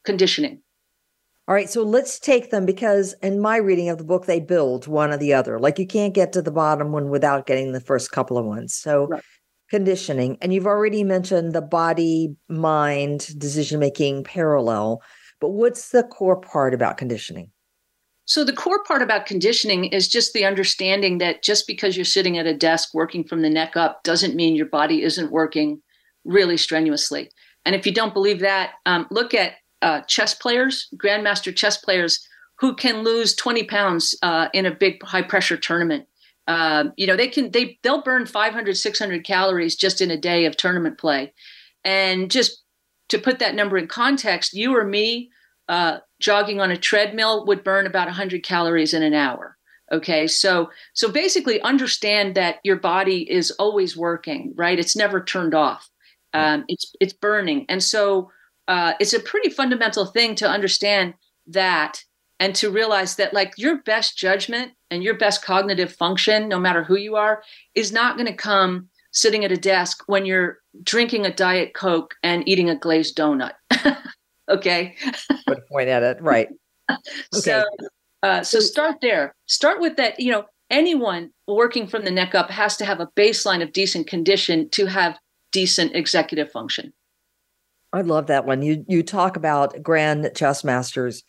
conditioning. 0.04 0.62
All 1.48 1.54
right, 1.54 1.70
so 1.70 1.82
let's 1.82 2.18
take 2.18 2.50
them 2.50 2.66
because 2.66 3.14
in 3.22 3.40
my 3.40 3.56
reading 3.56 3.88
of 3.88 3.96
the 3.96 4.04
book, 4.04 4.26
they 4.26 4.38
build 4.38 4.86
one 4.86 5.12
or 5.12 5.16
the 5.16 5.32
other. 5.32 5.58
Like 5.58 5.78
you 5.78 5.86
can't 5.86 6.12
get 6.12 6.30
to 6.34 6.42
the 6.42 6.50
bottom 6.50 6.92
one 6.92 7.08
without 7.08 7.46
getting 7.46 7.72
the 7.72 7.80
first 7.80 8.12
couple 8.12 8.36
of 8.36 8.44
ones. 8.44 8.74
So, 8.74 9.06
right. 9.06 9.22
conditioning, 9.70 10.36
and 10.42 10.52
you've 10.52 10.66
already 10.66 11.04
mentioned 11.04 11.54
the 11.54 11.62
body 11.62 12.36
mind 12.50 13.38
decision 13.38 13.80
making 13.80 14.24
parallel, 14.24 15.00
but 15.40 15.48
what's 15.48 15.88
the 15.88 16.02
core 16.02 16.38
part 16.38 16.74
about 16.74 16.98
conditioning? 16.98 17.50
So, 18.26 18.44
the 18.44 18.52
core 18.52 18.84
part 18.84 19.00
about 19.00 19.24
conditioning 19.24 19.86
is 19.86 20.06
just 20.06 20.34
the 20.34 20.44
understanding 20.44 21.16
that 21.16 21.42
just 21.42 21.66
because 21.66 21.96
you're 21.96 22.04
sitting 22.04 22.36
at 22.36 22.44
a 22.44 22.52
desk 22.52 22.92
working 22.92 23.24
from 23.24 23.40
the 23.40 23.48
neck 23.48 23.74
up 23.74 24.04
doesn't 24.04 24.36
mean 24.36 24.54
your 24.54 24.66
body 24.66 25.02
isn't 25.02 25.32
working 25.32 25.80
really 26.26 26.58
strenuously. 26.58 27.30
And 27.64 27.74
if 27.74 27.86
you 27.86 27.92
don't 27.94 28.12
believe 28.12 28.40
that, 28.40 28.72
um, 28.84 29.06
look 29.10 29.32
at 29.32 29.52
uh, 29.82 30.00
chess 30.02 30.34
players, 30.34 30.88
grandmaster 30.96 31.54
chess 31.54 31.76
players 31.76 32.26
who 32.58 32.74
can 32.74 33.02
lose 33.02 33.34
20 33.34 33.64
pounds 33.64 34.14
uh, 34.22 34.48
in 34.52 34.66
a 34.66 34.74
big 34.74 35.02
high 35.04 35.22
pressure 35.22 35.56
tournament. 35.56 36.06
Uh, 36.46 36.84
you 36.96 37.06
know, 37.06 37.16
they 37.16 37.28
can, 37.28 37.50
they, 37.50 37.78
they'll 37.82 38.02
burn 38.02 38.26
500, 38.26 38.76
600 38.76 39.24
calories 39.24 39.76
just 39.76 40.00
in 40.00 40.10
a 40.10 40.16
day 40.16 40.46
of 40.46 40.56
tournament 40.56 40.98
play. 40.98 41.32
And 41.84 42.30
just 42.30 42.62
to 43.10 43.18
put 43.18 43.38
that 43.38 43.54
number 43.54 43.78
in 43.78 43.86
context, 43.86 44.54
you 44.54 44.76
or 44.76 44.84
me, 44.84 45.30
uh, 45.68 45.98
jogging 46.20 46.60
on 46.60 46.70
a 46.70 46.76
treadmill 46.76 47.46
would 47.46 47.62
burn 47.62 47.86
about 47.86 48.06
100 48.06 48.42
calories 48.42 48.94
in 48.94 49.02
an 49.02 49.14
hour. 49.14 49.56
Okay 49.90 50.26
so 50.26 50.70
so 50.92 51.10
basically 51.10 51.62
understand 51.62 52.34
that 52.34 52.56
your 52.62 52.76
body 52.76 53.30
is 53.30 53.50
always 53.52 53.96
working 53.96 54.52
right? 54.56 54.78
It's 54.78 54.96
never 54.96 55.22
turned 55.22 55.54
off. 55.54 55.88
Um, 56.34 56.64
it's 56.68 56.94
it's 57.00 57.14
burning. 57.14 57.64
And 57.68 57.82
so 57.82 58.30
uh, 58.68 58.92
it's 59.00 59.12
a 59.12 59.20
pretty 59.20 59.50
fundamental 59.50 60.06
thing 60.06 60.34
to 60.36 60.48
understand 60.48 61.14
that 61.46 62.04
and 62.40 62.54
to 62.54 62.70
realize 62.70 63.16
that 63.16 63.34
like 63.34 63.52
your 63.56 63.82
best 63.82 64.16
judgment 64.16 64.72
and 64.90 65.02
your 65.02 65.14
best 65.14 65.44
cognitive 65.44 65.92
function 65.92 66.48
no 66.48 66.60
matter 66.60 66.84
who 66.84 66.96
you 66.96 67.16
are 67.16 67.42
is 67.74 67.92
not 67.92 68.16
going 68.16 68.26
to 68.26 68.32
come 68.32 68.88
sitting 69.10 69.44
at 69.44 69.50
a 69.50 69.56
desk 69.56 70.04
when 70.06 70.26
you're 70.26 70.58
drinking 70.82 71.26
a 71.26 71.34
diet 71.34 71.74
coke 71.74 72.14
and 72.22 72.46
eating 72.48 72.70
a 72.70 72.76
glazed 72.76 73.16
donut 73.16 73.52
Okay. 74.48 74.96
A 75.46 75.56
point 75.70 75.88
at 75.88 76.02
it. 76.02 76.20
Right. 76.20 76.48
Okay. 76.90 77.42
So, 77.42 77.64
uh, 78.22 78.42
so 78.42 78.60
start 78.60 79.02
there. 79.02 79.34
Start 79.44 79.78
with 79.78 79.96
that. 79.96 80.18
You 80.18 80.32
know, 80.32 80.44
anyone 80.70 81.32
working 81.46 81.86
from 81.86 82.06
the 82.06 82.10
neck 82.10 82.34
up 82.34 82.48
has 82.48 82.78
to 82.78 82.86
have 82.86 82.98
a 82.98 83.08
baseline 83.14 83.62
of 83.62 83.74
decent 83.74 84.06
condition 84.06 84.70
to 84.70 84.86
have 84.86 85.18
decent 85.52 85.94
executive 85.94 86.50
function. 86.50 86.94
I 87.92 88.02
love 88.02 88.26
that 88.26 88.46
one. 88.46 88.62
You 88.62 88.84
you 88.88 89.02
talk 89.02 89.36
about 89.36 89.82
grand 89.82 90.30
chess 90.34 90.62
masters 90.62 91.24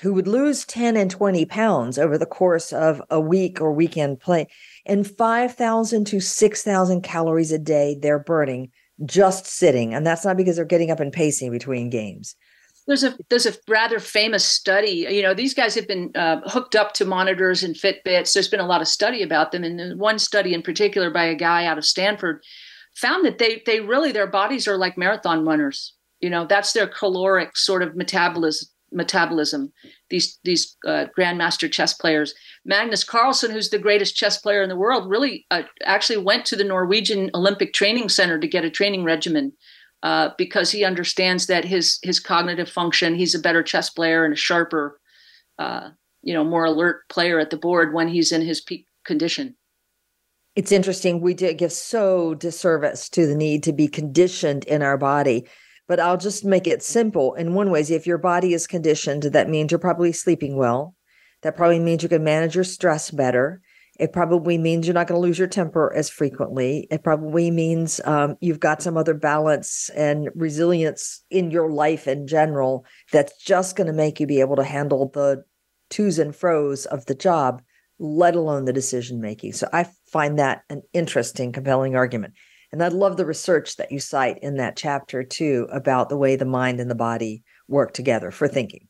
who 0.00 0.14
would 0.14 0.26
lose 0.26 0.64
10 0.64 0.96
and 0.96 1.10
20 1.10 1.44
pounds 1.44 1.98
over 1.98 2.16
the 2.16 2.24
course 2.24 2.72
of 2.72 3.02
a 3.10 3.20
week 3.20 3.60
or 3.60 3.70
weekend 3.70 4.18
play 4.18 4.46
and 4.86 5.06
5,000 5.06 6.06
to 6.06 6.20
6,000 6.20 7.02
calories 7.02 7.52
a 7.52 7.58
day 7.58 7.98
they're 8.00 8.18
burning 8.18 8.70
just 9.04 9.46
sitting. 9.46 9.94
And 9.94 10.06
that's 10.06 10.24
not 10.24 10.36
because 10.36 10.56
they're 10.56 10.64
getting 10.64 10.90
up 10.90 11.00
and 11.00 11.12
pacing 11.12 11.50
between 11.50 11.90
games. 11.90 12.34
There's 12.86 13.04
a 13.04 13.16
there's 13.28 13.46
a 13.46 13.54
rather 13.68 14.00
famous 14.00 14.44
study. 14.44 15.06
You 15.08 15.22
know, 15.22 15.34
these 15.34 15.54
guys 15.54 15.74
have 15.74 15.86
been 15.86 16.10
uh, 16.14 16.40
hooked 16.46 16.74
up 16.74 16.92
to 16.94 17.04
monitors 17.04 17.62
and 17.62 17.76
Fitbits. 17.76 18.32
There's 18.32 18.48
been 18.48 18.58
a 18.58 18.66
lot 18.66 18.80
of 18.80 18.88
study 18.88 19.22
about 19.22 19.52
them, 19.52 19.62
and 19.62 20.00
one 20.00 20.18
study 20.18 20.54
in 20.54 20.62
particular 20.62 21.10
by 21.10 21.24
a 21.24 21.34
guy 21.34 21.66
out 21.66 21.78
of 21.78 21.84
Stanford 21.84 22.42
found 23.00 23.24
that 23.24 23.38
they 23.38 23.62
they 23.66 23.80
really 23.80 24.12
their 24.12 24.26
bodies 24.26 24.68
are 24.68 24.76
like 24.76 24.98
marathon 24.98 25.44
runners. 25.44 25.94
You 26.20 26.30
know, 26.30 26.46
that's 26.46 26.72
their 26.72 26.86
caloric 26.86 27.56
sort 27.56 27.82
of 27.82 27.96
metabolism 27.96 28.68
metabolism. 28.92 29.72
These 30.08 30.38
these 30.44 30.76
uh, 30.86 31.06
grandmaster 31.16 31.70
chess 31.70 31.94
players. 31.94 32.34
Magnus 32.64 33.04
Carlsen, 33.04 33.50
who's 33.50 33.70
the 33.70 33.78
greatest 33.78 34.16
chess 34.16 34.38
player 34.38 34.62
in 34.62 34.68
the 34.68 34.76
world, 34.76 35.08
really 35.08 35.46
uh, 35.50 35.62
actually 35.84 36.18
went 36.18 36.44
to 36.46 36.56
the 36.56 36.64
Norwegian 36.64 37.30
Olympic 37.34 37.72
Training 37.72 38.08
Center 38.08 38.38
to 38.38 38.48
get 38.48 38.64
a 38.64 38.70
training 38.70 39.04
regimen 39.04 39.52
uh, 40.02 40.30
because 40.36 40.70
he 40.70 40.84
understands 40.84 41.46
that 41.46 41.64
his 41.64 41.98
his 42.02 42.20
cognitive 42.20 42.68
function, 42.68 43.14
he's 43.14 43.34
a 43.34 43.40
better 43.40 43.62
chess 43.62 43.90
player 43.90 44.24
and 44.24 44.34
a 44.34 44.36
sharper, 44.36 45.00
uh, 45.58 45.90
you 46.22 46.34
know, 46.34 46.44
more 46.44 46.64
alert 46.64 47.08
player 47.08 47.38
at 47.38 47.50
the 47.50 47.56
board 47.56 47.94
when 47.94 48.08
he's 48.08 48.32
in 48.32 48.42
his 48.42 48.60
peak 48.60 48.86
condition. 49.04 49.56
It's 50.56 50.72
interesting. 50.72 51.20
We 51.20 51.34
did 51.34 51.58
give 51.58 51.72
so 51.72 52.34
disservice 52.34 53.08
to 53.10 53.26
the 53.26 53.36
need 53.36 53.62
to 53.64 53.72
be 53.72 53.88
conditioned 53.88 54.64
in 54.64 54.82
our 54.82 54.98
body. 54.98 55.46
But 55.86 56.00
I'll 56.00 56.16
just 56.16 56.44
make 56.44 56.66
it 56.66 56.82
simple. 56.82 57.34
In 57.34 57.54
one 57.54 57.70
ways, 57.70 57.90
if 57.90 58.06
your 58.06 58.18
body 58.18 58.54
is 58.54 58.66
conditioned, 58.66 59.24
that 59.24 59.48
means 59.48 59.72
you're 59.72 59.78
probably 59.78 60.12
sleeping 60.12 60.56
well. 60.56 60.94
That 61.42 61.56
probably 61.56 61.80
means 61.80 62.02
you 62.02 62.08
can 62.08 62.22
manage 62.22 62.54
your 62.54 62.64
stress 62.64 63.10
better. 63.10 63.60
It 63.98 64.12
probably 64.12 64.56
means 64.56 64.86
you're 64.86 64.94
not 64.94 65.08
going 65.08 65.20
to 65.20 65.26
lose 65.26 65.38
your 65.38 65.48
temper 65.48 65.92
as 65.94 66.08
frequently. 66.08 66.86
It 66.90 67.02
probably 67.02 67.50
means 67.50 68.00
um, 68.04 68.36
you've 68.40 68.60
got 68.60 68.82
some 68.82 68.96
other 68.96 69.14
balance 69.14 69.90
and 69.90 70.30
resilience 70.34 71.22
in 71.30 71.50
your 71.50 71.70
life 71.70 72.08
in 72.08 72.26
general 72.26 72.86
that's 73.12 73.36
just 73.42 73.76
going 73.76 73.88
to 73.88 73.92
make 73.92 74.20
you 74.20 74.26
be 74.26 74.40
able 74.40 74.56
to 74.56 74.64
handle 74.64 75.10
the 75.12 75.44
twos 75.90 76.18
and 76.18 76.34
fros 76.34 76.86
of 76.86 77.06
the 77.06 77.14
job, 77.14 77.62
let 77.98 78.34
alone 78.34 78.64
the 78.64 78.72
decision 78.72 79.20
making. 79.20 79.52
So 79.52 79.68
I 79.72 79.86
find 80.10 80.38
that 80.38 80.62
an 80.68 80.82
interesting, 80.92 81.52
compelling 81.52 81.96
argument. 81.96 82.34
And 82.72 82.82
I 82.82 82.88
love 82.88 83.16
the 83.16 83.26
research 83.26 83.76
that 83.76 83.90
you 83.90 83.98
cite 83.98 84.38
in 84.42 84.56
that 84.56 84.76
chapter 84.76 85.22
too 85.24 85.66
about 85.72 86.08
the 86.08 86.16
way 86.16 86.36
the 86.36 86.44
mind 86.44 86.80
and 86.80 86.90
the 86.90 86.94
body 86.94 87.42
work 87.68 87.92
together 87.92 88.30
for 88.30 88.46
thinking. 88.46 88.86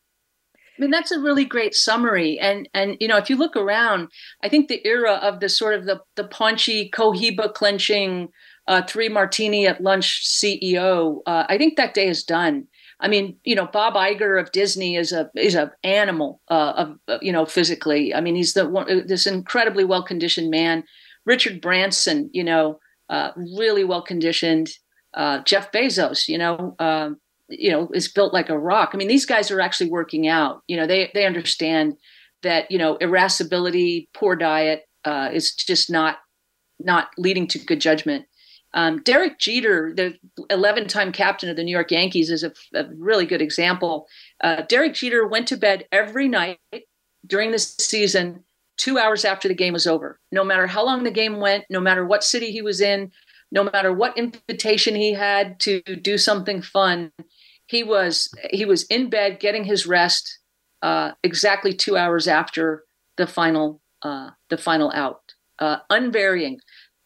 I 0.55 0.83
mean, 0.83 0.91
that's 0.91 1.13
a 1.13 1.21
really 1.21 1.45
great 1.45 1.75
summary. 1.75 2.39
And 2.39 2.69
and 2.73 2.97
you 3.01 3.09
know, 3.09 3.19
if 3.19 3.29
you 3.29 3.37
look 3.37 3.55
around, 3.55 4.09
I 4.43 4.49
think 4.49 4.69
the 4.69 4.87
era 4.87 5.15
of 5.23 5.41
the 5.41 5.49
sort 5.49 5.75
of 5.75 5.85
the 5.85 6.01
the 6.17 6.25
paunchy, 6.25 6.91
cohiba 6.91 7.53
clenching, 7.53 8.29
uh, 8.67 8.83
three 8.87 9.11
martini 9.11 9.67
at 9.67 9.83
lunch 9.83 10.25
CEO, 10.27 11.19
uh, 11.27 11.45
I 11.49 11.59
think 11.59 11.77
that 11.77 11.93
day 11.93 12.09
is 12.09 12.25
done. 12.25 12.67
I 13.01 13.09
mean, 13.09 13.37
you 13.45 13.55
know, 13.55 13.67
Bob 13.67 13.95
Iger 13.95 14.41
of 14.41 14.53
Disney 14.53 14.97
is 14.97 15.13
a 15.13 15.31
is 15.35 15.55
a 15.55 15.73
animal 15.85 16.41
uh, 16.49 16.73
of 16.77 16.97
uh, 17.09 17.19
you 17.21 17.33
know 17.33 17.45
physically. 17.45 18.15
I 18.15 18.21
mean, 18.21 18.35
he's 18.35 18.55
the 18.55 18.69
one, 18.69 19.07
this 19.07 19.27
incredibly 19.27 19.85
well 19.85 20.03
conditioned 20.03 20.51
man. 20.51 20.85
Richard 21.31 21.61
Branson, 21.61 22.29
you 22.33 22.43
know, 22.43 22.81
uh, 23.09 23.31
really 23.37 23.85
well 23.85 24.03
conditioned. 24.03 24.69
Uh, 25.15 25.39
Jeff 25.45 25.71
Bezos, 25.71 26.27
you 26.27 26.37
know, 26.37 26.75
um, 26.81 27.19
you 27.49 27.71
know, 27.71 27.89
is 27.95 28.09
built 28.09 28.35
like 28.35 28.49
a 28.49 28.59
rock. 28.59 28.91
I 28.93 28.97
mean, 28.97 29.07
these 29.07 29.27
guys 29.27 29.49
are 29.53 29.61
actually 29.61 29.91
working 29.91 30.27
out. 30.27 30.63
You 30.67 30.77
know, 30.77 30.89
they 30.89 31.09
they 31.15 31.27
understand 31.27 31.95
that 32.43 32.69
you 32.69 32.79
know 32.79 32.97
irascibility, 33.01 34.09
poor 34.13 34.35
diet 34.35 34.89
uh, 35.05 35.31
is 35.33 35.55
just 35.55 35.89
not 35.89 36.19
not 36.81 37.11
leading 37.17 37.47
to 37.47 37.61
good 37.61 37.81
judgment. 37.81 38.27
Um, 38.75 39.01
Derek 39.05 39.39
Jeter, 39.39 39.93
the 39.95 40.15
11 40.49 40.89
time 40.89 41.13
captain 41.13 41.49
of 41.49 41.55
the 41.55 41.63
New 41.63 41.73
York 41.73 41.93
Yankees, 41.93 42.29
is 42.29 42.43
a, 42.43 42.53
a 42.75 42.87
really 42.97 43.27
good 43.27 43.43
example. 43.43 44.09
Uh, 44.43 44.63
Derek 44.63 44.95
Jeter 44.95 45.29
went 45.29 45.47
to 45.49 45.57
bed 45.57 45.85
every 45.93 46.27
night 46.27 46.59
during 47.25 47.53
this 47.53 47.77
season, 47.79 48.45
two 48.81 48.99
hours 48.99 49.27
after 49.27 49.47
the 49.47 49.55
game 49.55 49.75
was 49.75 49.87
over. 49.87 50.19
No 50.33 50.43
matter 50.43 50.67
how 50.67 50.85
long 50.85 51.05
the 51.05 51.11
game 51.11 51.39
went, 51.39 51.65
no 51.69 51.81
matter 51.81 52.05
what 52.05 52.25
city 52.25 52.51
he 52.51 52.63
was 52.63 52.81
in, 52.81 53.13
no 53.53 53.65
matter 53.65 53.93
what 53.93 54.17
invitation 54.17 54.95
he 54.95 55.13
had 55.13 55.61
to 55.61 55.83
do 55.83 56.17
something 56.17 56.63
fun, 56.63 57.13
he 57.67 57.85
was 57.85 58.31
he 58.51 58.65
was 58.65 58.85
in 58.85 59.11
bed 59.11 59.39
getting 59.39 59.65
his 59.65 59.87
rest 59.87 60.39
uh, 60.83 61.13
exactly 61.23 61.75
two 61.75 61.97
hours 61.97 62.27
after 62.27 62.85
the 63.19 63.27
final 63.27 63.83
uh, 64.03 64.31
the 64.49 64.57
final 64.57 64.91
out, 64.95 65.21
uh, 65.59 65.77
unvarying 65.91 66.59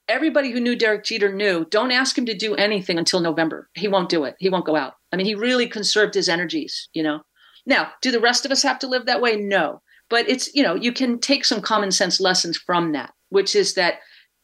everybody 0.09 0.51
who 0.51 0.61
knew 0.61 0.77
Derek 0.77 1.05
Jeter 1.05 1.33
knew 1.33 1.67
don't 1.71 1.91
ask 1.91 2.17
him 2.17 2.27
to 2.27 2.35
do 2.35 2.55
anything 2.55 2.99
until 2.99 3.21
November. 3.21 3.69
He 3.75 3.89
won't 3.89 4.09
do 4.09 4.25
it. 4.25 4.37
He 4.39 4.49
won't 4.49 4.67
go 4.67 4.77
out. 4.77 4.95
I 5.13 5.17
mean, 5.17 5.27
he 5.27 5.35
really 5.35 5.67
conserved 5.67 6.15
his 6.15 6.29
energies, 6.29 6.89
you 6.93 7.03
know. 7.03 7.23
Now, 7.67 7.93
do 8.03 8.11
the 8.11 8.21
rest 8.21 8.45
of 8.45 8.53
us 8.53 8.63
have 8.63 8.79
to 8.81 8.87
live 8.87 9.07
that 9.07 9.23
way? 9.23 9.37
No. 9.37 9.81
But 10.15 10.29
it's, 10.29 10.55
you 10.55 10.63
know, 10.63 10.77
you 10.77 10.93
can 10.93 11.19
take 11.19 11.45
some 11.45 11.61
common 11.61 11.91
sense 11.91 12.21
lessons 12.21 12.57
from 12.57 12.93
that, 12.93 13.13
which 13.31 13.57
is 13.57 13.75
that 13.75 13.95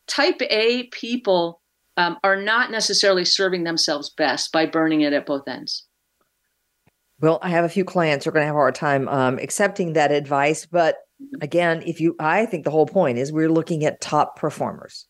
type 0.08 0.42
A 0.50 0.88
people 0.88 1.62
um, 1.96 2.18
are 2.24 2.34
not 2.34 2.72
necessarily 2.72 3.24
serving 3.24 3.62
themselves 3.62 4.10
best 4.10 4.50
by 4.50 4.66
burning 4.66 5.02
it 5.02 5.12
at 5.12 5.26
both 5.26 5.46
ends. 5.46 5.86
Well, 7.20 7.38
I 7.40 7.50
have 7.50 7.64
a 7.64 7.68
few 7.68 7.84
clients 7.84 8.24
who 8.24 8.30
are 8.30 8.32
going 8.32 8.42
to 8.42 8.46
have 8.48 8.56
a 8.56 8.58
hard 8.58 8.74
time 8.74 9.06
um, 9.06 9.38
accepting 9.38 9.92
that 9.92 10.10
advice. 10.10 10.66
But 10.66 10.96
mm-hmm. 11.22 11.40
again, 11.40 11.84
if 11.86 12.00
you, 12.00 12.16
I 12.18 12.46
think 12.46 12.64
the 12.64 12.72
whole 12.72 12.86
point 12.86 13.18
is 13.18 13.32
we're 13.32 13.48
looking 13.48 13.84
at 13.84 14.00
top 14.00 14.34
performers. 14.34 15.06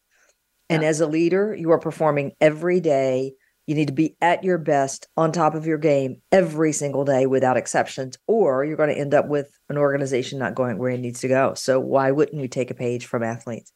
And 0.68 0.84
as 0.84 1.00
a 1.00 1.06
leader, 1.06 1.56
you 1.58 1.70
are 1.70 1.80
performing 1.80 2.32
every 2.38 2.80
day. 2.80 3.32
You 3.70 3.76
need 3.76 3.86
to 3.86 3.94
be 3.94 4.16
at 4.20 4.42
your 4.42 4.58
best 4.58 5.06
on 5.16 5.30
top 5.30 5.54
of 5.54 5.64
your 5.64 5.78
game 5.78 6.20
every 6.32 6.72
single 6.72 7.04
day 7.04 7.26
without 7.26 7.56
exceptions, 7.56 8.18
or 8.26 8.64
you're 8.64 8.76
going 8.76 8.92
to 8.92 8.98
end 9.00 9.14
up 9.14 9.28
with 9.28 9.56
an 9.68 9.78
organization 9.78 10.40
not 10.40 10.56
going 10.56 10.76
where 10.76 10.90
it 10.90 10.98
needs 10.98 11.20
to 11.20 11.28
go. 11.28 11.54
So, 11.54 11.78
why 11.78 12.10
wouldn't 12.10 12.42
you 12.42 12.48
take 12.48 12.72
a 12.72 12.74
page 12.74 13.06
from 13.06 13.22
athletes? 13.22 13.70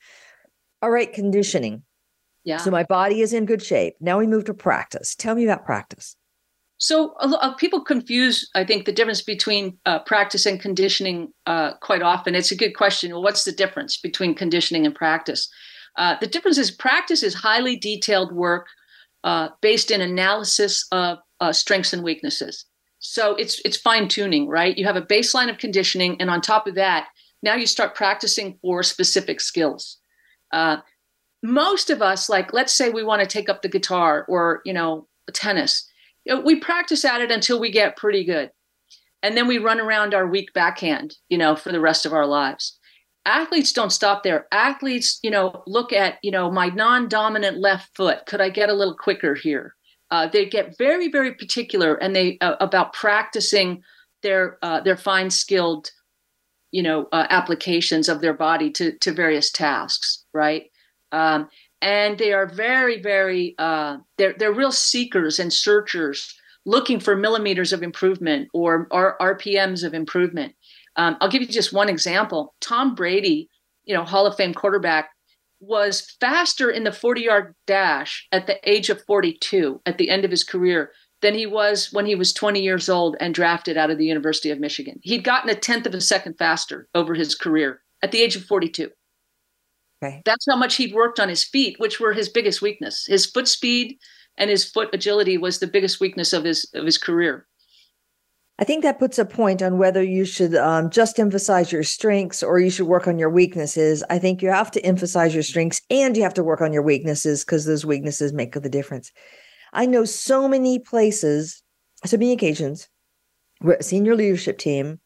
All 0.82 0.90
right, 0.90 1.12
conditioning. 1.12 1.84
Yeah. 2.42 2.56
So, 2.56 2.72
my 2.72 2.82
body 2.82 3.20
is 3.20 3.32
in 3.32 3.46
good 3.46 3.62
shape. 3.62 3.94
Now 4.00 4.18
we 4.18 4.26
move 4.26 4.46
to 4.46 4.52
practice. 4.54 5.14
Tell 5.14 5.36
me 5.36 5.44
about 5.44 5.64
practice. 5.64 6.16
So 6.78 7.12
uh, 7.20 7.54
people 7.54 7.80
confuse, 7.84 8.50
I 8.56 8.64
think, 8.64 8.86
the 8.86 8.92
difference 8.92 9.22
between 9.22 9.78
uh, 9.86 10.00
practice 10.00 10.44
and 10.44 10.60
conditioning 10.60 11.32
uh, 11.46 11.74
quite 11.74 12.02
often. 12.02 12.34
It's 12.34 12.50
a 12.50 12.56
good 12.56 12.72
question. 12.72 13.12
Well, 13.12 13.22
what's 13.22 13.44
the 13.44 13.52
difference 13.52 13.96
between 13.96 14.34
conditioning 14.34 14.86
and 14.86 14.92
practice? 14.94 15.48
Uh, 15.96 16.16
the 16.20 16.26
difference 16.26 16.58
is 16.58 16.72
practice 16.72 17.22
is 17.22 17.32
highly 17.32 17.76
detailed 17.76 18.32
work 18.32 18.66
uh, 19.24 19.48
based 19.62 19.90
in 19.90 20.00
analysis 20.00 20.86
of 20.92 21.18
uh, 21.40 21.52
strengths 21.52 21.92
and 21.92 22.04
weaknesses. 22.04 22.66
So 22.98 23.34
it's 23.34 23.60
it's 23.64 23.76
fine 23.76 24.08
tuning, 24.08 24.48
right? 24.48 24.76
You 24.76 24.84
have 24.86 24.96
a 24.96 25.02
baseline 25.02 25.50
of 25.50 25.58
conditioning, 25.58 26.20
and 26.20 26.30
on 26.30 26.40
top 26.40 26.66
of 26.66 26.76
that, 26.76 27.08
now 27.42 27.54
you 27.54 27.66
start 27.66 27.94
practicing 27.94 28.58
for 28.62 28.82
specific 28.82 29.40
skills. 29.40 29.98
Uh, 30.52 30.78
most 31.42 31.90
of 31.90 32.00
us, 32.00 32.28
like 32.28 32.52
let's 32.52 32.72
say 32.72 32.90
we 32.90 33.02
want 33.02 33.20
to 33.20 33.26
take 33.26 33.48
up 33.48 33.62
the 33.62 33.68
guitar 33.68 34.24
or 34.28 34.62
you 34.64 34.72
know 34.72 35.08
tennis, 35.32 35.86
you 36.24 36.34
know, 36.34 36.40
we 36.40 36.56
practice 36.56 37.04
at 37.04 37.20
it 37.20 37.30
until 37.30 37.58
we 37.58 37.70
get 37.70 37.96
pretty 37.96 38.24
good, 38.24 38.50
and 39.22 39.36
then 39.36 39.48
we 39.48 39.58
run 39.58 39.80
around 39.80 40.14
our 40.14 40.26
weak 40.26 40.52
backhand, 40.54 41.16
you 41.28 41.36
know, 41.36 41.56
for 41.56 41.72
the 41.72 41.80
rest 41.80 42.06
of 42.06 42.12
our 42.12 42.26
lives 42.26 42.78
athletes 43.26 43.72
don't 43.72 43.92
stop 43.92 44.22
there. 44.22 44.46
Athletes 44.52 45.18
you 45.22 45.30
know 45.30 45.62
look 45.66 45.92
at 45.92 46.18
you 46.22 46.30
know 46.30 46.50
my 46.50 46.68
non-dominant 46.68 47.58
left 47.58 47.94
foot. 47.96 48.26
Could 48.26 48.40
i 48.40 48.48
get 48.48 48.68
a 48.68 48.74
little 48.74 48.96
quicker 48.96 49.34
here? 49.34 49.74
Uh, 50.10 50.28
they 50.28 50.46
get 50.46 50.76
very 50.78 51.08
very 51.10 51.34
particular 51.34 51.94
and 51.94 52.14
they 52.14 52.38
uh, 52.40 52.56
about 52.60 52.92
practicing 52.92 53.82
their 54.22 54.58
uh, 54.62 54.80
their 54.80 54.96
fine 54.96 55.30
skilled 55.30 55.90
you 56.70 56.82
know 56.82 57.08
uh, 57.12 57.26
applications 57.30 58.08
of 58.08 58.20
their 58.20 58.34
body 58.34 58.70
to 58.70 58.92
to 58.98 59.12
various 59.12 59.50
tasks 59.50 60.24
right? 60.32 60.64
Um, 61.12 61.48
and 61.80 62.18
they 62.18 62.32
are 62.32 62.46
very 62.46 63.00
very 63.00 63.54
uh, 63.58 63.98
they're 64.18 64.34
they're 64.38 64.52
real 64.52 64.72
seekers 64.72 65.38
and 65.38 65.52
searchers 65.52 66.34
looking 66.66 66.98
for 66.98 67.14
millimeters 67.14 67.72
of 67.72 67.82
improvement 67.82 68.48
or, 68.54 68.88
or 68.90 69.16
rpms 69.20 69.84
of 69.84 69.94
improvement 69.94 70.54
um, 70.96 71.16
I'll 71.20 71.30
give 71.30 71.42
you 71.42 71.48
just 71.48 71.72
one 71.72 71.88
example. 71.88 72.54
Tom 72.60 72.94
Brady, 72.94 73.48
you 73.84 73.94
know, 73.94 74.04
Hall 74.04 74.26
of 74.26 74.36
Fame 74.36 74.54
quarterback, 74.54 75.10
was 75.60 76.16
faster 76.20 76.70
in 76.70 76.84
the 76.84 76.92
40 76.92 77.22
yard 77.22 77.54
dash 77.66 78.26
at 78.32 78.46
the 78.46 78.58
age 78.68 78.90
of 78.90 79.02
42 79.04 79.80
at 79.86 79.98
the 79.98 80.10
end 80.10 80.24
of 80.24 80.30
his 80.30 80.44
career 80.44 80.92
than 81.22 81.34
he 81.34 81.46
was 81.46 81.92
when 81.92 82.04
he 82.04 82.14
was 82.14 82.32
20 82.32 82.60
years 82.60 82.88
old 82.88 83.16
and 83.18 83.34
drafted 83.34 83.76
out 83.76 83.90
of 83.90 83.98
the 83.98 84.04
University 84.04 84.50
of 84.50 84.60
Michigan. 84.60 85.00
He'd 85.02 85.24
gotten 85.24 85.48
a 85.48 85.54
tenth 85.54 85.86
of 85.86 85.94
a 85.94 86.00
second 86.00 86.34
faster 86.38 86.88
over 86.94 87.14
his 87.14 87.34
career 87.34 87.80
at 88.02 88.12
the 88.12 88.20
age 88.20 88.36
of 88.36 88.44
42. 88.44 88.90
Okay. 90.02 90.20
That's 90.24 90.44
how 90.48 90.56
much 90.56 90.76
he'd 90.76 90.94
worked 90.94 91.18
on 91.18 91.30
his 91.30 91.44
feet, 91.44 91.76
which 91.78 91.98
were 91.98 92.12
his 92.12 92.28
biggest 92.28 92.60
weakness. 92.60 93.06
His 93.06 93.24
foot 93.24 93.48
speed 93.48 93.96
and 94.36 94.50
his 94.50 94.64
foot 94.68 94.90
agility 94.92 95.38
was 95.38 95.58
the 95.58 95.66
biggest 95.66 96.00
weakness 96.00 96.32
of 96.32 96.44
his 96.44 96.68
of 96.74 96.84
his 96.84 96.98
career. 96.98 97.46
I 98.58 98.64
think 98.64 98.84
that 98.84 99.00
puts 99.00 99.18
a 99.18 99.24
point 99.24 99.62
on 99.62 99.78
whether 99.78 100.02
you 100.02 100.24
should 100.24 100.54
um, 100.54 100.88
just 100.88 101.18
emphasize 101.18 101.72
your 101.72 101.82
strengths 101.82 102.40
or 102.40 102.60
you 102.60 102.70
should 102.70 102.86
work 102.86 103.08
on 103.08 103.18
your 103.18 103.30
weaknesses. 103.30 104.04
I 104.08 104.20
think 104.20 104.42
you 104.42 104.48
have 104.48 104.70
to 104.72 104.84
emphasize 104.84 105.34
your 105.34 105.42
strengths 105.42 105.82
and 105.90 106.16
you 106.16 106.22
have 106.22 106.34
to 106.34 106.44
work 106.44 106.60
on 106.60 106.72
your 106.72 106.82
weaknesses 106.82 107.44
because 107.44 107.64
those 107.64 107.84
weaknesses 107.84 108.32
make 108.32 108.52
the 108.52 108.68
difference. 108.68 109.10
I 109.72 109.86
know 109.86 110.04
so 110.04 110.46
many 110.46 110.78
places, 110.78 111.62
so 112.04 112.16
many 112.16 112.32
occasions 112.32 112.88
where 113.58 113.76
a 113.76 113.82
senior 113.82 114.14
leadership 114.14 114.58
team 114.58 115.00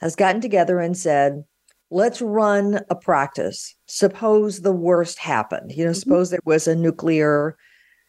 has 0.00 0.16
gotten 0.16 0.40
together 0.40 0.78
and 0.78 0.96
said, 0.96 1.44
let's 1.90 2.22
run 2.22 2.80
a 2.88 2.94
practice. 2.94 3.74
Suppose 3.84 4.62
the 4.62 4.72
worst 4.72 5.18
happened. 5.18 5.70
You 5.72 5.84
know, 5.84 5.90
mm-hmm. 5.90 5.98
suppose 5.98 6.30
there 6.30 6.40
was 6.46 6.66
a 6.66 6.74
nuclear 6.74 7.58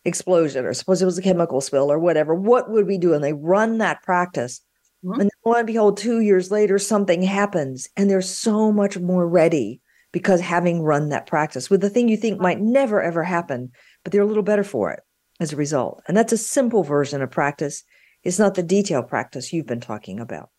explosion 0.06 0.66
or 0.66 0.74
suppose 0.74 1.02
it 1.02 1.06
was 1.06 1.18
a 1.18 1.22
chemical 1.22 1.60
spill 1.60 1.92
or 1.92 2.00
whatever. 2.00 2.34
What 2.34 2.72
would 2.72 2.88
we 2.88 2.98
do? 2.98 3.14
And 3.14 3.22
they 3.22 3.34
run 3.34 3.80
that 3.80 4.02
practice 4.02 4.62
Mm-hmm. 5.04 5.22
And 5.22 5.32
lo 5.46 5.54
and 5.54 5.68
behold, 5.68 5.98
two 5.98 6.22
years 6.22 6.52
later, 6.52 6.80
something 6.80 7.22
happens 7.22 7.90
and 7.96 8.10
they're 8.10 8.22
so 8.22 8.72
much 8.72 8.98
more 8.98 9.28
ready 9.28 9.82
because 10.12 10.42
having 10.42 10.82
run 10.82 11.10
that 11.10 11.28
practice 11.28 11.70
with 11.70 11.82
the 11.82 11.90
thing 11.90 12.10
you 12.10 12.18
think 12.18 12.40
might 12.40 12.60
never 12.60 13.02
ever 13.02 13.24
happen, 13.24 13.72
but 14.04 14.12
they're 14.12 14.22
a 14.22 14.28
little 14.28 14.44
better 14.44 14.64
for 14.64 14.92
it 14.92 15.02
as 15.40 15.54
a 15.54 15.58
result. 15.58 16.02
And 16.08 16.16
that's 16.16 16.34
a 16.34 16.38
simple 16.38 16.84
version 16.84 17.22
of 17.22 17.30
practice. 17.30 17.84
It's 18.24 18.40
not 18.40 18.56
the 18.56 18.64
detail 18.64 19.04
practice 19.04 19.54
you've 19.54 19.68
been 19.68 19.82
talking 19.82 20.20
about. 20.20 20.50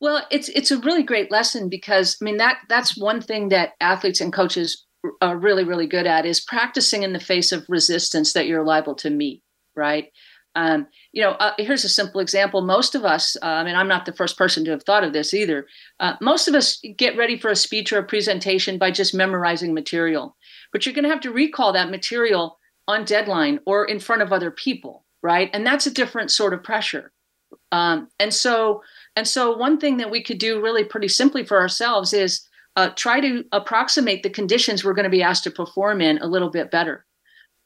Well, 0.00 0.26
it's 0.30 0.48
it's 0.50 0.70
a 0.70 0.78
really 0.78 1.02
great 1.02 1.30
lesson 1.30 1.68
because 1.68 2.16
I 2.20 2.24
mean 2.24 2.38
that 2.38 2.58
that's 2.68 2.98
one 2.98 3.20
thing 3.20 3.50
that 3.50 3.72
athletes 3.80 4.20
and 4.20 4.32
coaches 4.32 4.86
are 5.20 5.36
really 5.36 5.64
really 5.64 5.86
good 5.86 6.06
at 6.06 6.26
is 6.26 6.40
practicing 6.40 7.02
in 7.02 7.12
the 7.12 7.20
face 7.20 7.52
of 7.52 7.66
resistance 7.68 8.32
that 8.32 8.46
you're 8.46 8.64
liable 8.64 8.94
to 8.96 9.10
meet, 9.10 9.42
right? 9.76 10.08
Um, 10.56 10.88
you 11.12 11.22
know, 11.22 11.32
uh, 11.32 11.52
here's 11.58 11.84
a 11.84 11.88
simple 11.88 12.20
example. 12.20 12.62
Most 12.62 12.94
of 12.94 13.04
us, 13.04 13.36
uh, 13.42 13.46
I 13.46 13.64
mean, 13.64 13.74
I'm 13.74 13.88
not 13.88 14.06
the 14.06 14.12
first 14.12 14.38
person 14.38 14.64
to 14.64 14.70
have 14.70 14.84
thought 14.84 15.04
of 15.04 15.12
this 15.12 15.34
either. 15.34 15.66
Uh, 15.98 16.14
most 16.20 16.46
of 16.46 16.54
us 16.54 16.80
get 16.96 17.16
ready 17.16 17.38
for 17.38 17.50
a 17.50 17.56
speech 17.56 17.92
or 17.92 17.98
a 17.98 18.04
presentation 18.04 18.78
by 18.78 18.90
just 18.90 19.14
memorizing 19.14 19.74
material, 19.74 20.36
but 20.72 20.86
you're 20.86 20.94
going 20.94 21.04
to 21.04 21.10
have 21.10 21.20
to 21.22 21.32
recall 21.32 21.72
that 21.72 21.90
material 21.90 22.58
on 22.86 23.04
deadline 23.04 23.58
or 23.66 23.84
in 23.84 23.98
front 23.98 24.22
of 24.22 24.32
other 24.32 24.50
people, 24.50 25.04
right? 25.22 25.50
And 25.52 25.66
that's 25.66 25.86
a 25.86 25.94
different 25.94 26.30
sort 26.30 26.54
of 26.54 26.62
pressure. 26.62 27.12
Um, 27.72 28.08
and 28.20 28.32
so, 28.32 28.82
and 29.16 29.26
so, 29.26 29.56
one 29.56 29.78
thing 29.78 29.96
that 29.96 30.10
we 30.10 30.22
could 30.22 30.38
do 30.38 30.62
really 30.62 30.84
pretty 30.84 31.08
simply 31.08 31.44
for 31.44 31.60
ourselves 31.60 32.12
is 32.12 32.46
uh, 32.76 32.90
try 32.94 33.20
to 33.20 33.44
approximate 33.50 34.22
the 34.22 34.30
conditions 34.30 34.84
we're 34.84 34.94
going 34.94 35.04
to 35.04 35.10
be 35.10 35.22
asked 35.22 35.44
to 35.44 35.50
perform 35.50 36.00
in 36.00 36.18
a 36.18 36.26
little 36.26 36.50
bit 36.50 36.70
better 36.70 37.04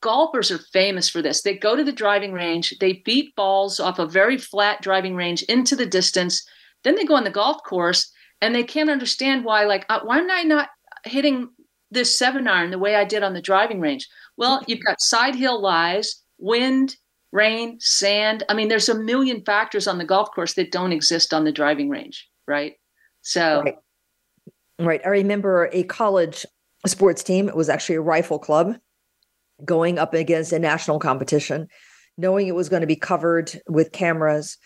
golfers 0.05 0.51
are 0.51 0.59
famous 0.59 1.09
for 1.09 1.23
this. 1.23 1.41
They 1.41 1.57
go 1.57 1.75
to 1.75 1.83
the 1.83 1.91
driving 1.91 2.35
range, 2.35 2.75
they 2.79 3.03
beat 3.07 3.35
balls 3.35 3.81
off 3.81 3.99
a 3.99 4.07
very 4.07 4.37
flat 4.37 4.83
driving 4.83 5.17
range 5.17 5.43
into 5.45 5.75
the 5.75 5.87
distance. 5.87 6.47
Then 6.85 6.95
they 6.95 7.05
go 7.05 7.17
on 7.17 7.25
the 7.25 7.31
golf 7.31 7.63
course 7.65 8.13
and 8.43 8.55
they 8.55 8.65
can't 8.65 8.91
understand 8.91 9.47
why, 9.47 9.65
like, 9.65 9.87
uh, 9.89 10.01
why 10.05 10.19
am 10.19 10.31
I 10.31 10.43
not 10.43 10.69
hitting 11.05 11.49
this 11.91 12.17
seven 12.17 12.47
iron 12.47 12.71
the 12.71 12.79
way 12.79 12.97
I 12.97 13.07
did 13.07 13.23
on 13.23 13.33
the 13.33 13.41
driving 13.41 13.81
range? 13.81 14.07
Well, 14.37 14.63
you've 14.67 14.85
got 14.85 15.01
side 15.01 15.35
hill 15.35 15.63
lies, 15.63 16.23
wind, 16.39 16.97
rain, 17.33 17.79
sand. 17.81 18.43
I 18.51 18.55
mean, 18.55 18.69
there's 18.69 18.91
a 18.91 19.03
million 19.03 19.43
factors 19.43 19.89
on 19.89 19.97
the 19.97 20.05
golf 20.05 20.29
course 20.35 20.53
that 20.55 20.71
don't 20.71 20.93
exist 20.93 21.33
on 21.33 21.45
the 21.45 21.53
driving 21.53 21.89
range, 21.89 22.29
right? 22.47 22.75
So, 23.23 23.63
right. 23.65 23.77
right. 24.79 25.01
I 25.03 25.09
remember 25.09 25.71
a 25.73 25.83
college 25.85 26.45
sports 26.87 27.23
team. 27.23 27.49
It 27.49 27.57
was 27.57 27.71
actually 27.71 27.97
a 27.97 28.03
rifle 28.03 28.39
club 28.39 28.77
going 29.65 29.99
up 29.99 30.15
against 30.15 30.53
a 30.53 30.59
national 30.59 30.99
competition, 30.99 31.69
knowing 32.17 32.47
it 32.47 32.55
was 32.55 32.69
going 32.69 32.81
to 32.81 32.87
be 32.87 32.97
covered 32.97 33.61
with 33.69 33.93
cameras. 33.93 34.57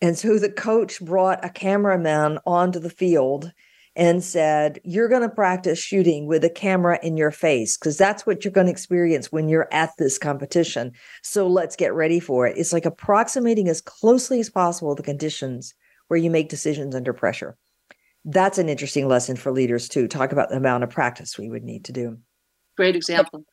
And 0.00 0.16
so 0.16 0.38
the 0.38 0.50
coach 0.50 1.00
brought 1.00 1.44
a 1.44 1.50
cameraman 1.50 2.38
onto 2.46 2.78
the 2.78 2.90
field 2.90 3.52
and 3.98 4.22
said, 4.22 4.80
You're 4.84 5.08
going 5.08 5.22
to 5.22 5.28
practice 5.28 5.78
shooting 5.78 6.26
with 6.26 6.44
a 6.44 6.50
camera 6.50 7.00
in 7.02 7.16
your 7.16 7.32
face 7.32 7.76
because 7.76 7.98
that's 7.98 8.24
what 8.24 8.44
you're 8.44 8.52
going 8.52 8.68
to 8.68 8.72
experience 8.72 9.32
when 9.32 9.48
you're 9.48 9.68
at 9.72 9.90
this 9.98 10.18
competition. 10.18 10.92
So 11.22 11.48
let's 11.48 11.74
get 11.74 11.92
ready 11.92 12.20
for 12.20 12.46
it. 12.46 12.56
It's 12.56 12.72
like 12.72 12.86
approximating 12.86 13.68
as 13.68 13.80
closely 13.80 14.38
as 14.38 14.48
possible 14.48 14.94
the 14.94 15.02
conditions 15.02 15.74
where 16.06 16.18
you 16.18 16.30
make 16.30 16.48
decisions 16.48 16.94
under 16.94 17.12
pressure. 17.12 17.56
That's 18.24 18.58
an 18.58 18.68
interesting 18.68 19.08
lesson 19.08 19.36
for 19.36 19.50
leaders 19.50 19.88
too. 19.88 20.06
Talk 20.06 20.32
about 20.32 20.48
the 20.48 20.56
amount 20.56 20.84
of 20.84 20.90
practice 20.90 21.36
we 21.36 21.50
would 21.50 21.64
need 21.64 21.84
to 21.86 21.92
do. 21.92 22.18
Great 22.76 22.94
example. 22.94 23.44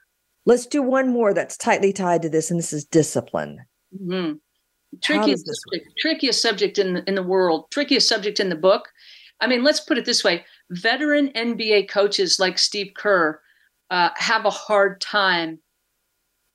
Let's 0.46 0.66
do 0.66 0.82
one 0.82 1.10
more 1.10 1.34
that's 1.34 1.58
tightly 1.58 1.92
tied 1.92 2.22
to 2.22 2.30
this, 2.30 2.52
and 2.52 2.60
this 2.60 2.74
is 2.74 2.86
discipline. 2.86 3.66
Mm-hmm. 3.94 4.34
Trickiest 5.02 5.46
subject, 5.46 5.98
trickiest 5.98 6.42
subject 6.42 6.78
in 6.78 6.94
the, 6.94 7.04
in 7.08 7.16
the 7.16 7.24
world, 7.24 7.66
trickiest 7.72 8.08
subject 8.08 8.40
in 8.40 8.50
the 8.50 8.56
book. 8.56 8.90
I 9.42 9.48
mean, 9.48 9.64
let's 9.64 9.80
put 9.80 9.98
it 9.98 10.06
this 10.06 10.24
way: 10.24 10.46
veteran 10.70 11.30
NBA 11.30 11.90
coaches 11.90 12.40
like 12.40 12.58
Steve 12.58 12.92
Kerr 12.96 13.42
uh, 13.90 14.10
have 14.16 14.46
a 14.46 14.52
hard 14.52 15.02
time 15.02 15.60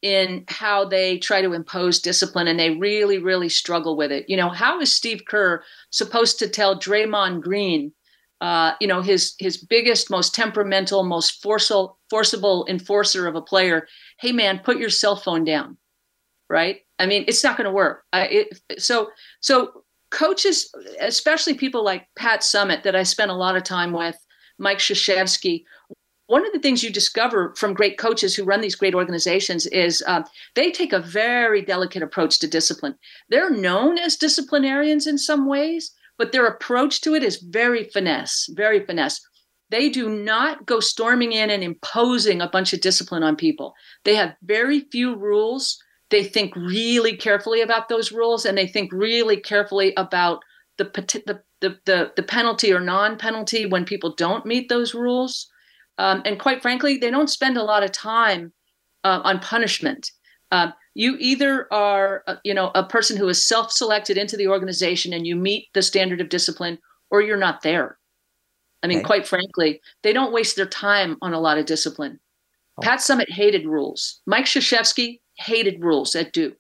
in 0.03 0.45
how 0.49 0.85
they 0.87 1.19
try 1.19 1.43
to 1.43 1.53
impose 1.53 2.01
discipline, 2.01 2.49
and 2.49 2.59
they 2.59 2.71
really, 2.71 3.19
really 3.19 3.49
struggle 3.49 3.97
with 3.97 4.11
it. 4.11 4.25
You 4.29 4.37
know, 4.37 4.49
how 4.49 4.81
is 4.81 4.95
Steve 4.95 5.23
Kerr 5.29 5.63
supposed 5.91 6.39
to 6.39 6.49
tell 6.49 6.79
Draymond 6.79 7.43
Green 7.43 7.93
uh, 8.41 8.73
you 8.81 8.87
know, 8.87 9.03
his 9.03 9.35
his 9.39 9.57
biggest, 9.57 10.11
most 10.11 10.35
temperamental, 10.35 11.05
most 11.05 11.43
forceful 11.43 11.99
forcible 12.09 12.67
enforcer 12.69 13.27
of 13.27 13.37
a 13.37 13.43
player. 13.43 13.87
Hey, 14.19 14.33
man, 14.33 14.61
put 14.61 14.79
your 14.79 14.91
cell 14.91 15.17
phone 15.17 15.45
down, 15.45 15.77
right? 16.49 16.81
I 16.99 17.07
mean, 17.07 17.25
it's 17.29 17.45
not 17.45 17.57
going 17.57 17.67
to 17.67 17.73
work. 17.73 18.05
I, 18.13 18.27
it, 18.27 18.61
so 18.79 19.11
so 19.41 19.85
coaches, 20.11 20.73
especially 21.01 21.55
people 21.55 21.85
like 21.85 22.07
Pat 22.17 22.41
Summitt 22.41 22.83
that 22.83 22.97
I 22.97 23.03
spent 23.03 23.31
a 23.31 23.35
lot 23.35 23.57
of 23.57 23.63
time 23.63 23.93
with, 23.93 24.17
Mike 24.59 24.79
Krzyzewski. 24.79 25.65
One 26.27 26.47
of 26.47 26.53
the 26.53 26.61
things 26.61 26.85
you 26.85 26.91
discover 26.91 27.55
from 27.57 27.75
great 27.75 27.99
coaches 27.99 28.37
who 28.37 28.45
run 28.45 28.61
these 28.61 28.77
great 28.77 28.95
organizations 28.95 29.67
is 29.67 30.03
uh, 30.07 30.23
they 30.55 30.71
take 30.71 30.93
a 30.93 31.01
very 31.01 31.61
delicate 31.61 32.05
approach 32.05 32.39
to 32.39 32.47
discipline. 32.47 32.95
They're 33.31 33.51
known 33.51 33.99
as 33.99 34.17
disciplinarians 34.17 35.09
in 35.09 35.19
some 35.19 35.47
ways, 35.47 35.93
but 36.21 36.33
their 36.33 36.45
approach 36.45 37.01
to 37.01 37.15
it 37.15 37.25
is 37.25 37.39
very 37.39 37.83
finesse, 37.83 38.47
very 38.53 38.85
finesse. 38.85 39.23
They 39.71 39.89
do 39.89 40.07
not 40.11 40.67
go 40.67 40.79
storming 40.79 41.33
in 41.33 41.49
and 41.49 41.65
imposing 41.65 42.43
a 42.43 42.49
bunch 42.49 42.75
of 42.75 42.83
discipline 42.83 43.23
on 43.23 43.37
people. 43.37 43.73
They 44.05 44.17
have 44.17 44.35
very 44.43 44.81
few 44.93 45.17
rules. 45.17 45.83
They 46.11 46.23
think 46.23 46.55
really 46.55 47.17
carefully 47.17 47.63
about 47.63 47.89
those 47.89 48.13
rules 48.13 48.45
and 48.45 48.59
they 48.59 48.67
think 48.67 48.93
really 48.93 49.39
carefully 49.39 49.95
about 49.97 50.41
the, 50.77 50.91
the, 51.25 51.41
the, 51.87 52.13
the, 52.15 52.23
penalty 52.23 52.71
or 52.71 52.81
non 52.81 53.17
penalty 53.17 53.65
when 53.65 53.87
people 53.87 54.15
don't 54.15 54.45
meet 54.45 54.69
those 54.69 54.95
rules. 54.95 55.49
Um, 55.97 56.21
and 56.27 56.39
quite 56.39 56.61
frankly, 56.61 56.99
they 56.99 57.11
don't 57.11 57.31
spend 57.31 57.57
a 57.57 57.65
lot 57.65 57.83
of 57.83 57.93
time 57.93 58.53
uh, 59.05 59.23
on 59.25 59.39
punishment. 59.39 60.11
Uh, 60.53 60.73
you 61.01 61.17
either 61.19 61.67
are 61.73 62.23
uh, 62.27 62.37
you 62.45 62.53
know 62.53 62.71
a 62.75 62.85
person 62.85 63.17
who 63.17 63.27
is 63.27 63.43
self-selected 63.43 64.19
into 64.19 64.37
the 64.37 64.49
organization 64.49 65.15
and 65.15 65.27
you 65.27 65.35
meet 65.35 65.69
the 65.73 65.81
standard 65.81 66.21
of 66.21 66.29
discipline 66.29 66.79
or 67.11 67.23
you're 67.23 67.39
not 67.39 67.63
there. 67.63 67.99
I 68.83 68.87
mean 68.87 69.03
quite 69.03 69.27
frankly 69.27 69.81
they 70.03 70.13
don't 70.13 70.33
waste 70.33 70.57
their 70.57 70.67
time 70.67 71.17
on 71.23 71.33
a 71.33 71.41
lot 71.41 71.57
of 71.57 71.65
discipline. 71.65 72.21
Oh. 72.77 72.83
pat 72.83 72.99
summitt 72.99 73.31
hated 73.31 73.67
rules. 73.67 74.21
Mike 74.27 74.45
Krzyzewski 74.45 75.21
hated 75.39 75.83
rules 75.83 76.15
at 76.15 76.35
duke 76.35 76.59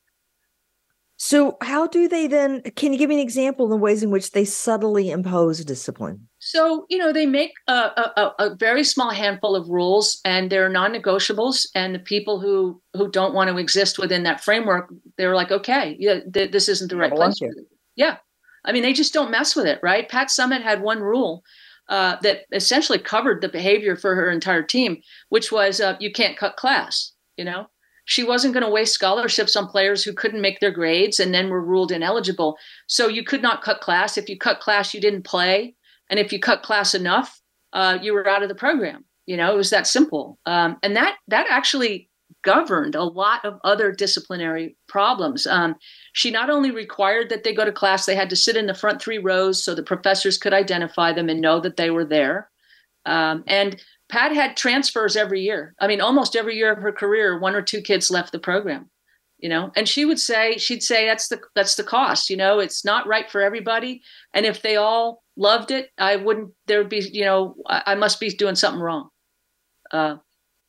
so 1.22 1.56
how 1.62 1.86
do 1.86 2.08
they 2.08 2.26
then 2.26 2.62
can 2.76 2.92
you 2.92 2.98
give 2.98 3.08
me 3.08 3.16
an 3.16 3.20
example 3.20 3.66
of 3.66 3.70
the 3.70 3.76
ways 3.76 4.02
in 4.02 4.10
which 4.10 4.32
they 4.32 4.44
subtly 4.44 5.10
impose 5.10 5.64
discipline 5.64 6.28
so, 6.42 6.86
you 6.88 6.96
know, 6.96 7.12
they 7.12 7.26
make 7.26 7.52
a, 7.68 7.72
a, 7.72 8.34
a, 8.38 8.56
very 8.56 8.82
small 8.82 9.10
handful 9.10 9.54
of 9.54 9.68
rules 9.68 10.20
and 10.24 10.50
they're 10.50 10.70
non-negotiables. 10.70 11.66
And 11.74 11.94
the 11.94 11.98
people 11.98 12.40
who 12.40 12.80
who 12.94 13.10
don't 13.10 13.34
want 13.34 13.50
to 13.50 13.58
exist 13.58 13.98
within 13.98 14.22
that 14.22 14.42
framework, 14.42 14.90
they're 15.18 15.36
like, 15.36 15.50
okay, 15.50 15.96
yeah, 15.98 16.20
th- 16.32 16.50
this 16.50 16.70
isn't 16.70 16.88
the 16.88 16.96
right 16.96 17.12
place. 17.12 17.38
Yeah. 17.94 18.16
I 18.64 18.72
mean, 18.72 18.82
they 18.82 18.94
just 18.94 19.12
don't 19.12 19.30
mess 19.30 19.54
with 19.54 19.66
it, 19.66 19.80
right? 19.82 20.08
Pat 20.08 20.28
Summitt 20.28 20.62
had 20.62 20.80
one 20.80 21.00
rule 21.00 21.42
uh, 21.90 22.16
that 22.22 22.46
essentially 22.52 22.98
covered 22.98 23.42
the 23.42 23.48
behavior 23.48 23.94
for 23.94 24.14
her 24.14 24.30
entire 24.30 24.62
team, 24.62 25.02
which 25.28 25.52
was 25.52 25.78
uh, 25.78 25.96
you 26.00 26.10
can't 26.10 26.38
cut 26.38 26.56
class, 26.56 27.12
you 27.36 27.44
know? 27.44 27.66
She 28.10 28.24
wasn't 28.24 28.54
going 28.54 28.64
to 28.64 28.70
waste 28.70 28.92
scholarships 28.92 29.54
on 29.54 29.68
players 29.68 30.02
who 30.02 30.12
couldn't 30.12 30.40
make 30.40 30.58
their 30.58 30.72
grades 30.72 31.20
and 31.20 31.32
then 31.32 31.48
were 31.48 31.64
ruled 31.64 31.92
ineligible. 31.92 32.56
So 32.88 33.06
you 33.06 33.22
could 33.22 33.40
not 33.40 33.62
cut 33.62 33.80
class. 33.80 34.18
If 34.18 34.28
you 34.28 34.36
cut 34.36 34.58
class, 34.58 34.92
you 34.92 35.00
didn't 35.00 35.22
play 35.22 35.76
and 36.10 36.18
if 36.18 36.32
you 36.32 36.40
cut 36.40 36.64
class 36.64 36.92
enough, 36.92 37.40
uh, 37.72 37.98
you 38.02 38.12
were 38.12 38.28
out 38.28 38.42
of 38.42 38.48
the 38.48 38.54
program. 38.56 39.04
You 39.26 39.36
know, 39.36 39.54
it 39.54 39.56
was 39.56 39.70
that 39.70 39.86
simple. 39.86 40.40
Um, 40.44 40.76
and 40.82 40.96
that 40.96 41.18
that 41.28 41.46
actually 41.48 42.10
governed 42.42 42.96
a 42.96 43.04
lot 43.04 43.44
of 43.44 43.60
other 43.62 43.92
disciplinary 43.92 44.76
problems. 44.88 45.46
Um, 45.46 45.76
she 46.12 46.32
not 46.32 46.50
only 46.50 46.72
required 46.72 47.28
that 47.30 47.44
they 47.44 47.54
go 47.54 47.64
to 47.64 47.70
class, 47.70 48.06
they 48.06 48.16
had 48.16 48.30
to 48.30 48.36
sit 48.36 48.56
in 48.56 48.66
the 48.66 48.74
front 48.74 49.00
three 49.00 49.18
rows 49.18 49.62
so 49.62 49.72
the 49.72 49.84
professors 49.84 50.36
could 50.36 50.52
identify 50.52 51.12
them 51.12 51.28
and 51.28 51.40
know 51.40 51.60
that 51.60 51.76
they 51.76 51.90
were 51.90 52.04
there. 52.04 52.50
Um, 53.06 53.44
and 53.46 53.80
Pat 54.10 54.32
had 54.32 54.56
transfers 54.56 55.16
every 55.16 55.40
year. 55.40 55.74
I 55.80 55.86
mean, 55.86 56.00
almost 56.00 56.36
every 56.36 56.56
year 56.56 56.72
of 56.72 56.78
her 56.78 56.92
career, 56.92 57.38
one 57.38 57.54
or 57.54 57.62
two 57.62 57.80
kids 57.80 58.10
left 58.10 58.32
the 58.32 58.38
program. 58.38 58.90
You 59.38 59.48
know, 59.48 59.72
and 59.74 59.88
she 59.88 60.04
would 60.04 60.20
say, 60.20 60.58
she'd 60.58 60.82
say, 60.82 61.06
that's 61.06 61.28
the 61.28 61.40
that's 61.54 61.76
the 61.76 61.82
cost. 61.82 62.28
You 62.28 62.36
know, 62.36 62.58
it's 62.58 62.84
not 62.84 63.06
right 63.06 63.30
for 63.30 63.40
everybody. 63.40 64.02
And 64.34 64.44
if 64.44 64.60
they 64.60 64.76
all 64.76 65.22
loved 65.34 65.70
it, 65.70 65.88
I 65.96 66.16
wouldn't. 66.16 66.50
There 66.66 66.78
would 66.78 66.90
be, 66.90 67.08
you 67.10 67.24
know, 67.24 67.54
I, 67.66 67.82
I 67.86 67.94
must 67.94 68.20
be 68.20 68.28
doing 68.28 68.54
something 68.54 68.82
wrong. 68.82 69.08
Uh, 69.90 70.16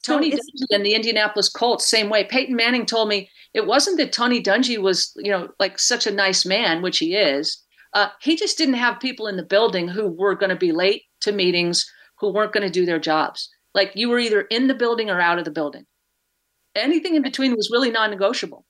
Tony 0.04 0.32
so 0.32 0.38
Dungy 0.38 0.76
and 0.76 0.86
the 0.86 0.94
Indianapolis 0.94 1.50
Colts, 1.50 1.88
same 1.88 2.10
way. 2.10 2.24
Peyton 2.24 2.56
Manning 2.56 2.86
told 2.86 3.10
me 3.10 3.30
it 3.54 3.68
wasn't 3.68 3.98
that 3.98 4.14
Tony 4.14 4.42
Dungy 4.42 4.78
was, 4.78 5.12
you 5.18 5.32
know, 5.32 5.50
like 5.60 5.78
such 5.78 6.08
a 6.08 6.12
nice 6.12 6.46
man, 6.46 6.82
which 6.82 7.00
he 7.00 7.16
is. 7.16 7.62
Uh, 7.94 8.08
he 8.22 8.36
just 8.36 8.58
didn't 8.58 8.76
have 8.76 9.00
people 9.00 9.28
in 9.28 9.36
the 9.36 9.44
building 9.44 9.88
who 9.88 10.08
were 10.08 10.36
going 10.36 10.50
to 10.50 10.56
be 10.56 10.72
late 10.72 11.04
to 11.22 11.32
meetings, 11.32 11.86
who 12.22 12.32
weren't 12.32 12.54
going 12.54 12.66
to 12.66 12.72
do 12.72 12.86
their 12.86 13.00
jobs. 13.00 13.50
Like 13.74 13.92
you 13.96 14.10
were 14.10 14.20
either 14.20 14.42
in 14.42 14.68
the 14.68 14.74
building 14.74 15.10
or 15.10 15.20
out 15.20 15.40
of 15.40 15.46
the 15.46 15.52
building. 15.52 15.86
Anything 16.76 17.16
in 17.16 17.22
between 17.22 17.56
was 17.56 17.70
really 17.72 17.92
non-negotiable. 17.92 18.66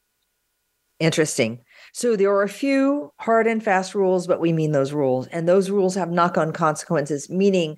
Interesting. 1.00 1.60
So 1.94 2.16
there 2.16 2.32
are 2.32 2.44
a 2.44 2.50
few 2.50 3.12
hard 3.20 3.48
and 3.48 3.64
fast 3.64 3.94
rules, 3.94 4.26
but 4.28 4.40
we 4.40 4.54
mean 4.54 4.72
those 4.72 4.94
rules. 4.94 5.28
And 5.28 5.48
those 5.48 5.70
rules 5.70 5.96
have 5.96 6.10
knock 6.10 6.38
on 6.38 6.54
consequences, 6.54 7.30
meaning 7.30 7.78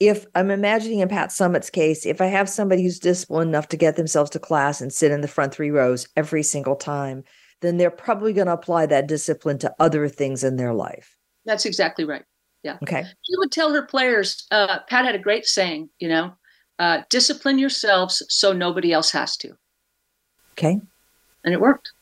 if 0.00 0.26
I'm 0.34 0.50
imagining 0.50 0.98
in 0.98 1.08
Pat 1.08 1.30
Summitt's 1.30 1.70
case, 1.70 2.04
if 2.04 2.20
I 2.20 2.26
have 2.26 2.48
somebody 2.48 2.82
who's 2.82 2.98
disciplined 2.98 3.50
enough 3.50 3.68
to 3.68 3.76
get 3.76 3.96
themselves 3.96 4.30
to 4.30 4.40
class 4.40 4.80
and 4.80 4.92
sit 4.92 5.12
in 5.12 5.20
the 5.20 5.28
front 5.28 5.54
three 5.54 5.70
rows 5.70 6.08
every 6.16 6.42
single 6.42 6.76
time, 6.76 7.22
then 7.60 7.76
they're 7.76 7.90
probably 7.90 8.32
going 8.32 8.48
to 8.48 8.52
apply 8.52 8.86
that 8.86 9.06
discipline 9.06 9.58
to 9.58 9.74
other 9.78 10.08
things 10.08 10.42
in 10.44 10.56
their 10.56 10.74
life. 10.74 11.16
That's 11.44 11.64
exactly 11.64 12.04
right. 12.04 12.24
Yeah. 12.64 12.78
Okay. 12.82 13.04
She 13.04 13.36
would 13.36 13.52
tell 13.52 13.72
her 13.72 13.82
players, 13.82 14.46
uh, 14.50 14.80
Pat 14.88 15.04
had 15.04 15.14
a 15.14 15.18
great 15.18 15.46
saying, 15.46 15.90
you 15.98 16.08
know, 16.08 16.32
uh, 16.78 17.02
discipline 17.10 17.58
yourselves 17.58 18.22
so 18.28 18.52
nobody 18.52 18.92
else 18.92 19.12
has 19.12 19.36
to. 19.36 19.52
Okay. 20.52 20.80
And 21.44 21.54
it 21.54 21.60
worked. 21.60 21.92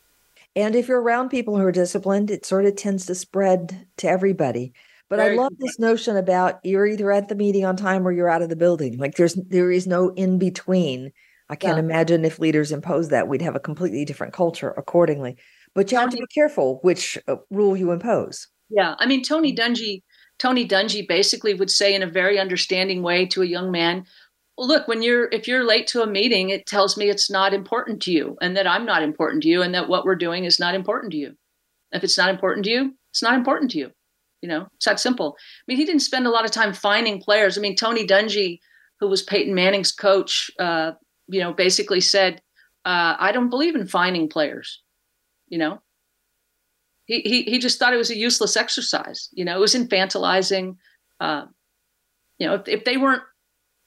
And 0.54 0.76
if 0.76 0.86
you're 0.86 1.00
around 1.00 1.30
people 1.30 1.56
who 1.56 1.64
are 1.64 1.72
disciplined, 1.72 2.30
it 2.30 2.46
sort 2.46 2.64
of 2.64 2.76
tends 2.76 3.06
to 3.06 3.14
spread 3.14 3.86
to 3.98 4.08
everybody. 4.08 4.72
But 5.08 5.18
Very 5.18 5.36
I 5.36 5.42
love 5.42 5.52
this 5.58 5.78
notion 5.78 6.16
about 6.16 6.60
you're 6.62 6.86
either 6.86 7.10
at 7.10 7.28
the 7.28 7.34
meeting 7.34 7.64
on 7.64 7.76
time 7.76 8.06
or 8.06 8.12
you're 8.12 8.30
out 8.30 8.40
of 8.42 8.48
the 8.48 8.56
building. 8.56 8.98
Like 8.98 9.16
there's 9.16 9.34
there 9.34 9.70
is 9.70 9.86
no 9.86 10.10
in 10.10 10.38
between. 10.38 11.12
I 11.50 11.56
can't 11.56 11.76
yeah. 11.76 11.82
imagine 11.82 12.24
if 12.24 12.38
leaders 12.38 12.72
impose 12.72 13.08
that, 13.08 13.28
we'd 13.28 13.42
have 13.42 13.56
a 13.56 13.60
completely 13.60 14.04
different 14.04 14.32
culture 14.32 14.70
accordingly. 14.70 15.36
But 15.74 15.90
you 15.90 15.98
have 15.98 16.10
to 16.10 16.16
be 16.16 16.26
careful 16.32 16.78
which 16.82 17.18
uh, 17.28 17.36
rule 17.50 17.76
you 17.76 17.90
impose. 17.90 18.48
Yeah, 18.70 18.94
I 18.98 19.06
mean 19.06 19.22
Tony 19.22 19.54
Dungy, 19.54 20.02
Tony 20.42 20.66
Dungy 20.66 21.06
basically 21.06 21.54
would 21.54 21.70
say 21.70 21.94
in 21.94 22.02
a 22.02 22.06
very 22.08 22.36
understanding 22.36 23.00
way 23.00 23.24
to 23.26 23.42
a 23.42 23.46
young 23.46 23.70
man, 23.70 24.04
look, 24.58 24.88
when 24.88 25.00
you're 25.00 25.28
if 25.30 25.46
you're 25.46 25.62
late 25.62 25.86
to 25.88 26.02
a 26.02 26.06
meeting, 26.06 26.50
it 26.50 26.66
tells 26.66 26.96
me 26.96 27.08
it's 27.08 27.30
not 27.30 27.54
important 27.54 28.02
to 28.02 28.10
you 28.10 28.36
and 28.42 28.56
that 28.56 28.66
I'm 28.66 28.84
not 28.84 29.04
important 29.04 29.44
to 29.44 29.48
you 29.48 29.62
and 29.62 29.72
that 29.72 29.88
what 29.88 30.04
we're 30.04 30.16
doing 30.16 30.44
is 30.44 30.58
not 30.58 30.74
important 30.74 31.12
to 31.12 31.16
you. 31.16 31.36
If 31.92 32.02
it's 32.02 32.18
not 32.18 32.28
important 32.28 32.64
to 32.64 32.72
you, 32.72 32.94
it's 33.12 33.22
not 33.22 33.34
important 33.34 33.70
to 33.70 33.78
you. 33.78 33.92
You 34.40 34.48
know, 34.48 34.66
it's 34.74 34.86
that 34.86 34.98
simple. 34.98 35.36
I 35.38 35.62
mean, 35.68 35.76
he 35.76 35.84
didn't 35.84 36.02
spend 36.02 36.26
a 36.26 36.30
lot 36.30 36.44
of 36.44 36.50
time 36.50 36.72
finding 36.72 37.20
players. 37.20 37.56
I 37.56 37.60
mean, 37.60 37.76
Tony 37.76 38.04
Dungy, 38.04 38.58
who 38.98 39.06
was 39.06 39.22
Peyton 39.22 39.54
Manning's 39.54 39.92
coach, 39.92 40.50
uh, 40.58 40.90
you 41.28 41.38
know, 41.38 41.52
basically 41.52 42.00
said, 42.00 42.42
uh, 42.84 43.14
"I 43.16 43.30
don't 43.30 43.48
believe 43.48 43.76
in 43.76 43.86
finding 43.86 44.28
players." 44.28 44.82
You 45.46 45.58
know, 45.58 45.82
he 47.12 47.20
he 47.20 47.42
he 47.42 47.58
just 47.58 47.78
thought 47.78 47.92
it 47.92 47.98
was 47.98 48.10
a 48.10 48.16
useless 48.16 48.56
exercise. 48.56 49.28
You 49.32 49.44
know, 49.44 49.56
it 49.56 49.60
was 49.60 49.74
infantilizing. 49.74 50.76
Uh, 51.20 51.46
you 52.38 52.46
know, 52.46 52.54
if, 52.54 52.66
if 52.66 52.84
they 52.84 52.96
weren't 52.96 53.22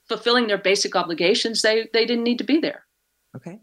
fulfilling 0.08 0.46
their 0.46 0.58
basic 0.58 0.94
obligations, 0.94 1.62
they 1.62 1.88
they 1.92 2.06
didn't 2.06 2.24
need 2.24 2.38
to 2.38 2.44
be 2.44 2.60
there. 2.60 2.84
Okay. 3.34 3.58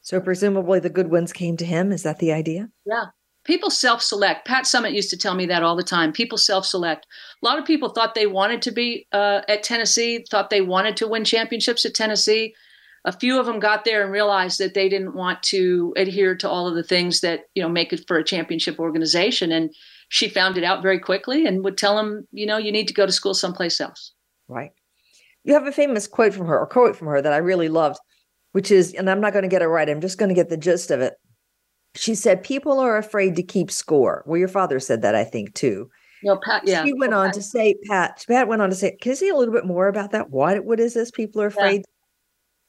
So 0.00 0.20
presumably 0.20 0.80
the 0.80 0.90
good 0.90 1.10
ones 1.10 1.32
came 1.32 1.56
to 1.58 1.66
him. 1.66 1.92
Is 1.92 2.02
that 2.04 2.18
the 2.18 2.32
idea? 2.32 2.70
Yeah. 2.86 3.06
People 3.44 3.70
self 3.70 4.02
select. 4.02 4.46
Pat 4.46 4.64
Summitt 4.64 4.94
used 4.94 5.10
to 5.10 5.16
tell 5.16 5.34
me 5.34 5.46
that 5.46 5.62
all 5.62 5.76
the 5.76 5.82
time. 5.82 6.12
People 6.12 6.38
self 6.38 6.64
select. 6.64 7.06
A 7.42 7.46
lot 7.46 7.58
of 7.58 7.64
people 7.64 7.88
thought 7.88 8.14
they 8.14 8.26
wanted 8.26 8.62
to 8.62 8.70
be 8.70 9.06
uh, 9.12 9.42
at 9.48 9.62
Tennessee, 9.62 10.24
thought 10.30 10.50
they 10.50 10.60
wanted 10.60 10.96
to 10.98 11.08
win 11.08 11.24
championships 11.24 11.84
at 11.84 11.94
Tennessee. 11.94 12.54
A 13.04 13.12
few 13.12 13.38
of 13.38 13.46
them 13.46 13.60
got 13.60 13.84
there 13.84 14.02
and 14.02 14.12
realized 14.12 14.58
that 14.58 14.74
they 14.74 14.88
didn't 14.88 15.14
want 15.14 15.42
to 15.44 15.94
adhere 15.96 16.34
to 16.36 16.48
all 16.48 16.66
of 16.66 16.74
the 16.74 16.82
things 16.82 17.20
that 17.20 17.42
you 17.54 17.62
know 17.62 17.68
make 17.68 17.92
it 17.92 18.04
for 18.06 18.18
a 18.18 18.24
championship 18.24 18.78
organization. 18.78 19.52
And 19.52 19.70
she 20.08 20.28
found 20.28 20.56
it 20.56 20.64
out 20.64 20.82
very 20.82 20.98
quickly 20.98 21.46
and 21.46 21.64
would 21.64 21.78
tell 21.78 21.96
them, 21.96 22.26
you 22.32 22.46
know, 22.46 22.56
you 22.56 22.72
need 22.72 22.88
to 22.88 22.94
go 22.94 23.06
to 23.06 23.12
school 23.12 23.34
someplace 23.34 23.80
else. 23.80 24.12
Right. 24.48 24.72
You 25.44 25.54
have 25.54 25.66
a 25.66 25.72
famous 25.72 26.06
quote 26.06 26.34
from 26.34 26.46
her, 26.46 26.58
or 26.58 26.66
quote 26.66 26.96
from 26.96 27.08
her 27.08 27.22
that 27.22 27.32
I 27.32 27.38
really 27.38 27.68
loved, 27.68 27.98
which 28.52 28.70
is, 28.70 28.94
and 28.94 29.08
I'm 29.08 29.20
not 29.20 29.32
going 29.32 29.44
to 29.44 29.48
get 29.48 29.62
it 29.62 29.66
right. 29.66 29.88
I'm 29.88 30.00
just 30.00 30.18
going 30.18 30.28
to 30.28 30.34
get 30.34 30.48
the 30.48 30.56
gist 30.56 30.90
of 30.90 31.00
it. 31.00 31.14
She 31.94 32.14
said, 32.14 32.42
"People 32.42 32.78
are 32.80 32.98
afraid 32.98 33.36
to 33.36 33.42
keep 33.42 33.70
score." 33.70 34.22
Well, 34.26 34.38
your 34.38 34.48
father 34.48 34.78
said 34.78 35.02
that, 35.02 35.14
I 35.14 35.24
think, 35.24 35.54
too. 35.54 35.88
No, 36.22 36.36
Pat. 36.36 36.62
Yeah. 36.66 36.84
She 36.84 36.92
went 36.92 37.14
on 37.14 37.32
to 37.32 37.42
say, 37.42 37.76
Pat. 37.88 38.24
Pat 38.28 38.48
went 38.48 38.60
on 38.60 38.68
to 38.70 38.76
say, 38.76 38.96
"Can 39.00 39.10
you 39.10 39.16
say 39.16 39.28
a 39.30 39.36
little 39.36 39.54
bit 39.54 39.64
more 39.64 39.88
about 39.88 40.10
that? 40.10 40.30
What 40.30 40.64
what 40.64 40.80
is 40.80 40.94
this? 40.94 41.10
People 41.10 41.40
are 41.40 41.46
afraid." 41.46 41.78
Yeah. 41.78 41.82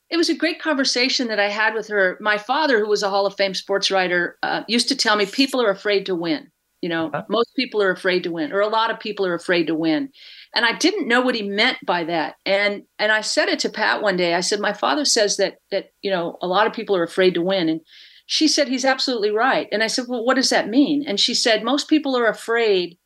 It 0.10 0.17
was 0.17 0.30
a 0.30 0.36
great 0.36 0.60
conversation 0.60 1.28
that 1.28 1.39
I 1.39 1.50
had 1.50 1.74
with 1.74 1.88
her. 1.89 2.17
My 2.19 2.38
father, 2.38 2.80
who 2.80 2.88
was 2.88 3.04
a 3.04 3.10
Hall 3.10 3.26
of 3.26 3.36
Fame 3.36 3.54
sports 3.54 3.91
writer, 3.91 4.38
uh, 4.41 4.63
used 4.67 4.88
to 4.89 4.95
tell 4.95 5.15
me 5.15 5.26
people 5.26 5.62
are 5.62 5.69
afraid 5.69 6.06
to 6.08 6.15
win. 6.15 6.52
You 6.82 6.88
know, 6.88 7.12
huh? 7.13 7.24
most 7.30 7.54
people 7.58 7.82
are 7.82 7.91
afraid 7.91 8.24
to 8.24 8.32
win, 8.32 8.54
or 8.54 8.62
a 8.62 8.67
lot 8.67 8.89
of 8.89 9.02
people 9.02 9.26
are 9.26 9.34
afraid 9.34 9.67
to 9.67 9.76
win. 9.76 10.10
And 10.56 10.65
I 10.65 10.78
didn't 10.78 11.10
know 11.10 11.19
what 11.19 11.36
he 11.36 11.43
meant 11.43 11.78
by 11.86 12.06
that. 12.06 12.36
And 12.45 12.84
and 12.98 13.12
I 13.12 13.19
said 13.19 13.50
it 13.50 13.60
to 13.60 13.69
Pat 13.69 14.02
one 14.02 14.15
day. 14.15 14.34
I 14.34 14.39
said, 14.39 14.62
My 14.62 14.72
father 14.72 15.04
says 15.04 15.36
that 15.38 15.56
that, 15.72 15.89
you 16.02 16.10
know, 16.10 16.38
a 16.41 16.48
lot 16.48 16.67
of 16.67 16.74
people 16.74 16.95
are 16.95 17.04
afraid 17.04 17.34
to 17.34 17.41
win. 17.41 17.67
And 17.67 17.82
she 18.28 18.48
said 18.48 18.69
he's 18.69 18.86
absolutely 18.86 19.32
right. 19.32 19.67
And 19.74 19.84
I 19.84 19.88
said, 19.88 20.06
Well, 20.08 20.24
what 20.24 20.36
does 20.36 20.50
that 20.52 20.69
mean? 20.69 21.04
And 21.06 21.19
she 21.19 21.36
said, 21.36 21.63
Most 21.63 21.89
people 21.89 22.17
are 22.17 22.28
afraid 22.28 22.98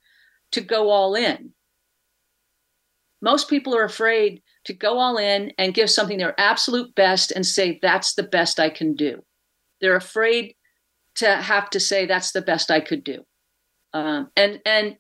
to 0.52 0.62
go 0.62 0.92
all 0.92 1.16
in. 1.16 1.54
Most 3.24 3.50
people 3.50 3.76
are 3.76 3.86
afraid 3.86 4.44
to 4.65 4.73
go 4.73 4.99
all 4.99 5.17
in 5.17 5.52
and 5.58 5.73
give 5.73 5.89
something 5.89 6.17
their 6.17 6.39
absolute 6.39 6.93
best 6.95 7.32
and 7.32 7.45
say, 7.45 7.80
That's 7.82 8.13
the 8.15 8.23
best 8.23 8.60
I 8.60 8.69
can 8.69 8.95
do. 8.95 9.21
They're 9.82 9.95
afraid 9.95 10.56
to 11.15 11.36
have 11.36 11.69
to 11.71 11.80
say, 11.80 12.06
That's 12.06 12.32
the 12.32 12.41
best 12.41 12.71
I 12.71 12.80
could 12.80 13.04
do. 13.04 13.23
Um, 13.93 14.30
and 14.36 14.60
and 14.65 14.95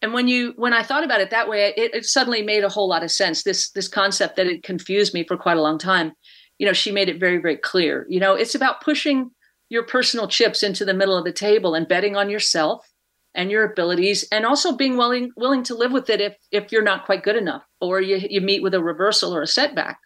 and 0.00 0.12
when 0.12 0.28
you 0.28 0.52
when 0.56 0.72
I 0.72 0.82
thought 0.82 1.04
about 1.04 1.20
it 1.20 1.30
that 1.30 1.48
way, 1.48 1.72
it, 1.76 1.94
it, 1.94 2.04
suddenly 2.04 2.42
made 2.42 2.62
a 2.62 2.68
whole 2.68 2.88
lot 2.88 3.02
of 3.02 3.10
sense. 3.10 3.42
This 3.42 3.70
this 3.70 3.88
concept 3.88 4.36
that 4.36 4.46
had 4.46 4.62
confused 4.62 5.12
me 5.12 5.24
for 5.26 5.36
quite 5.36 5.56
a 5.56 5.62
long 5.62 5.78
time, 5.78 6.12
you 6.58 6.66
know, 6.66 6.72
she 6.72 6.92
made 6.92 7.08
it 7.08 7.18
very 7.18 7.38
very 7.38 7.56
clear. 7.56 8.06
You 8.08 8.20
know, 8.20 8.34
it's 8.34 8.54
about 8.54 8.80
pushing 8.80 9.30
your 9.70 9.84
personal 9.84 10.28
chips 10.28 10.62
into 10.62 10.84
the 10.84 10.94
middle 10.94 11.16
of 11.16 11.24
the 11.24 11.32
table 11.32 11.74
and 11.74 11.88
betting 11.88 12.16
on 12.16 12.30
yourself 12.30 12.86
and 13.34 13.50
your 13.50 13.64
abilities, 13.64 14.26
and 14.32 14.44
also 14.44 14.76
being 14.76 14.96
willing 14.96 15.30
willing 15.36 15.62
to 15.64 15.74
live 15.74 15.92
with 15.92 16.10
it 16.10 16.20
if 16.20 16.36
if 16.50 16.72
you're 16.72 16.82
not 16.82 17.06
quite 17.06 17.22
good 17.22 17.36
enough 17.36 17.62
or 17.80 18.00
you 18.00 18.20
you 18.28 18.40
meet 18.40 18.62
with 18.62 18.74
a 18.74 18.82
reversal 18.82 19.34
or 19.34 19.42
a 19.42 19.46
setback. 19.46 19.98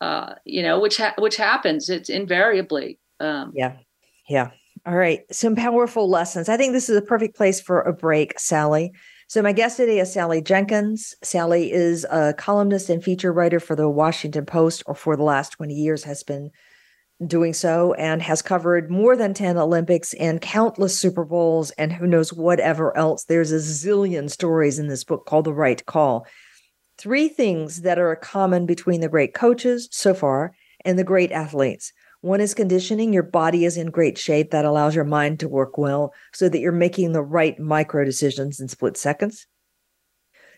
Uh, 0.00 0.34
you 0.46 0.62
know, 0.62 0.80
which 0.80 0.96
ha- 0.96 1.14
which 1.18 1.36
happens. 1.36 1.90
It's 1.90 2.08
invariably. 2.08 2.98
Um, 3.20 3.52
yeah, 3.54 3.76
yeah. 4.28 4.50
All 4.86 4.96
right. 4.96 5.20
Some 5.30 5.56
powerful 5.56 6.08
lessons. 6.08 6.48
I 6.48 6.56
think 6.56 6.72
this 6.72 6.88
is 6.88 6.96
a 6.96 7.02
perfect 7.02 7.36
place 7.36 7.60
for 7.60 7.82
a 7.82 7.92
break, 7.92 8.38
Sally. 8.38 8.92
So, 9.28 9.42
my 9.42 9.52
guest 9.52 9.76
today 9.76 10.00
is 10.00 10.12
Sally 10.12 10.40
Jenkins. 10.40 11.14
Sally 11.22 11.70
is 11.70 12.04
a 12.10 12.32
columnist 12.32 12.88
and 12.88 13.04
feature 13.04 13.32
writer 13.32 13.60
for 13.60 13.76
the 13.76 13.90
Washington 13.90 14.46
Post, 14.46 14.82
or 14.86 14.94
for 14.94 15.16
the 15.16 15.22
last 15.22 15.50
20 15.52 15.74
years 15.74 16.04
has 16.04 16.22
been 16.22 16.50
doing 17.26 17.52
so, 17.52 17.92
and 17.94 18.22
has 18.22 18.42
covered 18.42 18.90
more 18.90 19.16
than 19.16 19.34
10 19.34 19.58
Olympics 19.58 20.14
and 20.14 20.40
countless 20.40 20.98
Super 20.98 21.24
Bowls 21.24 21.70
and 21.72 21.92
who 21.92 22.06
knows 22.06 22.32
whatever 22.32 22.96
else. 22.96 23.24
There's 23.24 23.52
a 23.52 23.56
zillion 23.56 24.30
stories 24.30 24.78
in 24.78 24.88
this 24.88 25.04
book 25.04 25.26
called 25.26 25.44
The 25.44 25.52
Right 25.52 25.84
Call. 25.84 26.26
Three 26.98 27.28
things 27.28 27.82
that 27.82 27.98
are 27.98 28.14
common 28.16 28.66
between 28.66 29.00
the 29.00 29.08
great 29.08 29.34
coaches 29.34 29.88
so 29.90 30.14
far 30.14 30.54
and 30.84 30.98
the 30.98 31.04
great 31.04 31.32
athletes. 31.32 31.92
One 32.22 32.40
is 32.40 32.52
conditioning. 32.52 33.12
Your 33.12 33.22
body 33.22 33.64
is 33.64 33.76
in 33.76 33.90
great 33.90 34.18
shape. 34.18 34.50
That 34.50 34.66
allows 34.66 34.94
your 34.94 35.04
mind 35.04 35.40
to 35.40 35.48
work 35.48 35.78
well 35.78 36.12
so 36.34 36.48
that 36.48 36.58
you're 36.58 36.72
making 36.72 37.12
the 37.12 37.22
right 37.22 37.58
micro 37.58 38.04
decisions 38.04 38.60
in 38.60 38.68
split 38.68 38.96
seconds. 38.96 39.46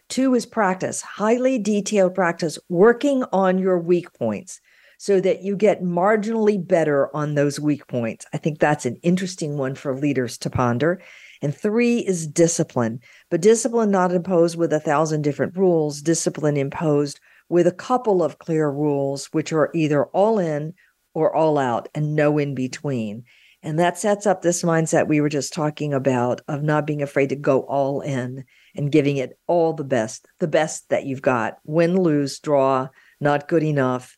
Two 0.08 0.34
is 0.34 0.44
practice, 0.44 1.00
highly 1.00 1.58
detailed 1.58 2.14
practice, 2.14 2.58
working 2.68 3.24
on 3.32 3.58
your 3.58 3.78
weak 3.78 4.12
points 4.12 4.60
so 5.02 5.20
that 5.20 5.42
you 5.42 5.56
get 5.56 5.82
marginally 5.82 6.64
better 6.64 7.10
on 7.12 7.34
those 7.34 7.58
weak 7.58 7.84
points. 7.88 8.24
I 8.32 8.36
think 8.36 8.60
that's 8.60 8.86
an 8.86 8.94
interesting 9.02 9.58
one 9.58 9.74
for 9.74 9.98
leaders 9.98 10.38
to 10.38 10.48
ponder. 10.48 11.02
And 11.42 11.52
three 11.52 11.98
is 11.98 12.28
discipline, 12.28 13.00
but 13.28 13.40
discipline 13.40 13.90
not 13.90 14.12
imposed 14.12 14.56
with 14.56 14.72
a 14.72 14.78
thousand 14.78 15.22
different 15.22 15.56
rules, 15.56 16.02
discipline 16.02 16.56
imposed 16.56 17.18
with 17.48 17.66
a 17.66 17.72
couple 17.72 18.22
of 18.22 18.38
clear 18.38 18.70
rules, 18.70 19.26
which 19.32 19.52
are 19.52 19.72
either 19.74 20.04
all 20.04 20.38
in 20.38 20.72
or 21.14 21.34
all 21.34 21.58
out 21.58 21.88
and 21.96 22.14
no 22.14 22.38
in 22.38 22.54
between. 22.54 23.24
And 23.60 23.80
that 23.80 23.98
sets 23.98 24.24
up 24.24 24.42
this 24.42 24.62
mindset 24.62 25.08
we 25.08 25.20
were 25.20 25.28
just 25.28 25.52
talking 25.52 25.92
about 25.92 26.42
of 26.46 26.62
not 26.62 26.86
being 26.86 27.02
afraid 27.02 27.30
to 27.30 27.36
go 27.36 27.62
all 27.62 28.02
in 28.02 28.44
and 28.76 28.92
giving 28.92 29.16
it 29.16 29.36
all 29.48 29.72
the 29.72 29.82
best, 29.82 30.28
the 30.38 30.46
best 30.46 30.90
that 30.90 31.06
you've 31.06 31.22
got. 31.22 31.58
Win, 31.64 31.96
lose, 31.96 32.38
draw, 32.38 32.86
not 33.20 33.48
good 33.48 33.64
enough. 33.64 34.16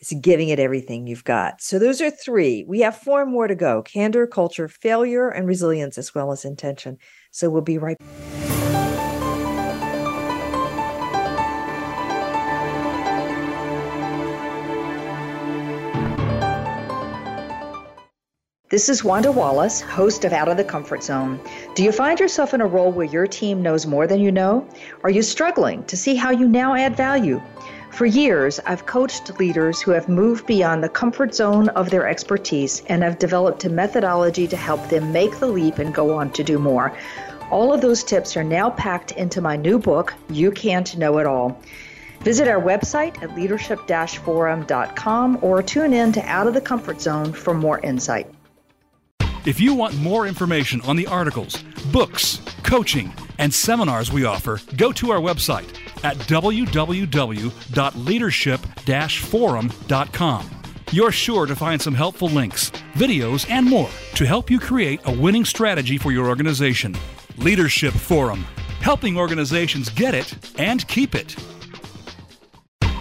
It's 0.00 0.14
giving 0.20 0.48
it 0.48 0.60
everything 0.60 1.08
you've 1.08 1.24
got. 1.24 1.60
So 1.60 1.80
those 1.80 2.00
are 2.00 2.10
three. 2.10 2.64
We 2.68 2.80
have 2.80 2.96
four 2.96 3.26
more 3.26 3.48
to 3.48 3.56
go 3.56 3.82
candor, 3.82 4.28
culture, 4.28 4.68
failure, 4.68 5.28
and 5.28 5.44
resilience, 5.44 5.98
as 5.98 6.14
well 6.14 6.30
as 6.30 6.44
intention. 6.44 6.98
So 7.32 7.50
we'll 7.50 7.62
be 7.62 7.78
right 7.78 7.98
back. 7.98 8.08
This 18.70 18.90
is 18.90 19.02
Wanda 19.02 19.32
Wallace, 19.32 19.80
host 19.80 20.24
of 20.26 20.32
Out 20.32 20.48
of 20.48 20.58
the 20.58 20.62
Comfort 20.62 21.02
Zone. 21.02 21.40
Do 21.74 21.82
you 21.82 21.90
find 21.90 22.20
yourself 22.20 22.52
in 22.52 22.60
a 22.60 22.66
role 22.66 22.92
where 22.92 23.06
your 23.06 23.26
team 23.26 23.62
knows 23.62 23.86
more 23.86 24.06
than 24.06 24.20
you 24.20 24.30
know? 24.30 24.68
Are 25.02 25.10
you 25.10 25.22
struggling 25.22 25.82
to 25.84 25.96
see 25.96 26.14
how 26.14 26.30
you 26.30 26.46
now 26.46 26.74
add 26.74 26.94
value? 26.94 27.40
For 27.98 28.06
years, 28.06 28.60
I've 28.64 28.86
coached 28.86 29.40
leaders 29.40 29.80
who 29.80 29.90
have 29.90 30.08
moved 30.08 30.46
beyond 30.46 30.84
the 30.84 30.88
comfort 30.88 31.34
zone 31.34 31.68
of 31.70 31.90
their 31.90 32.06
expertise 32.06 32.80
and 32.86 33.02
have 33.02 33.18
developed 33.18 33.64
a 33.64 33.68
methodology 33.68 34.46
to 34.46 34.56
help 34.56 34.88
them 34.88 35.10
make 35.10 35.40
the 35.40 35.48
leap 35.48 35.80
and 35.80 35.92
go 35.92 36.14
on 36.14 36.30
to 36.34 36.44
do 36.44 36.60
more. 36.60 36.96
All 37.50 37.74
of 37.74 37.80
those 37.80 38.04
tips 38.04 38.36
are 38.36 38.44
now 38.44 38.70
packed 38.70 39.10
into 39.10 39.40
my 39.40 39.56
new 39.56 39.80
book, 39.80 40.14
You 40.30 40.52
Can't 40.52 40.96
Know 40.96 41.18
It 41.18 41.26
All. 41.26 41.60
Visit 42.20 42.46
our 42.46 42.62
website 42.62 43.20
at 43.20 43.34
leadership 43.34 43.80
forum.com 43.88 45.38
or 45.42 45.60
tune 45.60 45.92
in 45.92 46.12
to 46.12 46.20
Out 46.20 46.46
of 46.46 46.54
the 46.54 46.60
Comfort 46.60 47.00
Zone 47.00 47.32
for 47.32 47.52
more 47.52 47.80
insight. 47.80 48.30
If 49.44 49.58
you 49.58 49.74
want 49.74 49.98
more 49.98 50.28
information 50.28 50.80
on 50.82 50.94
the 50.94 51.08
articles, 51.08 51.64
books, 51.90 52.42
coaching, 52.62 53.12
and 53.38 53.52
seminars 53.52 54.12
we 54.12 54.24
offer, 54.24 54.60
go 54.76 54.92
to 54.92 55.10
our 55.10 55.20
website 55.20 55.66
at 56.04 56.16
www.leadership 56.18 58.60
forum.com. 59.10 60.50
You're 60.90 61.12
sure 61.12 61.44
to 61.44 61.54
find 61.54 61.82
some 61.82 61.94
helpful 61.94 62.28
links, 62.28 62.70
videos, 62.94 63.48
and 63.50 63.66
more 63.66 63.90
to 64.14 64.26
help 64.26 64.50
you 64.50 64.58
create 64.58 65.00
a 65.04 65.12
winning 65.12 65.44
strategy 65.44 65.98
for 65.98 66.12
your 66.12 66.28
organization. 66.28 66.96
Leadership 67.36 67.92
Forum, 67.92 68.46
helping 68.80 69.18
organizations 69.18 69.90
get 69.90 70.14
it 70.14 70.34
and 70.58 70.88
keep 70.88 71.14
it. 71.14 71.36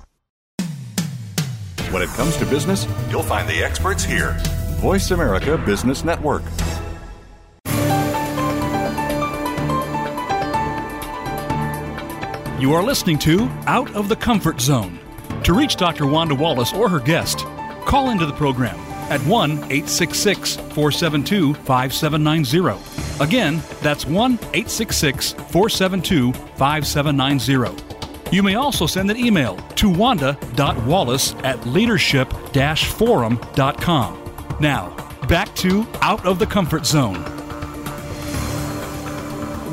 When 1.89 2.03
it 2.03 2.09
comes 2.09 2.37
to 2.37 2.45
business, 2.45 2.87
you'll 3.09 3.23
find 3.23 3.49
the 3.49 3.63
experts 3.63 4.03
here. 4.03 4.37
Voice 4.77 5.09
America 5.09 5.57
Business 5.57 6.03
Network. 6.03 6.43
You 12.59 12.73
are 12.73 12.83
listening 12.83 13.17
to 13.19 13.49
Out 13.65 13.95
of 13.95 14.09
the 14.09 14.15
Comfort 14.15 14.61
Zone. 14.61 14.99
To 15.43 15.53
reach 15.53 15.75
Dr. 15.75 16.05
Wanda 16.05 16.35
Wallace 16.35 16.71
or 16.71 16.87
her 16.87 16.99
guest, 16.99 17.39
call 17.85 18.11
into 18.11 18.27
the 18.27 18.33
program 18.33 18.79
at 19.09 19.21
1 19.21 19.51
866 19.51 20.55
472 20.55 21.53
5790. 21.53 23.23
Again, 23.23 23.61
that's 23.81 24.05
1 24.05 24.33
866 24.33 25.33
472 25.33 26.33
5790. 26.33 27.83
You 28.31 28.41
may 28.41 28.55
also 28.55 28.87
send 28.87 29.11
an 29.11 29.17
email 29.17 29.57
to 29.75 29.89
wanda.wallace 29.89 31.35
at 31.43 31.65
leadership 31.67 32.33
forum.com. 32.53 34.19
Now, 34.59 34.95
back 35.27 35.53
to 35.57 35.85
Out 36.01 36.25
of 36.25 36.39
the 36.39 36.47
Comfort 36.47 36.85
Zone. 36.85 37.23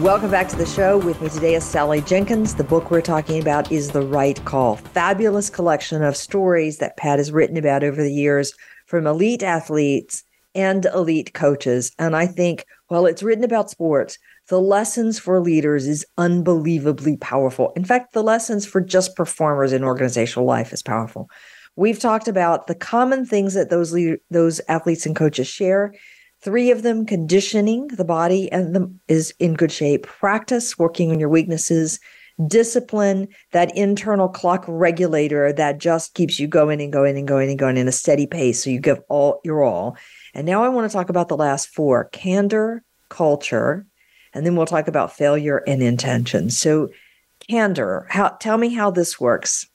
Welcome 0.02 0.30
back 0.30 0.48
to 0.48 0.56
the 0.56 0.64
show. 0.64 0.96
With 0.96 1.20
me 1.20 1.28
today 1.28 1.54
is 1.54 1.64
Sally 1.64 2.00
Jenkins. 2.00 2.54
The 2.54 2.64
book 2.64 2.90
we're 2.90 3.02
talking 3.02 3.38
about 3.40 3.70
is 3.70 3.90
The 3.90 4.00
Right 4.00 4.42
Call. 4.46 4.76
Fabulous 4.76 5.50
collection 5.50 6.02
of 6.02 6.16
stories 6.16 6.78
that 6.78 6.96
Pat 6.96 7.18
has 7.18 7.30
written 7.30 7.58
about 7.58 7.84
over 7.84 8.02
the 8.02 8.12
years 8.12 8.54
from 8.90 9.06
elite 9.06 9.44
athletes 9.44 10.24
and 10.52 10.84
elite 10.86 11.32
coaches. 11.32 11.92
And 11.96 12.16
I 12.16 12.26
think, 12.26 12.66
while 12.88 13.06
it's 13.06 13.22
written 13.22 13.44
about 13.44 13.70
sports, 13.70 14.18
the 14.48 14.60
lessons 14.60 15.16
for 15.16 15.38
leaders 15.38 15.86
is 15.86 16.04
unbelievably 16.18 17.18
powerful. 17.18 17.72
In 17.76 17.84
fact, 17.84 18.14
the 18.14 18.22
lessons 18.24 18.66
for 18.66 18.80
just 18.80 19.14
performers 19.14 19.72
in 19.72 19.84
organizational 19.84 20.44
life 20.44 20.72
is 20.72 20.82
powerful. 20.82 21.30
We've 21.76 22.00
talked 22.00 22.26
about 22.26 22.66
the 22.66 22.74
common 22.74 23.24
things 23.24 23.54
that 23.54 23.70
those 23.70 23.96
those 24.28 24.60
athletes 24.66 25.06
and 25.06 25.14
coaches 25.14 25.46
share. 25.46 25.94
Three 26.42 26.72
of 26.72 26.82
them 26.82 27.06
conditioning 27.06 27.86
the 27.86 28.04
body 28.04 28.50
and 28.50 28.74
the, 28.74 28.92
is 29.06 29.32
in 29.38 29.54
good 29.54 29.70
shape. 29.70 30.04
Practice 30.04 30.76
working 30.76 31.12
on 31.12 31.20
your 31.20 31.28
weaknesses. 31.28 32.00
Discipline, 32.46 33.28
that 33.52 33.76
internal 33.76 34.28
clock 34.28 34.64
regulator 34.66 35.52
that 35.52 35.78
just 35.78 36.14
keeps 36.14 36.40
you 36.40 36.46
going 36.46 36.80
and 36.80 36.92
going 36.92 37.16
and 37.16 37.28
going 37.28 37.50
and 37.50 37.58
going 37.58 37.76
in 37.76 37.88
a 37.88 37.92
steady 37.92 38.26
pace. 38.26 38.64
So 38.64 38.70
you 38.70 38.80
give 38.80 39.00
all 39.08 39.40
your 39.44 39.62
all. 39.62 39.96
And 40.34 40.46
now 40.46 40.62
I 40.62 40.68
want 40.68 40.90
to 40.90 40.96
talk 40.96 41.10
about 41.10 41.28
the 41.28 41.36
last 41.36 41.68
four 41.68 42.04
candor, 42.12 42.82
culture, 43.08 43.86
and 44.32 44.46
then 44.46 44.56
we'll 44.56 44.66
talk 44.66 44.88
about 44.88 45.16
failure 45.16 45.58
and 45.66 45.82
intention. 45.82 46.50
So, 46.50 46.90
candor, 47.48 48.06
how, 48.08 48.28
tell 48.40 48.58
me 48.58 48.72
how 48.72 48.90
this 48.90 49.20
works. 49.20 49.66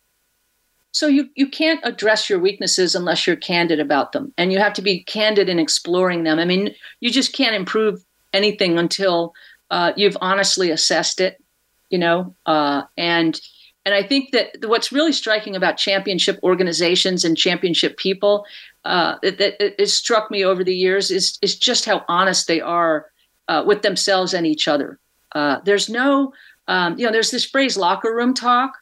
So 0.92 1.08
you 1.08 1.28
you 1.36 1.50
can't 1.50 1.82
address 1.84 2.30
your 2.30 2.40
weaknesses 2.40 2.96
unless 2.96 3.28
you're 3.28 3.36
candid 3.36 3.82
about 3.82 4.14
them, 4.14 4.34
and 4.38 4.54
you 4.54 4.60
have 4.60 4.72
to 4.76 4.82
be 4.82 5.04
candid 5.04 5.50
in 5.50 5.60
exploring 5.60 6.24
them. 6.24 6.40
I 6.40 6.46
mean, 6.46 6.74
you 7.02 7.12
just 7.12 7.34
can't 7.34 7.54
improve 7.54 8.02
anything 8.32 8.80
until 8.80 9.34
uh, 9.72 9.92
you've 9.98 10.16
honestly 10.22 10.72
assessed 10.72 11.20
it, 11.20 11.44
you 11.90 11.98
know. 11.98 12.36
Uh, 12.46 12.84
and 12.98 13.40
and 13.86 13.94
I 13.94 14.02
think 14.02 14.32
that 14.32 14.58
what's 14.66 14.92
really 14.92 15.12
striking 15.12 15.56
about 15.56 15.78
championship 15.78 16.40
organizations 16.42 17.24
and 17.24 17.38
championship 17.38 17.98
people 17.98 18.46
uh, 18.84 19.18
that, 19.22 19.38
that 19.38 19.82
it 19.82 19.88
struck 19.88 20.32
me 20.32 20.44
over 20.44 20.64
the 20.64 20.76
years 20.76 21.12
is 21.12 21.38
is 21.42 21.58
just 21.58 21.86
how 21.86 22.04
honest 22.08 22.48
they 22.48 22.62
are 22.62 23.08
uh, 23.48 23.64
with 23.66 23.82
themselves 23.82 24.34
and 24.34 24.48
each 24.48 24.68
other. 24.68 25.00
Uh, 25.34 25.60
there's 25.66 25.90
no, 25.90 26.34
um, 26.68 26.98
you 26.98 27.06
know, 27.06 27.12
there's 27.12 27.32
this 27.32 27.46
phrase 27.46 27.78
locker 27.78 28.14
room 28.14 28.34
talk. 28.34 28.74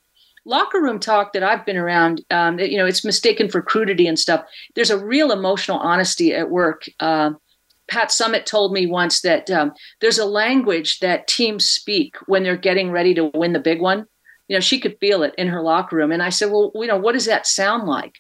Locker 0.46 0.82
room 0.82 1.00
talk 1.00 1.32
that 1.34 1.44
I've 1.44 1.66
been 1.66 1.78
around, 1.78 2.22
um, 2.30 2.60
you 2.60 2.78
know, 2.78 2.86
it's 2.86 3.06
mistaken 3.06 3.50
for 3.50 3.62
crudity 3.62 4.08
and 4.08 4.20
stuff. 4.20 4.46
There's 4.76 4.90
a 4.90 5.04
real 5.04 5.32
emotional 5.32 5.80
honesty 5.80 6.34
at 6.34 6.50
work. 6.50 6.86
Uh, 7.00 7.32
Pat 7.90 8.10
Summitt 8.10 8.46
told 8.46 8.74
me 8.74 8.86
once 8.86 9.22
that 9.22 9.50
um, 9.52 9.74
there's 10.00 10.18
a 10.18 10.26
language 10.26 11.00
that 11.00 11.28
teams 11.28 11.66
speak 11.66 12.16
when 12.28 12.44
they're 12.44 12.58
getting 12.58 12.92
ready 12.92 13.14
to 13.14 13.32
win 13.34 13.54
the 13.54 13.60
big 13.60 13.82
one. 13.82 14.08
You 14.48 14.56
know, 14.56 14.62
she 14.62 14.80
could 14.80 14.98
feel 15.00 15.24
it 15.24 15.34
in 15.38 15.48
her 15.48 15.62
locker 15.62 15.96
room. 15.96 16.12
And 16.12 16.24
I 16.24 16.30
said, 16.30 16.52
well, 16.52 16.72
you 16.76 16.88
know, 16.88 16.98
what 16.98 17.14
does 17.14 17.26
that 17.26 17.48
sound 17.48 17.88
like? 17.88 18.16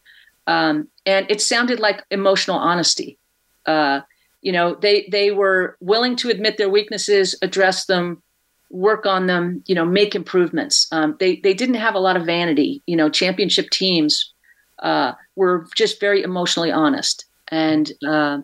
Um, 0.48 0.88
and 1.06 1.26
it 1.30 1.42
sounded 1.42 1.80
like 1.80 2.04
emotional 2.12 2.58
honesty. 2.58 3.18
Uh, 3.66 4.02
you 4.44 4.52
know 4.52 4.76
they 4.76 5.08
they 5.12 5.32
were 5.32 5.78
willing 5.80 6.16
to 6.18 6.30
admit 6.30 6.58
their 6.58 6.70
weaknesses 6.70 7.36
address 7.42 7.86
them 7.86 8.22
work 8.70 9.06
on 9.06 9.26
them 9.28 9.64
you 9.66 9.74
know 9.74 9.86
make 9.86 10.14
improvements 10.14 10.88
um, 10.92 11.16
they 11.20 11.38
they 11.38 11.54
didn't 11.54 11.76
have 11.76 11.96
a 11.96 12.00
lot 12.00 12.18
of 12.18 12.26
vanity 12.26 12.84
you 12.86 12.96
know 12.96 13.10
championship 13.10 13.70
teams 13.72 14.34
uh, 14.80 15.14
were 15.36 15.66
just 15.76 16.00
very 16.00 16.22
emotionally 16.22 16.72
honest 16.72 17.26
and 17.48 17.94
uh, 18.08 18.40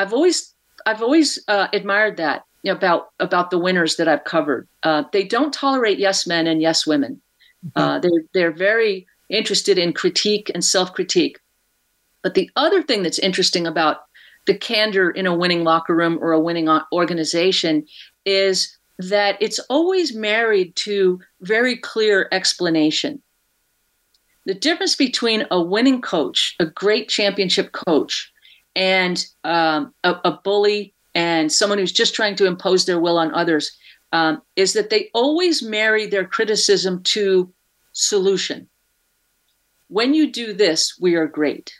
i've 0.00 0.12
always 0.12 0.54
i've 0.86 1.02
always 1.02 1.38
uh, 1.48 1.68
admired 1.72 2.16
that 2.16 2.44
about 2.66 3.10
about 3.20 3.50
the 3.50 3.58
winners 3.58 3.96
that 3.96 4.08
i've 4.08 4.24
covered 4.24 4.68
uh, 4.82 5.04
they 5.12 5.24
don't 5.24 5.52
tolerate 5.54 5.98
yes 5.98 6.26
men 6.26 6.46
and 6.46 6.60
yes 6.60 6.86
women 6.86 7.20
uh, 7.76 7.98
mm-hmm. 7.98 8.00
they're 8.00 8.24
they're 8.34 8.56
very 8.56 9.06
interested 9.28 9.78
in 9.78 9.92
critique 9.92 10.50
and 10.54 10.64
self 10.64 10.92
critique 10.92 11.38
but 12.22 12.34
the 12.34 12.50
other 12.56 12.82
thing 12.82 13.02
that's 13.02 13.18
interesting 13.18 13.66
about 13.66 13.98
the 14.46 14.56
candor 14.56 15.10
in 15.10 15.26
a 15.26 15.36
winning 15.36 15.64
locker 15.64 15.94
room 15.94 16.18
or 16.20 16.32
a 16.32 16.40
winning 16.40 16.68
organization 16.92 17.86
is 18.24 18.76
that 18.98 19.36
it's 19.40 19.58
always 19.70 20.14
married 20.14 20.74
to 20.76 21.20
very 21.40 21.76
clear 21.76 22.28
explanation. 22.32 23.22
The 24.46 24.54
difference 24.54 24.96
between 24.96 25.46
a 25.50 25.62
winning 25.62 26.00
coach, 26.00 26.56
a 26.60 26.66
great 26.66 27.08
championship 27.08 27.72
coach, 27.72 28.32
and 28.76 29.24
um, 29.44 29.92
a, 30.04 30.14
a, 30.24 30.38
bully 30.44 30.94
and 31.14 31.50
someone 31.50 31.78
who's 31.78 31.92
just 31.92 32.14
trying 32.14 32.36
to 32.36 32.46
impose 32.46 32.84
their 32.84 33.00
will 33.00 33.18
on 33.18 33.34
others 33.34 33.76
um, 34.12 34.42
is 34.56 34.72
that 34.74 34.90
they 34.90 35.10
always 35.14 35.62
marry 35.62 36.06
their 36.06 36.24
criticism 36.24 37.02
to 37.02 37.52
solution. 37.92 38.68
When 39.88 40.14
you 40.14 40.30
do 40.30 40.52
this, 40.52 40.96
we 41.00 41.16
are 41.16 41.26
great. 41.26 41.72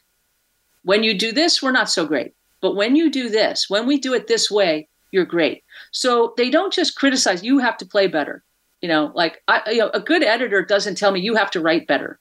When 0.83 1.03
you 1.03 1.17
do 1.17 1.33
this, 1.33 1.63
we're 1.63 1.73
not 1.73 1.91
so 1.91 2.07
great. 2.07 2.35
But 2.61 2.77
when 2.77 2.97
you 2.97 3.11
do 3.11 3.29
this, 3.29 3.71
when 3.71 3.87
we 3.87 3.99
do 3.99 4.15
it 4.15 4.27
this 4.27 4.51
way, 4.51 4.89
you're 5.13 5.25
great. 5.25 5.65
So 5.93 6.35
they 6.37 6.51
don't 6.51 6.73
just 6.73 6.97
criticize, 6.97 7.43
you 7.43 7.59
have 7.59 7.77
to 7.79 7.87
play 7.87 8.07
better. 8.07 8.43
You 8.81 8.89
know, 8.89 9.13
like 9.15 9.43
I, 9.49 9.63
you 9.71 9.79
know, 9.79 9.91
a 9.93 10.01
good 10.01 10.23
editor 10.23 10.65
doesn't 10.65 10.97
tell 10.97 11.13
me 11.13 11.21
you 11.21 11.35
have 11.35 11.51
to 11.53 11.61
write 11.61 11.87
better. 11.87 12.19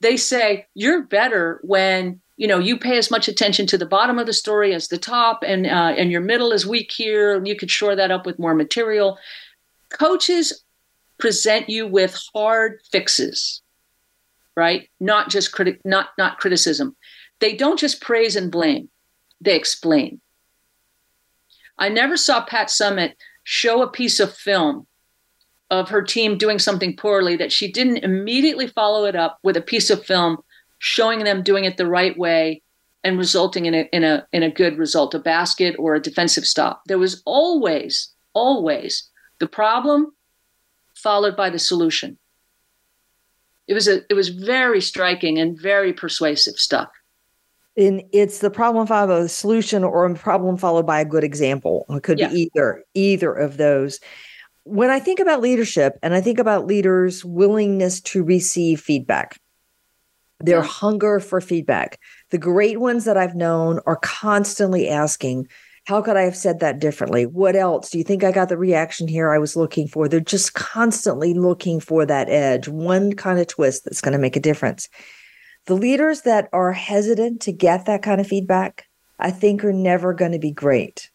They 0.00 0.16
say 0.16 0.66
you're 0.74 1.02
better 1.02 1.60
when 1.62 2.20
you 2.40 2.46
know 2.46 2.58
you 2.58 2.78
pay 2.78 2.96
as 2.96 3.10
much 3.10 3.28
attention 3.28 3.66
to 3.66 3.76
the 3.76 3.84
bottom 3.84 4.18
of 4.18 4.24
the 4.24 4.32
story 4.32 4.72
as 4.72 4.88
the 4.88 4.96
top, 4.96 5.44
and 5.46 5.66
uh, 5.66 5.92
and 5.98 6.10
your 6.10 6.22
middle 6.22 6.52
is 6.52 6.66
weak 6.66 6.90
here. 6.90 7.44
You 7.44 7.54
could 7.54 7.70
shore 7.70 7.94
that 7.94 8.10
up 8.10 8.24
with 8.24 8.38
more 8.38 8.54
material. 8.54 9.18
Coaches 9.90 10.64
present 11.18 11.68
you 11.68 11.86
with 11.86 12.18
hard 12.32 12.80
fixes, 12.90 13.60
right? 14.56 14.88
Not 15.00 15.28
just 15.28 15.52
critic, 15.52 15.82
not 15.84 16.08
not 16.16 16.38
criticism. 16.38 16.96
They 17.40 17.54
don't 17.56 17.78
just 17.78 18.00
praise 18.00 18.36
and 18.36 18.50
blame 18.50 18.88
they 19.42 19.54
explain. 19.54 20.22
I 21.78 21.90
never 21.90 22.16
saw 22.16 22.42
Pat 22.42 22.68
Summitt 22.68 23.12
show 23.44 23.82
a 23.82 23.90
piece 23.90 24.18
of 24.18 24.34
film 24.34 24.86
of 25.68 25.90
her 25.90 26.02
team 26.02 26.38
doing 26.38 26.58
something 26.58 26.96
poorly 26.96 27.36
that 27.36 27.52
she 27.52 27.70
didn't 27.70 27.98
immediately 27.98 28.66
follow 28.66 29.04
it 29.04 29.14
up 29.14 29.38
with 29.42 29.58
a 29.58 29.62
piece 29.62 29.90
of 29.90 30.04
film 30.04 30.38
showing 30.80 31.22
them 31.22 31.44
doing 31.44 31.64
it 31.64 31.76
the 31.76 31.86
right 31.86 32.18
way 32.18 32.62
and 33.04 33.16
resulting 33.16 33.66
in 33.66 33.74
a 33.74 33.88
in 33.92 34.02
a 34.02 34.26
in 34.32 34.42
a 34.42 34.50
good 34.50 34.76
result, 34.76 35.14
a 35.14 35.18
basket 35.18 35.76
or 35.78 35.94
a 35.94 36.02
defensive 36.02 36.44
stop. 36.44 36.82
There 36.86 36.98
was 36.98 37.22
always 37.24 38.12
always 38.32 39.08
the 39.38 39.46
problem 39.46 40.12
followed 40.94 41.36
by 41.36 41.48
the 41.48 41.58
solution. 41.58 42.18
It 43.68 43.74
was 43.74 43.86
a 43.86 44.02
it 44.10 44.14
was 44.14 44.30
very 44.30 44.80
striking 44.80 45.38
and 45.38 45.58
very 45.58 45.92
persuasive 45.92 46.56
stuff 46.56 46.90
in 47.76 48.06
it's 48.12 48.40
the 48.40 48.50
problem 48.50 48.86
followed 48.86 49.06
by 49.08 49.22
the 49.22 49.28
solution 49.28 49.84
or 49.84 50.04
a 50.04 50.14
problem 50.14 50.56
followed 50.56 50.86
by 50.86 51.00
a 51.00 51.04
good 51.04 51.24
example. 51.24 51.86
It 51.88 52.02
could 52.02 52.18
yeah. 52.18 52.28
be 52.28 52.50
either 52.54 52.84
either 52.94 53.32
of 53.32 53.56
those. 53.56 54.00
when 54.64 54.90
I 54.90 55.00
think 55.00 55.20
about 55.20 55.40
leadership 55.40 55.98
and 56.02 56.12
I 56.12 56.20
think 56.20 56.38
about 56.38 56.66
leaders' 56.66 57.24
willingness 57.24 58.00
to 58.02 58.22
receive 58.22 58.80
feedback, 58.80 59.40
their 60.40 60.60
yeah. 60.60 60.64
hunger 60.64 61.20
for 61.20 61.40
feedback, 61.40 62.00
the 62.30 62.38
great 62.38 62.80
ones 62.80 63.04
that 63.04 63.16
I've 63.16 63.34
known 63.34 63.80
are 63.86 63.96
constantly 63.96 64.88
asking, 64.88 65.48
How 65.84 66.02
could 66.02 66.16
I 66.16 66.22
have 66.22 66.36
said 66.36 66.60
that 66.60 66.78
differently? 66.78 67.26
What 67.26 67.56
else? 67.56 67.90
Do 67.90 67.98
you 67.98 68.04
think 68.04 68.24
I 68.24 68.32
got 68.32 68.48
the 68.48 68.56
reaction 68.56 69.06
here 69.06 69.30
I 69.30 69.38
was 69.38 69.56
looking 69.56 69.86
for? 69.86 70.08
They're 70.08 70.20
just 70.20 70.54
constantly 70.54 71.34
looking 71.34 71.80
for 71.80 72.06
that 72.06 72.28
edge, 72.28 72.68
one 72.68 73.12
kind 73.14 73.38
of 73.38 73.46
twist 73.46 73.84
that's 73.84 74.00
going 74.00 74.12
to 74.12 74.18
make 74.18 74.36
a 74.36 74.40
difference. 74.40 74.88
The 75.66 75.74
leaders 75.74 76.22
that 76.22 76.48
are 76.52 76.72
hesitant 76.72 77.42
to 77.42 77.52
get 77.52 77.84
that 77.86 78.02
kind 78.02 78.20
of 78.20 78.26
feedback, 78.26 78.86
I 79.18 79.30
think, 79.30 79.62
are 79.62 79.72
never 79.72 80.14
going 80.14 80.32
to 80.32 80.38
be 80.38 80.52
great 80.52 81.10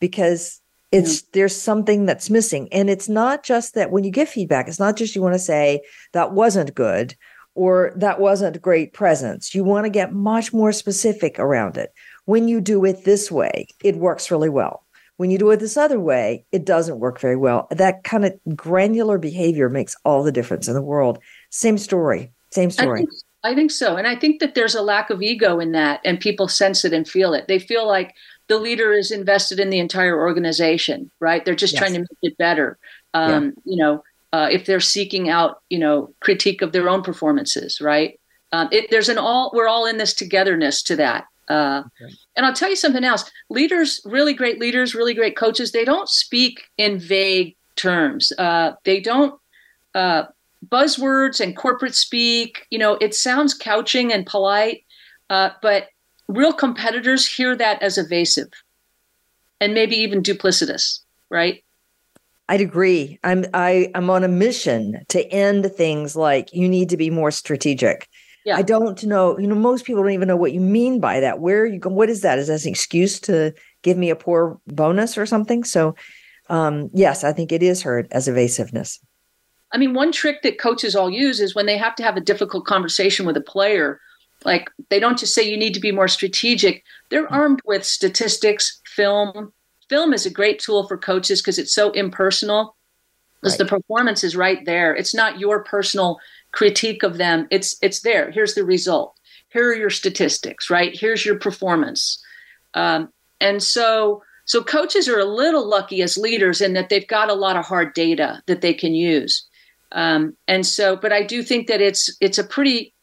because 0.00 0.60
it's 0.92 1.20
mm-hmm. 1.20 1.30
there's 1.32 1.60
something 1.60 2.06
that's 2.06 2.30
missing 2.30 2.68
and 2.72 2.88
it's 2.88 3.08
not 3.08 3.42
just 3.42 3.74
that 3.74 3.90
when 3.90 4.04
you 4.04 4.10
give 4.10 4.28
feedback 4.28 4.68
it's 4.68 4.78
not 4.78 4.96
just 4.96 5.16
you 5.16 5.22
want 5.22 5.34
to 5.34 5.38
say 5.38 5.80
that 6.12 6.32
wasn't 6.32 6.74
good 6.74 7.16
or 7.56 7.92
that 7.96 8.20
wasn't 8.20 8.60
great 8.62 8.92
presence 8.92 9.54
you 9.54 9.64
want 9.64 9.84
to 9.84 9.90
get 9.90 10.12
much 10.12 10.52
more 10.52 10.72
specific 10.72 11.38
around 11.38 11.76
it 11.76 11.92
when 12.24 12.48
you 12.48 12.60
do 12.60 12.84
it 12.84 13.04
this 13.04 13.30
way 13.30 13.66
it 13.82 13.96
works 13.96 14.30
really 14.30 14.48
well 14.48 14.84
when 15.16 15.30
you 15.30 15.38
do 15.38 15.50
it 15.50 15.58
this 15.58 15.76
other 15.76 15.98
way 16.00 16.44
it 16.52 16.64
doesn't 16.64 17.00
work 17.00 17.20
very 17.20 17.36
well 17.36 17.66
that 17.70 18.04
kind 18.04 18.24
of 18.24 18.32
granular 18.54 19.18
behavior 19.18 19.68
makes 19.68 19.96
all 20.04 20.22
the 20.22 20.32
difference 20.32 20.68
in 20.68 20.74
the 20.74 20.82
world 20.82 21.18
same 21.50 21.78
story 21.78 22.30
same 22.50 22.70
story 22.70 23.00
I 23.00 23.04
think, 23.04 23.10
I 23.42 23.54
think 23.54 23.70
so 23.70 23.96
and 23.96 24.06
i 24.06 24.14
think 24.14 24.40
that 24.40 24.54
there's 24.54 24.74
a 24.74 24.82
lack 24.82 25.10
of 25.10 25.22
ego 25.22 25.58
in 25.58 25.72
that 25.72 26.00
and 26.04 26.20
people 26.20 26.48
sense 26.48 26.84
it 26.84 26.92
and 26.92 27.08
feel 27.08 27.34
it 27.34 27.48
they 27.48 27.58
feel 27.58 27.86
like 27.86 28.14
the 28.48 28.58
leader 28.58 28.92
is 28.92 29.10
invested 29.10 29.58
in 29.58 29.70
the 29.70 29.78
entire 29.78 30.18
organization, 30.18 31.10
right? 31.20 31.44
They're 31.44 31.54
just 31.54 31.74
yes. 31.74 31.80
trying 31.80 31.94
to 31.94 32.00
make 32.00 32.18
it 32.22 32.38
better. 32.38 32.78
Um, 33.14 33.44
yeah. 33.44 33.50
You 33.64 33.76
know, 33.82 34.02
uh, 34.36 34.48
if 34.52 34.66
they're 34.66 34.80
seeking 34.80 35.30
out, 35.30 35.62
you 35.70 35.78
know, 35.78 36.12
critique 36.20 36.60
of 36.60 36.72
their 36.72 36.90
own 36.90 37.02
performances, 37.02 37.80
right? 37.80 38.20
Um, 38.52 38.68
it, 38.70 38.90
there's 38.90 39.08
an 39.08 39.16
all 39.16 39.50
we're 39.54 39.66
all 39.66 39.86
in 39.86 39.96
this 39.96 40.12
togetherness 40.12 40.82
to 40.82 40.96
that. 40.96 41.24
Uh, 41.48 41.84
okay. 41.86 42.12
And 42.36 42.44
I'll 42.44 42.52
tell 42.52 42.68
you 42.68 42.76
something 42.76 43.02
else. 43.02 43.30
Leaders, 43.48 44.02
really 44.04 44.34
great 44.34 44.60
leaders, 44.60 44.94
really 44.94 45.14
great 45.14 45.38
coaches, 45.38 45.72
they 45.72 45.86
don't 45.86 46.10
speak 46.10 46.64
in 46.76 46.98
vague 46.98 47.56
terms. 47.76 48.30
Uh, 48.36 48.72
they 48.84 49.00
don't 49.00 49.40
uh, 49.94 50.24
buzzwords 50.68 51.40
and 51.40 51.56
corporate 51.56 51.94
speak. 51.94 52.66
You 52.68 52.78
know, 52.78 52.98
it 53.00 53.14
sounds 53.14 53.54
couching 53.54 54.12
and 54.12 54.26
polite, 54.26 54.84
uh, 55.30 55.50
but 55.62 55.88
real 56.28 56.52
competitors 56.52 57.26
hear 57.26 57.56
that 57.56 57.80
as 57.82 57.96
evasive 57.96 58.50
and 59.62 59.72
maybe 59.72 59.96
even 59.96 60.22
duplicitous, 60.22 61.00
right? 61.30 61.64
I'd 62.48 62.60
agree. 62.60 63.18
I'm 63.24 63.44
I 63.54 63.90
I'm 63.94 64.10
on 64.10 64.24
a 64.24 64.28
mission 64.28 65.04
to 65.08 65.26
end 65.32 65.70
things 65.72 66.14
like 66.16 66.52
you 66.52 66.68
need 66.68 66.88
to 66.90 66.96
be 66.96 67.10
more 67.10 67.30
strategic. 67.30 68.08
Yeah. 68.44 68.56
I 68.56 68.62
don't 68.62 69.02
know, 69.02 69.36
you 69.38 69.48
know, 69.48 69.56
most 69.56 69.84
people 69.84 70.04
don't 70.04 70.12
even 70.12 70.28
know 70.28 70.36
what 70.36 70.52
you 70.52 70.60
mean 70.60 71.00
by 71.00 71.18
that. 71.18 71.40
Where 71.40 71.62
are 71.62 71.66
you 71.66 71.80
go, 71.80 71.90
what 71.90 72.08
is 72.08 72.20
that? 72.20 72.38
Is 72.38 72.46
that 72.46 72.62
an 72.62 72.70
excuse 72.70 73.18
to 73.20 73.52
give 73.82 73.96
me 73.96 74.08
a 74.08 74.14
poor 74.14 74.60
bonus 74.68 75.18
or 75.18 75.26
something? 75.26 75.64
So 75.64 75.96
um, 76.48 76.88
yes, 76.94 77.24
I 77.24 77.32
think 77.32 77.50
it 77.50 77.62
is 77.62 77.82
heard 77.82 78.06
as 78.12 78.28
evasiveness. 78.28 79.00
I 79.72 79.78
mean, 79.78 79.94
one 79.94 80.12
trick 80.12 80.42
that 80.42 80.60
coaches 80.60 80.94
all 80.94 81.10
use 81.10 81.40
is 81.40 81.56
when 81.56 81.66
they 81.66 81.76
have 81.76 81.96
to 81.96 82.04
have 82.04 82.16
a 82.16 82.20
difficult 82.20 82.66
conversation 82.66 83.26
with 83.26 83.36
a 83.36 83.40
player, 83.40 84.00
like 84.44 84.70
they 84.90 85.00
don't 85.00 85.18
just 85.18 85.34
say 85.34 85.42
you 85.42 85.56
need 85.56 85.74
to 85.74 85.80
be 85.80 85.90
more 85.90 86.06
strategic. 86.06 86.84
They're 87.10 87.30
armed 87.32 87.60
with 87.64 87.84
statistics, 87.84 88.80
film. 88.86 89.52
Film 89.88 90.12
is 90.12 90.26
a 90.26 90.30
great 90.30 90.58
tool 90.58 90.86
for 90.86 90.96
coaches 90.96 91.40
because 91.40 91.58
it's 91.58 91.74
so 91.74 91.90
impersonal. 91.92 92.76
Because 93.40 93.58
right. 93.58 93.58
the 93.68 93.76
performance 93.76 94.24
is 94.24 94.34
right 94.34 94.64
there. 94.64 94.94
It's 94.94 95.14
not 95.14 95.38
your 95.38 95.62
personal 95.62 96.18
critique 96.52 97.02
of 97.02 97.18
them. 97.18 97.46
It's 97.50 97.76
it's 97.82 98.00
there. 98.00 98.30
Here's 98.30 98.54
the 98.54 98.64
result. 98.64 99.14
Here 99.50 99.70
are 99.70 99.74
your 99.74 99.90
statistics. 99.90 100.70
Right. 100.70 100.98
Here's 100.98 101.24
your 101.24 101.38
performance. 101.38 102.22
Um, 102.74 103.10
and 103.40 103.62
so 103.62 104.22
so 104.46 104.62
coaches 104.62 105.08
are 105.08 105.18
a 105.18 105.24
little 105.24 105.68
lucky 105.68 106.02
as 106.02 106.16
leaders 106.16 106.60
in 106.60 106.72
that 106.74 106.88
they've 106.88 107.06
got 107.06 107.28
a 107.28 107.34
lot 107.34 107.56
of 107.56 107.64
hard 107.64 107.94
data 107.94 108.42
that 108.46 108.60
they 108.60 108.72
can 108.72 108.94
use. 108.94 109.46
Um, 109.92 110.36
and 110.46 110.64
so, 110.64 110.96
but 110.96 111.12
I 111.12 111.22
do 111.22 111.42
think 111.42 111.66
that 111.68 111.80
it's 111.80 112.16
it's 112.20 112.38
a 112.38 112.44
pretty 112.44 112.94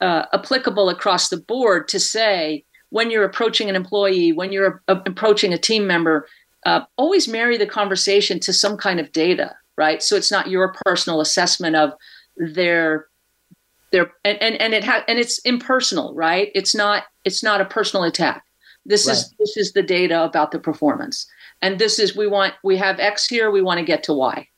uh, 0.00 0.26
applicable 0.32 0.88
across 0.88 1.28
the 1.28 1.40
board 1.40 1.88
to 1.88 2.00
say 2.00 2.64
when 2.96 3.10
you're 3.10 3.24
approaching 3.24 3.68
an 3.68 3.76
employee, 3.76 4.32
when 4.32 4.52
you're 4.52 4.82
a- 4.88 5.02
approaching 5.04 5.52
a 5.52 5.58
team 5.58 5.86
member, 5.86 6.26
uh, 6.64 6.80
always 6.96 7.28
marry 7.28 7.58
the 7.58 7.66
conversation 7.66 8.40
to 8.40 8.54
some 8.54 8.78
kind 8.78 8.98
of 8.98 9.12
data, 9.12 9.54
right? 9.76 10.02
So 10.02 10.16
it's 10.16 10.30
not 10.30 10.48
your 10.48 10.74
personal 10.86 11.20
assessment 11.20 11.76
of 11.76 11.92
their 12.38 13.08
their 13.92 14.10
and 14.24 14.40
and, 14.40 14.54
and 14.62 14.72
it 14.72 14.82
ha- 14.82 15.04
and 15.06 15.18
it's 15.18 15.38
impersonal, 15.40 16.14
right? 16.14 16.50
It's 16.54 16.74
not 16.74 17.04
it's 17.26 17.42
not 17.42 17.60
a 17.60 17.66
personal 17.66 18.02
attack. 18.04 18.42
This 18.86 19.06
right. 19.06 19.12
is 19.12 19.34
this 19.38 19.58
is 19.58 19.72
the 19.74 19.82
data 19.82 20.24
about 20.24 20.50
the 20.50 20.58
performance, 20.58 21.26
and 21.60 21.78
this 21.78 21.98
is 21.98 22.16
we 22.16 22.26
want 22.26 22.54
we 22.64 22.78
have 22.78 22.98
X 22.98 23.26
here, 23.26 23.50
we 23.50 23.60
want 23.60 23.78
to 23.78 23.84
get 23.84 24.04
to 24.04 24.14
Y. 24.14 24.48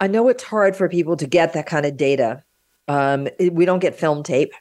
I 0.00 0.06
know 0.06 0.28
it's 0.28 0.44
hard 0.44 0.76
for 0.76 0.88
people 0.88 1.16
to 1.16 1.26
get 1.26 1.54
that 1.54 1.66
kind 1.66 1.86
of 1.86 1.96
data 1.96 2.44
um, 2.86 3.26
we 3.50 3.64
don't 3.64 3.80
get 3.80 3.96
film 3.96 4.22
tape. 4.22 4.52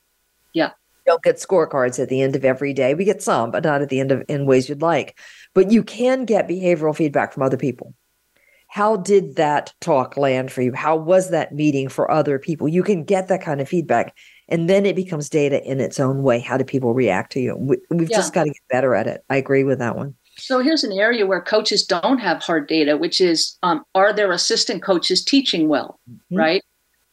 Yeah. 0.53 0.71
Don't 1.05 1.23
get 1.23 1.35
scorecards 1.35 2.01
at 2.01 2.09
the 2.09 2.21
end 2.21 2.35
of 2.35 2.43
every 2.43 2.73
day. 2.73 2.93
We 2.93 3.05
get 3.05 3.21
some, 3.21 3.51
but 3.51 3.63
not 3.63 3.81
at 3.81 3.89
the 3.89 3.99
end 3.99 4.11
of 4.11 4.23
in 4.27 4.45
ways 4.45 4.67
you'd 4.69 4.81
like. 4.81 5.19
But 5.53 5.71
you 5.71 5.83
can 5.83 6.25
get 6.25 6.47
behavioral 6.47 6.95
feedback 6.95 7.33
from 7.33 7.43
other 7.43 7.57
people. 7.57 7.93
How 8.67 8.97
did 8.97 9.35
that 9.35 9.73
talk 9.79 10.17
land 10.17 10.51
for 10.51 10.61
you? 10.61 10.73
How 10.73 10.95
was 10.95 11.29
that 11.29 11.53
meeting 11.53 11.87
for 11.87 12.09
other 12.09 12.39
people? 12.39 12.67
You 12.67 12.83
can 12.83 13.03
get 13.03 13.27
that 13.27 13.41
kind 13.41 13.61
of 13.61 13.69
feedback. 13.69 14.15
And 14.49 14.69
then 14.69 14.85
it 14.85 14.95
becomes 14.95 15.29
data 15.29 15.63
in 15.63 15.79
its 15.79 15.99
own 15.99 16.23
way. 16.23 16.39
How 16.39 16.57
do 16.57 16.63
people 16.63 16.93
react 16.93 17.31
to 17.33 17.39
you? 17.39 17.55
We, 17.55 17.77
have 17.91 18.09
yeah. 18.09 18.17
just 18.17 18.33
got 18.33 18.43
to 18.43 18.49
get 18.49 18.67
better 18.69 18.93
at 18.93 19.07
it. 19.07 19.23
I 19.29 19.37
agree 19.37 19.63
with 19.63 19.79
that 19.79 19.95
one. 19.95 20.15
So 20.37 20.59
here's 20.59 20.83
an 20.83 20.91
area 20.91 21.25
where 21.25 21.41
coaches 21.41 21.85
don't 21.85 22.17
have 22.17 22.41
hard 22.41 22.67
data, 22.67 22.97
which 22.97 23.21
is 23.21 23.57
um, 23.63 23.83
are 23.95 24.11
their 24.11 24.31
assistant 24.31 24.83
coaches 24.83 25.23
teaching 25.23 25.69
well, 25.69 25.99
mm-hmm. 26.09 26.35
right? 26.35 26.63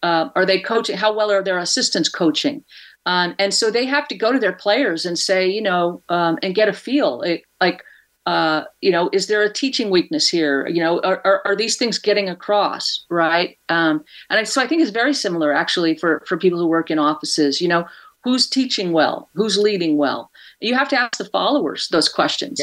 uh, 0.03 0.29
are 0.35 0.45
they 0.45 0.61
coaching? 0.61 0.97
How 0.97 1.13
well 1.15 1.31
are 1.31 1.43
their 1.43 1.59
assistants 1.59 2.09
coaching? 2.09 2.65
Um, 3.07 3.35
and 3.39 3.53
so 3.53 3.71
they 3.71 3.85
have 3.87 4.07
to 4.09 4.15
go 4.15 4.33
to 4.33 4.39
their 4.39 4.53
players 4.53 5.05
and 5.05 5.19
say, 5.19 5.49
you 5.49 5.61
know, 5.61 6.03
um, 6.09 6.39
and 6.43 6.55
get 6.55 6.69
a 6.69 6.73
feel 6.73 7.23
it, 7.23 7.43
like, 7.61 7.83
uh, 8.27 8.63
you 8.81 8.93
know, 8.93 9.11
is 9.13 9.27
there 9.27 9.43
a 9.43 9.53
teaching 9.53 9.91
weakness 9.91 10.29
here? 10.29 10.67
You 10.69 10.81
know, 10.81 11.01
are, 11.01 11.21
are, 11.25 11.43
are 11.45 11.57
these 11.57 11.77
things 11.77 11.99
getting 11.99 12.29
across, 12.29 13.05
right? 13.11 13.59
Um, 13.69 14.05
and 14.31 14.47
so 14.47 14.63
I 14.63 14.69
think 14.69 14.83
it's 14.83 14.93
very 14.93 15.15
similar 15.15 15.53
actually 15.53 15.97
for, 15.97 16.23
for 16.29 16.37
people 16.37 16.59
who 16.59 16.67
work 16.67 16.91
in 16.91 17.01
offices, 17.01 17.61
you 17.61 17.67
know, 17.67 17.85
who's 18.23 18.49
teaching 18.49 18.93
well, 18.93 19.29
who's 19.35 19.59
leading 19.59 19.97
well. 19.97 20.31
You 20.61 20.75
have 20.77 20.89
to 20.91 21.01
ask 21.01 21.19
the 21.19 21.25
followers 21.25 21.89
those 21.89 22.09
questions. 22.09 22.61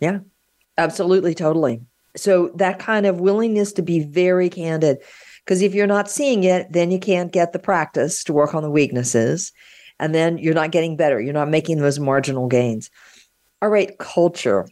Yeah, 0.00 0.10
yeah 0.10 0.18
absolutely, 0.78 1.34
totally. 1.34 1.80
So 2.16 2.50
that 2.56 2.80
kind 2.80 3.06
of 3.06 3.20
willingness 3.20 3.72
to 3.74 3.82
be 3.82 4.00
very 4.00 4.48
candid 4.48 4.98
because 5.44 5.62
if 5.62 5.74
you're 5.74 5.86
not 5.86 6.10
seeing 6.10 6.42
it, 6.42 6.72
then 6.72 6.90
you 6.90 6.98
can't 6.98 7.32
get 7.32 7.52
the 7.52 7.60
practice 7.60 8.24
to 8.24 8.32
work 8.32 8.54
on 8.54 8.64
the 8.64 8.70
weaknesses. 8.70 9.52
And 9.98 10.14
then 10.14 10.38
you're 10.38 10.54
not 10.54 10.72
getting 10.72 10.96
better. 10.96 11.20
You're 11.20 11.32
not 11.32 11.48
making 11.48 11.78
those 11.78 11.98
marginal 11.98 12.48
gains. 12.48 12.90
All 13.62 13.68
right, 13.68 13.96
culture. 13.98 14.68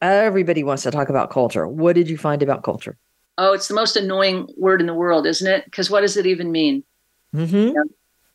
Everybody 0.00 0.64
wants 0.64 0.82
to 0.84 0.90
talk 0.90 1.08
about 1.08 1.30
culture. 1.30 1.68
What 1.68 1.94
did 1.94 2.08
you 2.08 2.16
find 2.16 2.42
about 2.42 2.64
culture? 2.64 2.96
Oh, 3.38 3.52
it's 3.52 3.68
the 3.68 3.74
most 3.74 3.96
annoying 3.96 4.48
word 4.56 4.80
in 4.80 4.86
the 4.86 4.94
world, 4.94 5.26
isn't 5.26 5.46
it? 5.46 5.64
Because 5.64 5.90
what 5.90 6.00
does 6.00 6.16
it 6.16 6.26
even 6.26 6.52
mean? 6.52 6.84
Mm-hmm. 7.34 7.74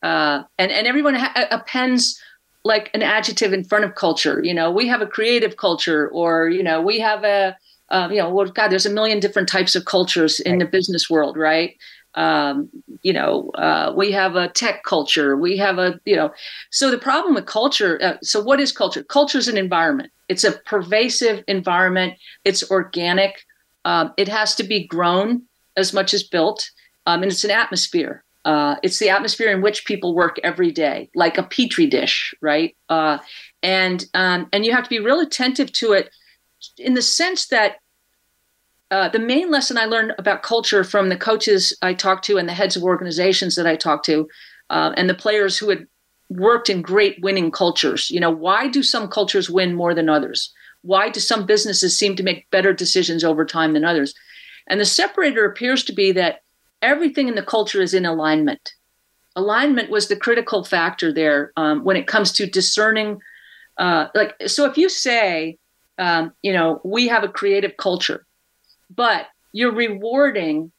uh, 0.02 0.44
and 0.58 0.72
and 0.72 0.88
everyone 0.88 1.14
ha- 1.14 1.48
appends 1.52 2.20
like 2.64 2.90
an 2.96 3.04
adjective 3.04 3.54
in 3.54 3.64
front 3.64 3.86
of 3.86 3.94
culture. 3.94 4.42
You 4.44 4.56
know, 4.56 4.72
we 4.72 4.88
have 4.88 5.02
a 5.02 5.08
creative 5.08 5.58
culture, 5.58 6.10
or 6.10 6.50
you 6.50 6.64
know, 6.64 6.82
we 6.82 7.00
have 7.00 7.24
a 7.24 7.56
uh, 7.90 8.10
you 8.12 8.18
know, 8.18 8.30
well, 8.30 8.48
God, 8.48 8.70
there's 8.70 8.86
a 8.86 8.92
million 8.92 9.20
different 9.20 9.48
types 9.48 9.76
of 9.76 9.86
cultures 9.86 10.40
in 10.42 10.54
right. 10.54 10.60
the 10.60 10.66
business 10.66 11.10
world, 11.10 11.38
right? 11.38 11.78
Um, 12.18 12.70
you 13.04 13.14
know, 13.14 13.52
uh, 13.52 13.94
we 13.96 14.12
have 14.12 14.36
a 14.36 14.50
tech 14.50 14.84
culture. 14.84 15.38
We 15.38 15.56
have 15.58 15.78
a, 15.78 16.00
you 16.04 16.16
know, 16.16 16.34
so 16.72 16.90
the 16.90 16.98
problem 16.98 17.36
with 17.36 17.46
culture. 17.46 18.00
Uh, 18.02 18.18
so, 18.24 18.42
what 18.42 18.60
is 18.60 18.72
culture? 18.72 19.04
Culture 19.04 19.38
is 19.38 19.48
an 19.48 19.56
environment. 19.58 20.12
It's 20.28 20.44
a 20.44 20.52
pervasive 20.52 21.44
environment. 21.48 22.16
It's 22.44 22.70
organic. 22.70 23.46
Um, 23.86 24.14
it 24.18 24.28
has 24.28 24.56
to 24.56 24.64
be 24.64 24.88
grown 24.88 25.44
as 25.78 25.94
much 25.94 26.14
as 26.14 26.24
built, 26.24 26.70
um, 27.06 27.22
and 27.22 27.32
it's 27.32 27.44
an 27.44 27.52
atmosphere. 27.52 28.24
Uh, 28.44 28.78
it's 28.82 28.98
the 28.98 29.10
atmosphere 29.10 29.52
in 29.52 29.62
which 29.62 29.86
people 29.86 30.16
work 30.16 30.40
every 30.44 30.72
day, 30.72 31.10
like 31.14 31.38
a 31.38 31.44
petri 31.44 31.86
dish, 31.86 32.34
right? 32.42 32.76
Uh, 32.90 33.20
and 33.62 34.06
um, 34.16 34.48
and 34.52 34.66
you 34.66 34.74
have 34.74 34.86
to 34.86 34.90
be 34.90 35.00
real 35.00 35.20
attentive 35.20 35.72
to 35.74 35.94
it 35.94 36.10
in 36.78 36.96
the 36.96 37.02
sense 37.02 37.48
that 37.48 37.76
uh, 38.92 39.10
the 39.10 39.20
main 39.20 39.52
lesson 39.52 39.78
I 39.78 39.86
learned 39.86 40.14
about 40.18 40.44
culture 40.44 40.84
from 40.84 41.10
the 41.10 41.18
coaches 41.18 41.78
I 41.82 41.94
talked 41.94 42.26
to 42.26 42.38
and 42.38 42.48
the 42.48 42.54
heads 42.54 42.76
of 42.76 42.84
organizations 42.84 43.56
that 43.56 43.68
I 43.68 43.76
talked 43.76 44.06
to, 44.06 44.28
uh, 44.70 44.94
and 44.96 45.10
the 45.10 45.14
players 45.14 45.58
who 45.58 45.70
had 45.70 45.88
worked 46.30 46.70
in 46.70 46.82
great 46.82 47.22
winning 47.22 47.52
cultures. 47.52 48.10
You 48.10 48.20
know, 48.20 48.32
why 48.32 48.68
do 48.68 48.84
some 48.84 49.08
cultures 49.08 49.50
win 49.50 49.76
more 49.76 49.94
than 49.94 50.10
others? 50.10 50.54
Why 50.82 51.10
do 51.10 51.20
some 51.20 51.46
businesses 51.46 51.98
seem 51.98 52.16
to 52.16 52.24
make 52.24 52.50
better 52.50 52.74
decisions 52.74 53.24
over 53.24 53.46
time 53.46 53.74
than 53.74 53.86
others? 53.86 54.14
And 54.68 54.80
the 54.80 54.86
separator 54.86 55.46
appears 55.46 55.84
to 55.86 55.94
be 55.94 56.12
that 56.14 56.42
everything 56.82 57.28
in 57.28 57.36
the 57.36 57.44
culture 57.44 57.82
is 57.82 57.94
in 57.94 58.06
alignment. 58.06 58.74
Alignment 59.36 59.90
was 59.90 60.08
the 60.08 60.16
critical 60.16 60.64
factor 60.64 61.14
there 61.14 61.52
um, 61.58 61.84
when 61.84 61.98
it 61.98 62.08
comes 62.08 62.32
to 62.34 62.48
discerning. 62.48 63.20
Uh, 63.78 64.08
like, 64.16 64.36
so 64.48 64.66
if 64.66 64.78
you 64.78 64.90
say, 64.90 65.58
um, 65.98 66.34
you 66.42 66.54
know, 66.54 66.82
we 66.84 67.08
have 67.08 67.24
a 67.24 67.30
creative 67.30 67.78
culture, 67.78 68.26
but 68.90 69.28
you're 69.52 69.74
rewarding 69.74 70.72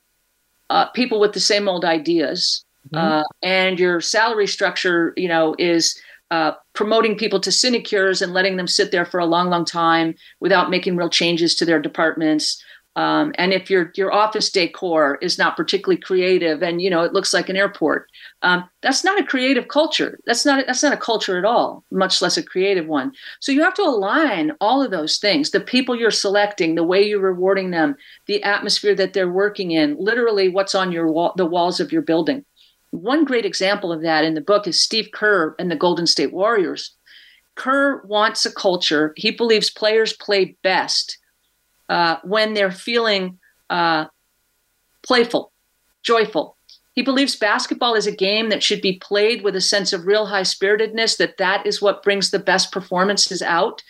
uh, 0.70 0.86
people 0.90 1.20
with 1.20 1.32
the 1.32 1.40
same 1.40 1.68
old 1.68 1.84
ideas, 1.84 2.64
mm-hmm. 2.92 2.96
uh, 2.96 3.24
and 3.42 3.78
your 3.78 4.00
salary 4.00 4.46
structure, 4.46 5.14
you 5.16 5.28
know, 5.28 5.54
is 5.58 6.00
uh, 6.30 6.52
promoting 6.74 7.16
people 7.16 7.40
to 7.40 7.50
sinecures 7.50 8.20
and 8.20 8.34
letting 8.34 8.56
them 8.56 8.66
sit 8.66 8.90
there 8.90 9.06
for 9.06 9.18
a 9.18 9.26
long, 9.26 9.48
long 9.48 9.64
time 9.64 10.14
without 10.40 10.70
making 10.70 10.96
real 10.96 11.08
changes 11.08 11.54
to 11.54 11.64
their 11.64 11.80
departments. 11.80 12.62
Um, 12.98 13.30
and 13.36 13.52
if 13.52 13.70
your 13.70 13.92
your 13.94 14.12
office 14.12 14.50
decor 14.50 15.18
is 15.22 15.38
not 15.38 15.56
particularly 15.56 16.00
creative 16.00 16.64
and 16.64 16.82
you 16.82 16.90
know 16.90 17.02
it 17.02 17.12
looks 17.12 17.32
like 17.32 17.48
an 17.48 17.56
airport, 17.56 18.08
um, 18.42 18.68
that's 18.82 19.04
not 19.04 19.20
a 19.20 19.24
creative 19.24 19.68
culture. 19.68 20.18
That's 20.26 20.44
not 20.44 20.66
that's 20.66 20.82
not 20.82 20.94
a 20.94 20.96
culture 20.96 21.38
at 21.38 21.44
all, 21.44 21.84
much 21.92 22.20
less 22.20 22.36
a 22.36 22.42
creative 22.42 22.88
one. 22.88 23.12
So 23.38 23.52
you 23.52 23.62
have 23.62 23.74
to 23.74 23.82
align 23.82 24.50
all 24.60 24.82
of 24.82 24.90
those 24.90 25.18
things: 25.18 25.52
the 25.52 25.60
people 25.60 25.94
you're 25.94 26.10
selecting, 26.10 26.74
the 26.74 26.82
way 26.82 27.00
you're 27.00 27.20
rewarding 27.20 27.70
them, 27.70 27.94
the 28.26 28.42
atmosphere 28.42 28.96
that 28.96 29.12
they're 29.12 29.30
working 29.30 29.70
in, 29.70 29.96
literally 30.00 30.48
what's 30.48 30.74
on 30.74 30.90
your 30.90 31.06
wall, 31.06 31.34
the 31.36 31.46
walls 31.46 31.78
of 31.78 31.92
your 31.92 32.02
building. 32.02 32.44
One 32.90 33.24
great 33.24 33.46
example 33.46 33.92
of 33.92 34.02
that 34.02 34.24
in 34.24 34.34
the 34.34 34.40
book 34.40 34.66
is 34.66 34.82
Steve 34.82 35.10
Kerr 35.14 35.54
and 35.60 35.70
the 35.70 35.76
Golden 35.76 36.08
State 36.08 36.32
Warriors. 36.32 36.96
Kerr 37.54 38.02
wants 38.06 38.44
a 38.44 38.52
culture. 38.52 39.12
He 39.16 39.30
believes 39.30 39.70
players 39.70 40.14
play 40.14 40.56
best 40.64 41.17
uh, 41.88 42.16
when 42.22 42.54
they're 42.54 42.70
feeling 42.70 43.38
uh, 43.70 44.06
playful, 45.02 45.52
joyful. 46.02 46.56
He 46.94 47.02
believes 47.02 47.36
basketball 47.36 47.94
is 47.94 48.06
a 48.06 48.12
game 48.12 48.48
that 48.48 48.62
should 48.62 48.80
be 48.80 48.98
played 48.98 49.44
with 49.44 49.54
a 49.54 49.60
sense 49.60 49.92
of 49.92 50.06
real 50.06 50.26
high 50.26 50.42
spiritedness, 50.42 51.16
that 51.18 51.36
that 51.36 51.64
is 51.64 51.80
what 51.80 52.02
brings 52.02 52.30
the 52.30 52.40
best 52.40 52.72
performances 52.72 53.40
out, 53.40 53.82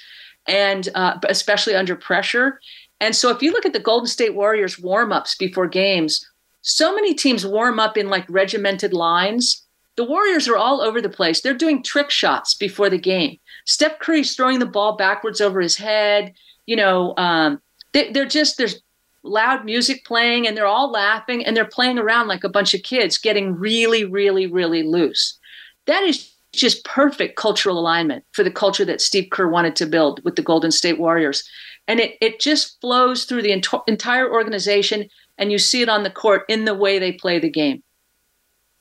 and 0.46 0.88
uh, 0.94 1.14
especially 1.28 1.74
under 1.74 1.96
pressure. 1.96 2.61
And 3.01 3.16
so 3.16 3.30
if 3.30 3.42
you 3.42 3.53
look 3.53 3.64
at 3.64 3.72
the 3.72 3.80
Golden 3.80 4.09
State 4.09 4.34
Warriors 4.34 4.78
warm 4.78 5.12
ups 5.12 5.36
before 5.36 5.68
games, 5.68 6.26
so 6.62 6.94
many 6.94 7.14
teams 7.14 7.46
warm 7.46 7.80
up 7.80 7.96
in 7.96 8.09
like 8.09 8.26
regimented 8.28 8.92
lines. 8.92 9.64
The 9.96 10.05
Warriors 10.05 10.46
are 10.46 10.57
all 10.57 10.80
over 10.80 11.01
the 11.01 11.09
place. 11.09 11.40
They're 11.40 11.55
doing 11.55 11.82
trick 11.82 12.11
shots 12.11 12.55
before 12.55 12.90
the 12.90 12.99
game. 12.99 13.38
Steph 13.64 13.99
Curry's 14.01 14.36
throwing 14.36 14.59
the 14.59 14.66
ball 14.66 14.96
backwards 14.96 15.40
over 15.40 15.61
his 15.61 15.76
head. 15.76 16.34
You 16.66 16.76
know, 16.76 17.14
um, 17.16 17.62
they, 17.93 18.12
they're 18.12 18.26
just 18.26 18.59
there's 18.59 18.80
loud 19.22 19.64
music 19.64 20.05
playing 20.05 20.47
and 20.47 20.57
they're 20.57 20.66
all 20.66 20.91
laughing 20.91 21.45
and 21.45 21.57
they're 21.57 21.64
playing 21.64 21.99
around 21.99 22.28
like 22.28 22.45
a 22.45 22.49
bunch 22.49 22.74
of 22.74 22.82
kids, 22.82 23.18
getting 23.18 23.55
really, 23.55 24.05
really, 24.05 24.47
really 24.47 24.82
loose. 24.82 25.39
That 25.86 26.03
is 26.05 26.32
just 26.53 26.84
perfect 26.84 27.36
cultural 27.36 27.78
alignment 27.78 28.24
for 28.32 28.43
the 28.43 28.51
culture 28.51 28.84
that 28.84 29.01
Steve 29.01 29.28
Kerr 29.30 29.49
wanted 29.49 29.76
to 29.76 29.86
build 29.86 30.22
with 30.24 30.36
the 30.36 30.43
Golden 30.43 30.70
State 30.70 30.99
Warriors. 30.99 31.49
And 31.86 32.01
it, 32.01 32.16
it 32.20 32.41
just 32.41 32.80
flows 32.80 33.24
through 33.24 33.43
the 33.43 33.53
ent- 33.53 33.66
entire 33.86 34.30
organization 34.30 35.09
and 35.36 35.53
you 35.53 35.59
see 35.59 35.82
it 35.82 35.89
on 35.89 36.03
the 36.03 36.11
court 36.11 36.45
in 36.49 36.64
the 36.64 36.74
way 36.74 36.99
they 36.99 37.12
play 37.12 37.39
the 37.39 37.51
game. 37.51 37.82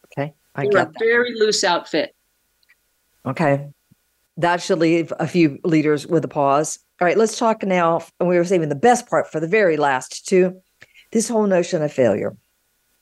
Okay, 0.05 0.34
I 0.55 0.64
They're 0.64 0.72
get 0.72 0.88
a 0.88 0.91
that. 0.91 0.99
very 0.99 1.34
loose 1.36 1.64
outfit. 1.64 2.16
Okay, 3.26 3.68
that 4.38 4.62
should 4.62 4.80
leave 4.80 5.12
a 5.20 5.28
few 5.28 5.60
leaders 5.64 6.08
with 6.08 6.24
a 6.26 6.28
pause. 6.28 6.80
All 7.00 7.06
right, 7.06 7.18
let's 7.18 7.38
talk 7.38 7.64
now. 7.64 8.02
And 8.20 8.28
we 8.28 8.38
were 8.38 8.45
saving 8.45 8.70
the 8.70 8.76
best 8.76 9.10
part 9.10 9.32
for 9.32 9.39
the 9.39 9.48
very 9.48 9.78
last 9.78 10.28
two. 10.28 10.62
This 11.12 11.30
whole 11.30 11.48
notion 11.48 11.82
of 11.82 11.93
failure. 11.93 12.36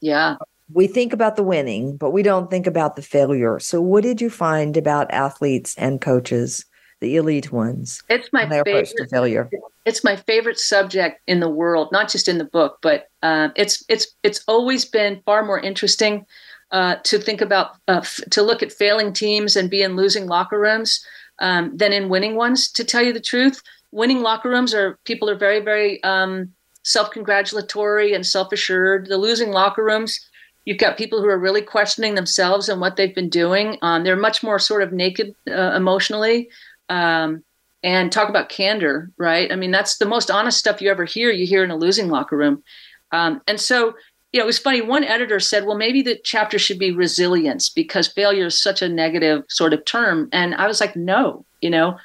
Yeah. 0.01 0.35
We 0.73 0.87
think 0.87 1.13
about 1.13 1.35
the 1.35 1.43
winning, 1.43 1.95
but 1.97 2.11
we 2.11 2.23
don't 2.23 2.49
think 2.49 2.67
about 2.67 2.95
the 2.95 3.01
failure. 3.01 3.59
So, 3.59 3.81
what 3.81 4.03
did 4.03 4.19
you 4.19 4.29
find 4.29 4.75
about 4.77 5.11
athletes 5.11 5.75
and 5.77 6.01
coaches, 6.01 6.65
the 7.01 7.15
elite 7.15 7.51
ones? 7.51 8.01
It's 8.09 8.29
my 8.33 8.47
favorite 8.63 9.09
failure 9.11 9.49
it's 9.85 10.03
my 10.03 10.15
favorite 10.15 10.59
subject 10.59 11.21
in 11.27 11.39
the 11.39 11.49
world, 11.49 11.89
not 11.91 12.09
just 12.09 12.27
in 12.27 12.39
the 12.39 12.45
book, 12.45 12.79
but 12.81 13.09
uh, 13.21 13.49
it's 13.55 13.85
it's 13.87 14.07
it's 14.23 14.43
always 14.47 14.83
been 14.83 15.21
far 15.25 15.45
more 15.45 15.59
interesting 15.59 16.25
uh, 16.71 16.95
to 17.03 17.19
think 17.19 17.39
about 17.39 17.75
uh, 17.87 18.01
f- 18.01 18.21
to 18.31 18.41
look 18.41 18.63
at 18.63 18.73
failing 18.73 19.13
teams 19.13 19.55
and 19.55 19.69
be 19.69 19.83
in 19.83 19.95
losing 19.95 20.25
locker 20.25 20.59
rooms 20.59 21.05
um, 21.39 21.71
than 21.77 21.93
in 21.93 22.09
winning 22.09 22.35
ones. 22.35 22.71
To 22.71 22.83
tell 22.83 23.03
you 23.03 23.13
the 23.13 23.19
truth, 23.19 23.61
winning 23.95 24.21
locker 24.21 24.49
rooms 24.49 24.73
are 24.73 24.99
people 25.05 25.29
are 25.29 25.37
very 25.37 25.61
very 25.61 26.03
um, 26.03 26.53
self-congratulatory 26.83 28.13
and 28.13 28.25
self-assured. 28.25 29.07
The 29.07 29.17
losing 29.17 29.51
locker 29.51 29.83
rooms. 29.83 30.19
You've 30.65 30.79
got 30.79 30.97
people 30.97 31.21
who 31.21 31.29
are 31.29 31.37
really 31.47 31.61
questioning 31.61 32.15
themselves 32.15 32.69
and 32.69 32.81
what 32.81 32.95
they've 32.95 33.13
been 33.13 33.29
doing. 33.29 33.77
Um, 33.81 34.03
they're 34.03 34.15
much 34.15 34.43
more 34.43 34.59
sort 34.59 34.81
of 34.81 34.91
naked 34.91 35.35
uh, 35.47 35.73
emotionally. 35.75 36.49
Um, 36.89 37.43
and 37.83 38.11
talk 38.11 38.29
about 38.29 38.49
candor, 38.49 39.11
right? 39.17 39.51
I 39.51 39.55
mean, 39.55 39.69
that's 39.69 39.97
the 39.97 40.07
most 40.07 40.31
honest 40.31 40.57
stuff 40.57 40.81
you 40.81 40.89
ever 40.89 41.05
hear. 41.05 41.29
You 41.29 41.45
hear 41.45 41.63
in 41.63 41.69
a 41.69 41.75
losing 41.75 42.09
locker 42.09 42.35
room. 42.35 42.63
Um, 43.11 43.41
and 43.47 43.59
so, 43.59 43.93
you 44.31 44.39
know, 44.39 44.45
it 44.45 44.47
was 44.47 44.57
funny. 44.57 44.81
One 44.81 45.03
editor 45.03 45.39
said, 45.39 45.65
well, 45.65 45.77
maybe 45.77 46.01
the 46.01 46.19
chapter 46.23 46.57
should 46.57 46.79
be 46.79 46.91
resilience 46.91 47.69
because 47.69 48.07
failure 48.07 48.47
is 48.47 48.59
such 48.59 48.81
a 48.81 48.89
negative 48.89 49.43
sort 49.49 49.71
of 49.71 49.85
term. 49.85 50.29
And 50.33 50.55
I 50.55 50.65
was 50.65 50.81
like, 50.81 50.95
no, 50.95 51.45
you 51.61 51.69
know, 51.69 51.99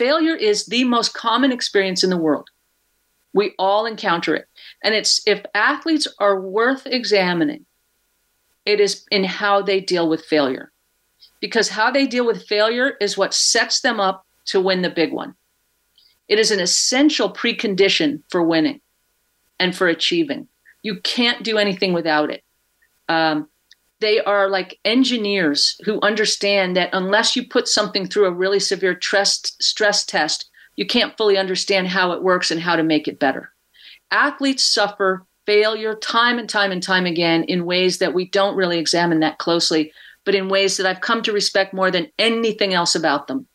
failure 0.00 0.34
is 0.34 0.64
the 0.64 0.84
most 0.84 1.12
common 1.12 1.52
experience 1.52 2.02
in 2.02 2.08
the 2.08 2.16
world. 2.16 2.48
We 3.34 3.54
all 3.58 3.84
encounter 3.84 4.34
it. 4.34 4.46
And 4.82 4.94
it's 4.94 5.20
if 5.26 5.44
athletes 5.54 6.08
are 6.18 6.40
worth 6.40 6.86
examining, 6.86 7.66
it 8.64 8.80
is 8.80 9.04
in 9.10 9.24
how 9.24 9.60
they 9.60 9.78
deal 9.78 10.08
with 10.08 10.24
failure. 10.24 10.72
Because 11.38 11.68
how 11.68 11.90
they 11.90 12.06
deal 12.06 12.24
with 12.24 12.48
failure 12.48 12.96
is 12.98 13.18
what 13.18 13.34
sets 13.34 13.82
them 13.82 14.00
up 14.00 14.24
to 14.46 14.58
win 14.58 14.80
the 14.80 14.88
big 14.88 15.12
one. 15.12 15.34
It 16.28 16.38
is 16.38 16.50
an 16.50 16.60
essential 16.60 17.30
precondition 17.30 18.22
for 18.30 18.42
winning 18.42 18.80
and 19.58 19.76
for 19.76 19.86
achieving. 19.86 20.48
You 20.82 20.98
can't 21.00 21.44
do 21.44 21.58
anything 21.58 21.92
without 21.92 22.30
it. 22.30 22.42
Um, 23.06 23.50
they 24.00 24.20
are 24.20 24.48
like 24.48 24.78
engineers 24.84 25.78
who 25.84 26.00
understand 26.00 26.76
that 26.76 26.90
unless 26.92 27.36
you 27.36 27.46
put 27.46 27.68
something 27.68 28.06
through 28.06 28.26
a 28.26 28.32
really 28.32 28.60
severe 28.60 28.98
stress, 29.00 29.40
stress 29.60 30.04
test, 30.04 30.48
you 30.76 30.86
can't 30.86 31.16
fully 31.16 31.36
understand 31.36 31.88
how 31.88 32.12
it 32.12 32.22
works 32.22 32.50
and 32.50 32.60
how 32.60 32.76
to 32.76 32.82
make 32.82 33.06
it 33.06 33.18
better. 33.18 33.52
Athletes 34.10 34.64
suffer 34.64 35.24
failure 35.46 35.94
time 35.94 36.38
and 36.38 36.48
time 36.48 36.72
and 36.72 36.82
time 36.82 37.06
again 37.06 37.44
in 37.44 37.66
ways 37.66 37.98
that 37.98 38.14
we 38.14 38.26
don't 38.26 38.56
really 38.56 38.78
examine 38.78 39.20
that 39.20 39.38
closely, 39.38 39.92
but 40.24 40.34
in 40.34 40.48
ways 40.48 40.76
that 40.76 40.86
I've 40.86 41.00
come 41.00 41.22
to 41.22 41.32
respect 41.32 41.74
more 41.74 41.90
than 41.90 42.10
anything 42.18 42.72
else 42.72 42.94
about 42.94 43.26
them. 43.26 43.46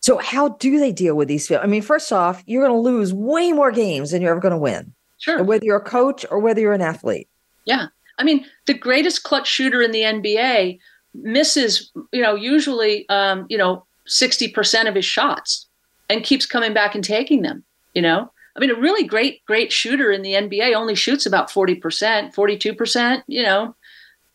So 0.00 0.18
how 0.18 0.50
do 0.50 0.78
they 0.78 0.92
deal 0.92 1.16
with 1.16 1.28
these? 1.28 1.50
I 1.50 1.66
mean, 1.66 1.82
first 1.82 2.12
off, 2.12 2.42
you're 2.46 2.62
going 2.66 2.76
to 2.76 2.80
lose 2.80 3.12
way 3.12 3.52
more 3.52 3.72
games 3.72 4.10
than 4.10 4.22
you're 4.22 4.30
ever 4.30 4.40
going 4.40 4.52
to 4.52 4.58
win. 4.58 4.92
Sure. 5.18 5.42
Whether 5.42 5.64
you're 5.64 5.78
a 5.78 5.80
coach 5.80 6.24
or 6.30 6.38
whether 6.38 6.60
you're 6.60 6.74
an 6.74 6.82
athlete. 6.82 7.28
Yeah. 7.64 7.86
I 8.18 8.24
mean, 8.24 8.46
the 8.66 8.74
greatest 8.74 9.22
clutch 9.22 9.46
shooter 9.46 9.82
in 9.82 9.92
the 9.92 10.02
NBA 10.02 10.78
misses, 11.14 11.90
you 12.12 12.22
know, 12.22 12.34
usually, 12.34 13.08
um, 13.08 13.46
you 13.48 13.58
know, 13.58 13.84
60% 14.08 14.88
of 14.88 14.94
his 14.94 15.04
shots 15.04 15.66
and 16.08 16.24
keeps 16.24 16.46
coming 16.46 16.72
back 16.72 16.94
and 16.94 17.04
taking 17.04 17.42
them, 17.42 17.64
you 17.94 18.02
know? 18.02 18.30
I 18.56 18.60
mean, 18.60 18.70
a 18.70 18.74
really 18.74 19.06
great, 19.06 19.44
great 19.44 19.70
shooter 19.70 20.10
in 20.10 20.22
the 20.22 20.32
NBA 20.32 20.74
only 20.74 20.94
shoots 20.94 21.26
about 21.26 21.50
40%, 21.50 22.34
42%, 22.34 23.22
you 23.26 23.42
know, 23.42 23.74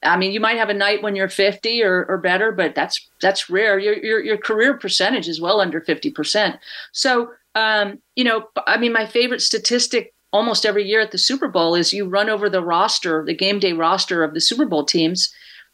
I 0.04 0.18
mean, 0.18 0.32
you 0.32 0.40
might 0.40 0.58
have 0.58 0.70
a 0.70 0.74
night 0.74 1.04
when 1.04 1.16
you're 1.16 1.30
50 1.30 1.84
or, 1.84 2.06
or 2.06 2.18
better, 2.18 2.52
but 2.52 2.74
that's 2.74 3.08
that's 3.22 3.50
rare. 3.50 3.78
Your, 3.78 3.94
your 4.04 4.20
your 4.20 4.38
career 4.38 4.76
percentage 4.76 5.28
is 5.28 5.40
well 5.40 5.62
under 5.62 5.80
50%. 5.80 6.58
So, 6.92 7.32
um, 7.54 8.00
you 8.16 8.24
know, 8.24 8.48
I 8.66 8.78
mean, 8.78 8.94
my 8.94 9.06
favorite 9.06 9.42
statistic 9.42 10.14
almost 10.32 10.66
every 10.66 10.88
year 10.88 11.02
at 11.02 11.12
the 11.12 11.18
Super 11.18 11.48
Bowl 11.48 11.76
is 11.76 11.94
you 11.94 12.08
run 12.08 12.30
over 12.30 12.50
the 12.50 12.64
roster, 12.64 13.24
the 13.26 13.34
game 13.34 13.60
day 13.60 13.74
roster 13.74 14.24
of 14.24 14.34
the 14.34 14.42
Super 14.42 14.66
Bowl 14.66 14.86
teams. 14.86 15.34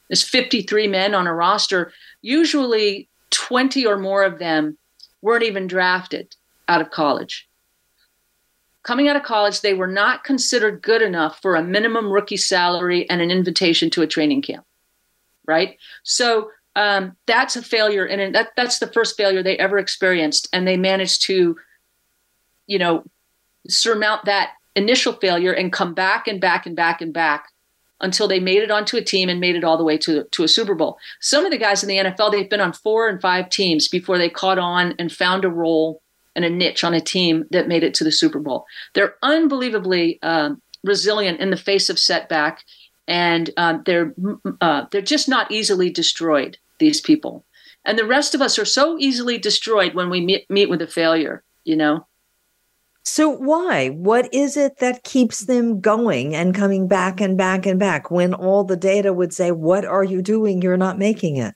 There's 0.10 0.24
53 0.24 0.88
men 0.88 1.14
on 1.14 1.28
a 1.28 1.34
roster. 1.34 1.92
Usually, 2.22 3.10
20 3.32 3.86
or 3.86 3.98
more 3.98 4.24
of 4.24 4.40
them 4.40 4.78
weren't 5.22 5.44
even 5.44 5.68
drafted 5.68 6.36
out 6.68 6.82
of 6.82 6.92
college 6.92 7.48
coming 8.88 9.10
out 9.10 9.18
of 9.18 9.24
college, 9.24 9.60
they 9.60 9.74
were 9.74 9.86
not 9.86 10.24
considered 10.24 10.82
good 10.82 11.02
enough 11.02 11.42
for 11.42 11.56
a 11.56 11.62
minimum 11.62 12.10
rookie 12.10 12.38
salary 12.38 13.08
and 13.10 13.22
an 13.22 13.30
invitation 13.30 13.90
to 13.90 14.02
a 14.02 14.08
training 14.08 14.42
camp. 14.42 14.66
Right. 15.46 15.78
So 16.04 16.52
um, 16.78 17.18
that's 17.26 17.58
a 17.58 17.62
failure. 17.62 18.06
And 18.06 18.34
that, 18.34 18.52
that's 18.56 18.80
the 18.80 18.88
first 18.88 19.18
failure 19.18 19.44
they 19.44 19.58
ever 19.58 19.78
experienced. 19.78 20.48
And 20.54 20.66
they 20.66 20.78
managed 20.78 21.22
to, 21.24 21.58
you 22.66 22.80
know, 22.80 23.04
surmount 23.68 24.26
that 24.26 24.52
initial 24.76 25.14
failure 25.14 25.52
and 25.52 25.74
come 25.74 25.94
back 25.94 26.28
and 26.28 26.40
back 26.40 26.66
and 26.66 26.76
back 26.76 27.02
and 27.02 27.14
back 27.14 27.50
until 28.00 28.28
they 28.28 28.40
made 28.40 28.62
it 28.62 28.72
onto 28.72 28.96
a 28.98 29.04
team 29.04 29.28
and 29.28 29.40
made 29.40 29.56
it 29.56 29.64
all 29.64 29.78
the 29.78 29.84
way 29.84 29.98
to, 29.98 30.24
to 30.26 30.44
a 30.44 30.48
Super 30.48 30.76
Bowl. 30.76 30.98
Some 31.20 31.46
of 31.46 31.52
the 31.52 31.58
guys 31.58 31.82
in 31.84 31.90
the 31.90 31.98
NFL, 31.98 32.32
they've 32.32 32.50
been 32.50 32.62
on 32.62 32.74
four 32.74 33.08
and 33.08 33.20
five 33.20 33.50
teams 33.50 33.88
before 33.88 34.18
they 34.18 34.30
caught 34.30 34.60
on 34.60 34.94
and 35.00 35.12
found 35.12 35.44
a 35.44 35.50
role 35.50 36.02
and 36.36 36.46
a 36.46 36.50
niche 36.50 36.84
on 36.84 36.94
a 36.94 37.02
team 37.02 37.46
that 37.50 37.68
made 37.68 37.84
it 37.84 37.96
to 37.96 38.04
the 38.04 38.12
Super 38.12 38.40
Bowl. 38.40 38.66
They're 38.94 39.16
unbelievably 39.24 40.20
um, 40.22 40.62
resilient 40.84 41.40
in 41.40 41.50
the 41.50 41.58
face 41.58 41.90
of 41.90 41.98
setback, 41.98 42.64
and 43.08 43.50
um, 43.58 43.82
they're 43.86 44.14
uh, 44.62 44.86
they're 44.92 45.02
just 45.02 45.28
not 45.28 45.52
easily 45.52 45.90
destroyed. 45.90 46.58
These 46.80 47.02
people, 47.02 47.44
and 47.84 47.98
the 47.98 48.06
rest 48.06 48.36
of 48.36 48.42
us 48.42 48.60
are 48.60 48.66
so 48.66 48.98
easily 49.00 49.40
destroyed 49.40 49.96
when 49.96 50.12
we 50.12 50.22
meet, 50.22 50.48
meet 50.48 50.70
with 50.70 50.82
a 50.82 50.88
failure. 50.88 51.44
You 51.64 51.76
know. 51.76 52.06
So 53.08 53.30
why? 53.30 53.88
What 53.88 54.32
is 54.34 54.58
it 54.58 54.80
that 54.80 55.06
keeps 55.06 55.46
them 55.46 55.80
going 55.80 56.36
and 56.36 56.54
coming 56.54 56.90
back 56.90 57.22
and 57.22 57.38
back 57.38 57.66
and 57.66 57.80
back 57.80 58.12
when 58.12 58.34
all 58.34 58.66
the 58.66 58.76
data 58.76 59.14
would 59.14 59.34
say, 59.34 59.52
"What 59.52 59.86
are 59.86 60.04
you 60.04 60.22
doing? 60.22 60.62
You're 60.62 60.76
not 60.76 61.00
making 61.00 61.38
it." 61.38 61.56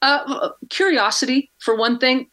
Uh, 0.00 0.50
curiosity, 0.70 1.50
for 1.58 1.76
one 1.76 1.98
thing. 1.98 2.28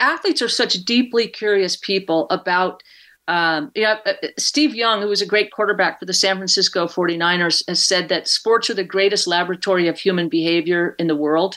Athletes 0.00 0.42
are 0.42 0.50
such 0.50 0.74
deeply 0.84 1.26
curious 1.26 1.76
people 1.76 2.26
about. 2.28 2.82
Um, 3.26 3.72
yeah, 3.74 3.96
uh, 4.04 4.12
uh, 4.22 4.28
Steve 4.38 4.74
Young, 4.74 5.00
who 5.00 5.08
was 5.08 5.22
a 5.22 5.26
great 5.26 5.50
quarterback 5.50 5.98
for 5.98 6.04
the 6.04 6.12
San 6.12 6.36
Francisco 6.36 6.86
49ers, 6.86 7.66
has 7.66 7.82
said 7.82 8.10
that 8.10 8.28
sports 8.28 8.68
are 8.68 8.74
the 8.74 8.84
greatest 8.84 9.26
laboratory 9.26 9.88
of 9.88 9.98
human 9.98 10.28
behavior 10.28 10.94
in 10.98 11.06
the 11.06 11.16
world. 11.16 11.56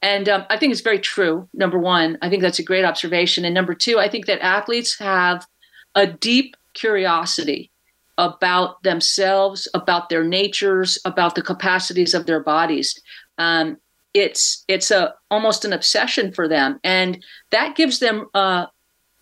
And 0.00 0.26
um, 0.30 0.46
I 0.48 0.56
think 0.56 0.72
it's 0.72 0.80
very 0.80 0.98
true. 0.98 1.50
Number 1.52 1.78
one, 1.78 2.16
I 2.22 2.30
think 2.30 2.40
that's 2.40 2.58
a 2.58 2.64
great 2.64 2.86
observation. 2.86 3.44
And 3.44 3.54
number 3.54 3.74
two, 3.74 3.98
I 3.98 4.08
think 4.08 4.24
that 4.24 4.40
athletes 4.40 4.98
have 4.98 5.46
a 5.94 6.06
deep 6.06 6.56
curiosity 6.74 7.70
about 8.18 8.82
themselves, 8.82 9.68
about 9.74 10.08
their 10.08 10.24
natures, 10.24 10.98
about 11.04 11.34
the 11.34 11.42
capacities 11.42 12.14
of 12.14 12.26
their 12.26 12.40
bodies. 12.40 13.00
Um, 13.38 13.78
it's 14.14 14.64
it's 14.68 14.90
a 14.90 15.14
almost 15.30 15.64
an 15.64 15.72
obsession 15.72 16.32
for 16.32 16.46
them, 16.46 16.78
and 16.84 17.24
that 17.50 17.76
gives 17.76 17.98
them 17.98 18.26
uh, 18.34 18.66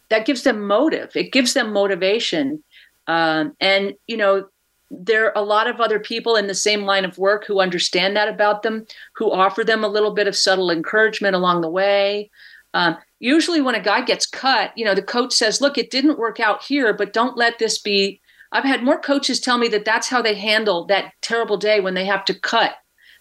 that 0.08 0.26
gives 0.26 0.42
them 0.42 0.66
motive. 0.66 1.14
It 1.14 1.32
gives 1.32 1.54
them 1.54 1.72
motivation, 1.72 2.62
um, 3.06 3.54
and 3.60 3.94
you 4.08 4.16
know 4.16 4.48
there 4.90 5.26
are 5.26 5.40
a 5.40 5.46
lot 5.46 5.68
of 5.68 5.80
other 5.80 6.00
people 6.00 6.34
in 6.34 6.48
the 6.48 6.54
same 6.54 6.82
line 6.82 7.04
of 7.04 7.16
work 7.16 7.46
who 7.46 7.60
understand 7.60 8.16
that 8.16 8.28
about 8.28 8.62
them, 8.62 8.84
who 9.14 9.30
offer 9.30 9.62
them 9.62 9.84
a 9.84 9.88
little 9.88 10.12
bit 10.12 10.26
of 10.26 10.34
subtle 10.34 10.70
encouragement 10.70 11.36
along 11.36 11.60
the 11.60 11.70
way. 11.70 12.28
Um, 12.74 12.96
usually, 13.20 13.60
when 13.60 13.76
a 13.76 13.82
guy 13.82 14.00
gets 14.00 14.26
cut, 14.26 14.76
you 14.76 14.84
know, 14.84 14.94
the 14.94 15.02
coach 15.02 15.32
says, 15.32 15.60
"Look, 15.60 15.78
it 15.78 15.90
didn't 15.90 16.18
work 16.18 16.40
out 16.40 16.64
here, 16.64 16.92
but 16.92 17.12
don't 17.12 17.36
let 17.36 17.58
this 17.58 17.78
be." 17.78 18.20
I've 18.52 18.64
had 18.64 18.82
more 18.82 18.98
coaches 18.98 19.38
tell 19.38 19.58
me 19.58 19.68
that 19.68 19.84
that's 19.84 20.08
how 20.08 20.22
they 20.22 20.34
handle 20.34 20.84
that 20.86 21.12
terrible 21.20 21.56
day 21.56 21.78
when 21.78 21.94
they 21.94 22.04
have 22.06 22.24
to 22.24 22.34
cut, 22.34 22.74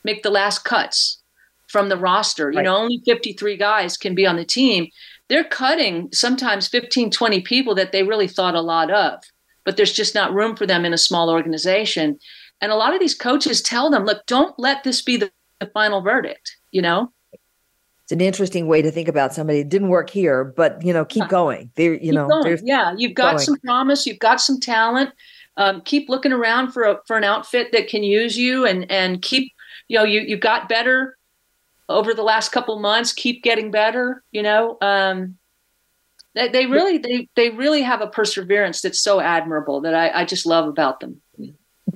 make 0.03 0.23
the 0.23 0.31
last 0.31 0.63
cuts 0.63 1.21
from 1.67 1.89
the 1.89 1.97
roster. 1.97 2.51
You 2.51 2.63
know, 2.63 2.75
only 2.75 3.01
53 3.05 3.55
guys 3.55 3.95
can 3.95 4.15
be 4.15 4.25
on 4.25 4.35
the 4.35 4.45
team. 4.45 4.87
They're 5.27 5.43
cutting 5.43 6.09
sometimes 6.11 6.67
15, 6.67 7.11
20 7.11 7.41
people 7.41 7.75
that 7.75 7.91
they 7.91 8.01
really 8.03 8.27
thought 8.27 8.55
a 8.55 8.61
lot 8.61 8.89
of, 8.89 9.19
but 9.63 9.77
there's 9.77 9.93
just 9.93 10.15
not 10.15 10.33
room 10.33 10.55
for 10.55 10.65
them 10.65 10.83
in 10.83 10.93
a 10.93 10.97
small 10.97 11.29
organization. 11.29 12.17
And 12.59 12.71
a 12.71 12.75
lot 12.75 12.95
of 12.95 12.99
these 12.99 13.13
coaches 13.13 13.61
tell 13.61 13.91
them, 13.91 14.05
look, 14.05 14.25
don't 14.25 14.57
let 14.57 14.83
this 14.83 15.03
be 15.03 15.17
the, 15.17 15.31
the 15.59 15.67
final 15.67 16.01
verdict, 16.01 16.57
you 16.71 16.81
know? 16.81 17.13
It's 18.09 18.13
an 18.13 18.21
interesting 18.21 18.65
way 18.65 18.81
to 18.81 18.89
think 18.89 19.07
about 19.07 19.35
somebody. 19.35 19.59
It 19.59 19.69
didn't 19.69 19.89
work 19.89 20.09
here, 20.09 20.43
but 20.43 20.83
you 20.83 20.91
know, 20.91 21.05
keep 21.05 21.27
going. 21.27 21.69
There, 21.75 21.93
you 21.93 21.99
keep 21.99 22.13
know, 22.13 22.57
yeah, 22.63 22.95
you've 22.97 23.13
got 23.13 23.33
going. 23.33 23.39
some 23.45 23.59
promise, 23.59 24.07
you've 24.07 24.17
got 24.17 24.41
some 24.41 24.59
talent. 24.59 25.11
Um, 25.57 25.81
keep 25.81 26.09
looking 26.09 26.31
around 26.31 26.71
for 26.71 26.85
a, 26.85 26.99
for 27.05 27.17
an 27.17 27.23
outfit 27.23 27.71
that 27.71 27.87
can 27.87 28.01
use 28.01 28.35
you, 28.35 28.65
and 28.65 28.89
and 28.89 29.21
keep 29.21 29.53
you 29.87 29.99
know 29.99 30.03
you 30.03 30.21
you 30.21 30.37
got 30.37 30.67
better 30.67 31.19
over 31.87 32.15
the 32.15 32.23
last 32.23 32.51
couple 32.51 32.79
months 32.79 33.13
keep 33.13 33.43
getting 33.43 33.69
better 33.69 34.23
you 34.31 34.41
know 34.41 34.77
um, 34.81 35.37
they, 36.33 36.47
they 36.47 36.65
really 36.65 36.97
they 36.97 37.27
they 37.35 37.51
really 37.51 37.83
have 37.83 38.01
a 38.01 38.07
perseverance 38.07 38.81
that's 38.81 39.01
so 39.01 39.19
admirable 39.19 39.81
that 39.81 39.93
I, 39.93 40.21
I 40.21 40.25
just 40.25 40.47
love 40.47 40.67
about 40.67 40.99
them 40.99 41.21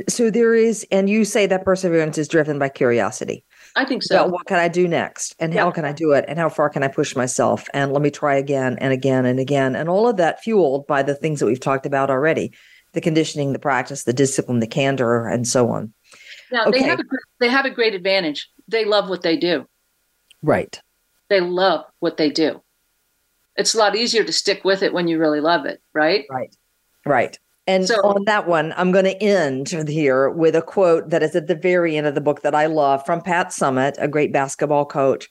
so 0.10 0.30
there 0.30 0.54
is 0.54 0.86
and 0.92 1.10
you 1.10 1.26
say 1.26 1.46
that 1.48 1.66
perseverance 1.66 2.20
is 2.20 2.28
driven 2.28 2.60
by 2.60 2.70
curiosity 2.70 3.46
i 3.76 3.86
think 3.86 4.04
so 4.04 4.16
about 4.16 4.32
what 4.32 4.46
can 4.46 4.60
i 4.60 4.68
do 4.68 4.88
next 4.88 5.36
and 5.40 5.54
yeah. 5.54 5.62
how 5.62 5.72
can 5.72 5.86
i 5.86 5.92
do 5.92 6.12
it 6.12 6.26
and 6.28 6.40
how 6.40 6.50
far 6.50 6.70
can 6.70 6.84
i 6.84 6.88
push 6.88 7.16
myself 7.16 7.68
and 7.74 7.94
let 7.94 8.02
me 8.02 8.12
try 8.12 8.36
again 8.36 8.78
and 8.80 8.94
again 8.94 9.26
and 9.26 9.40
again 9.40 9.76
and 9.76 9.90
all 9.90 10.08
of 10.08 10.18
that 10.18 10.42
fueled 10.42 10.86
by 10.88 11.04
the 11.04 11.16
things 11.16 11.40
that 11.40 11.46
we've 11.46 11.60
talked 11.60 11.86
about 11.86 12.10
already 12.10 12.54
the 12.94 13.02
conditioning 13.02 13.54
the 13.54 13.60
practice 13.60 14.04
the 14.04 14.14
discipline 14.14 14.60
the 14.60 14.68
candor 14.68 15.28
and 15.28 15.48
so 15.48 15.70
on 15.70 15.94
now 16.52 16.66
okay. 16.66 16.80
they 16.80 16.86
have 16.86 17.00
a, 17.00 17.04
they 17.40 17.50
have 17.50 17.66
a 17.66 17.70
great 17.70 17.94
advantage 17.94 18.50
they 18.68 18.86
love 18.86 19.10
what 19.10 19.22
they 19.22 19.38
do 19.38 19.68
Right. 20.44 20.80
They 21.30 21.40
love 21.40 21.86
what 22.00 22.18
they 22.18 22.30
do. 22.30 22.62
It's 23.56 23.74
a 23.74 23.78
lot 23.78 23.96
easier 23.96 24.24
to 24.24 24.34
stick 24.34 24.64
with 24.64 24.84
it 24.84 24.94
when 24.94 25.08
you 25.08 25.18
really 25.18 25.40
love 25.40 25.66
it, 25.66 25.82
right? 25.94 26.26
Right. 26.30 26.56
Right. 27.06 27.40
And 27.66 27.88
so, 27.88 27.96
on 28.04 28.26
that 28.26 28.48
one, 28.48 28.74
I'm 28.76 28.92
going 28.92 29.06
to 29.06 29.24
end 29.24 29.70
here 29.88 30.30
with 30.30 30.56
a 30.56 30.62
quote 30.62 31.10
that 31.10 31.24
is 31.24 31.36
at 31.36 31.48
the 31.48 31.56
very 31.56 31.96
end 31.96 32.08
of 32.08 32.16
the 32.16 32.22
book 32.22 32.42
that 32.42 32.54
I 32.54 32.66
love 32.66 33.06
from 33.06 33.22
Pat 33.22 33.50
Summitt, 33.50 33.96
a 34.00 34.08
great 34.08 34.34
basketball 34.34 34.86
coach. 34.86 35.30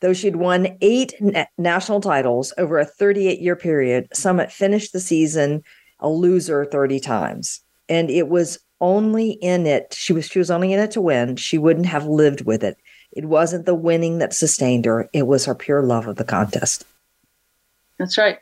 Though 0.00 0.14
she'd 0.14 0.36
won 0.36 0.78
eight 0.80 1.12
na- 1.20 1.44
national 1.58 2.00
titles 2.00 2.54
over 2.56 2.78
a 2.78 2.86
38 2.86 3.40
year 3.40 3.56
period, 3.56 4.08
Summitt 4.14 4.50
finished 4.50 4.92
the 4.92 5.00
season 5.00 5.62
a 6.00 6.08
loser 6.08 6.64
30 6.64 7.00
times. 7.00 7.60
And 7.88 8.08
it 8.08 8.28
was 8.28 8.58
only 8.80 9.32
in 9.32 9.66
it, 9.66 9.92
she 9.92 10.12
was 10.12 10.26
she 10.26 10.38
was 10.38 10.50
only 10.50 10.72
in 10.72 10.78
it 10.78 10.92
to 10.92 11.00
win. 11.00 11.36
She 11.36 11.58
wouldn't 11.58 11.86
have 11.86 12.06
lived 12.06 12.46
with 12.46 12.62
it. 12.62 12.78
It 13.12 13.24
wasn't 13.24 13.66
the 13.66 13.74
winning 13.74 14.18
that 14.18 14.32
sustained 14.32 14.84
her, 14.84 15.08
it 15.12 15.26
was 15.26 15.44
her 15.44 15.54
pure 15.54 15.82
love 15.82 16.06
of 16.06 16.16
the 16.16 16.24
contest. 16.24 16.84
That's 17.98 18.16
right. 18.16 18.38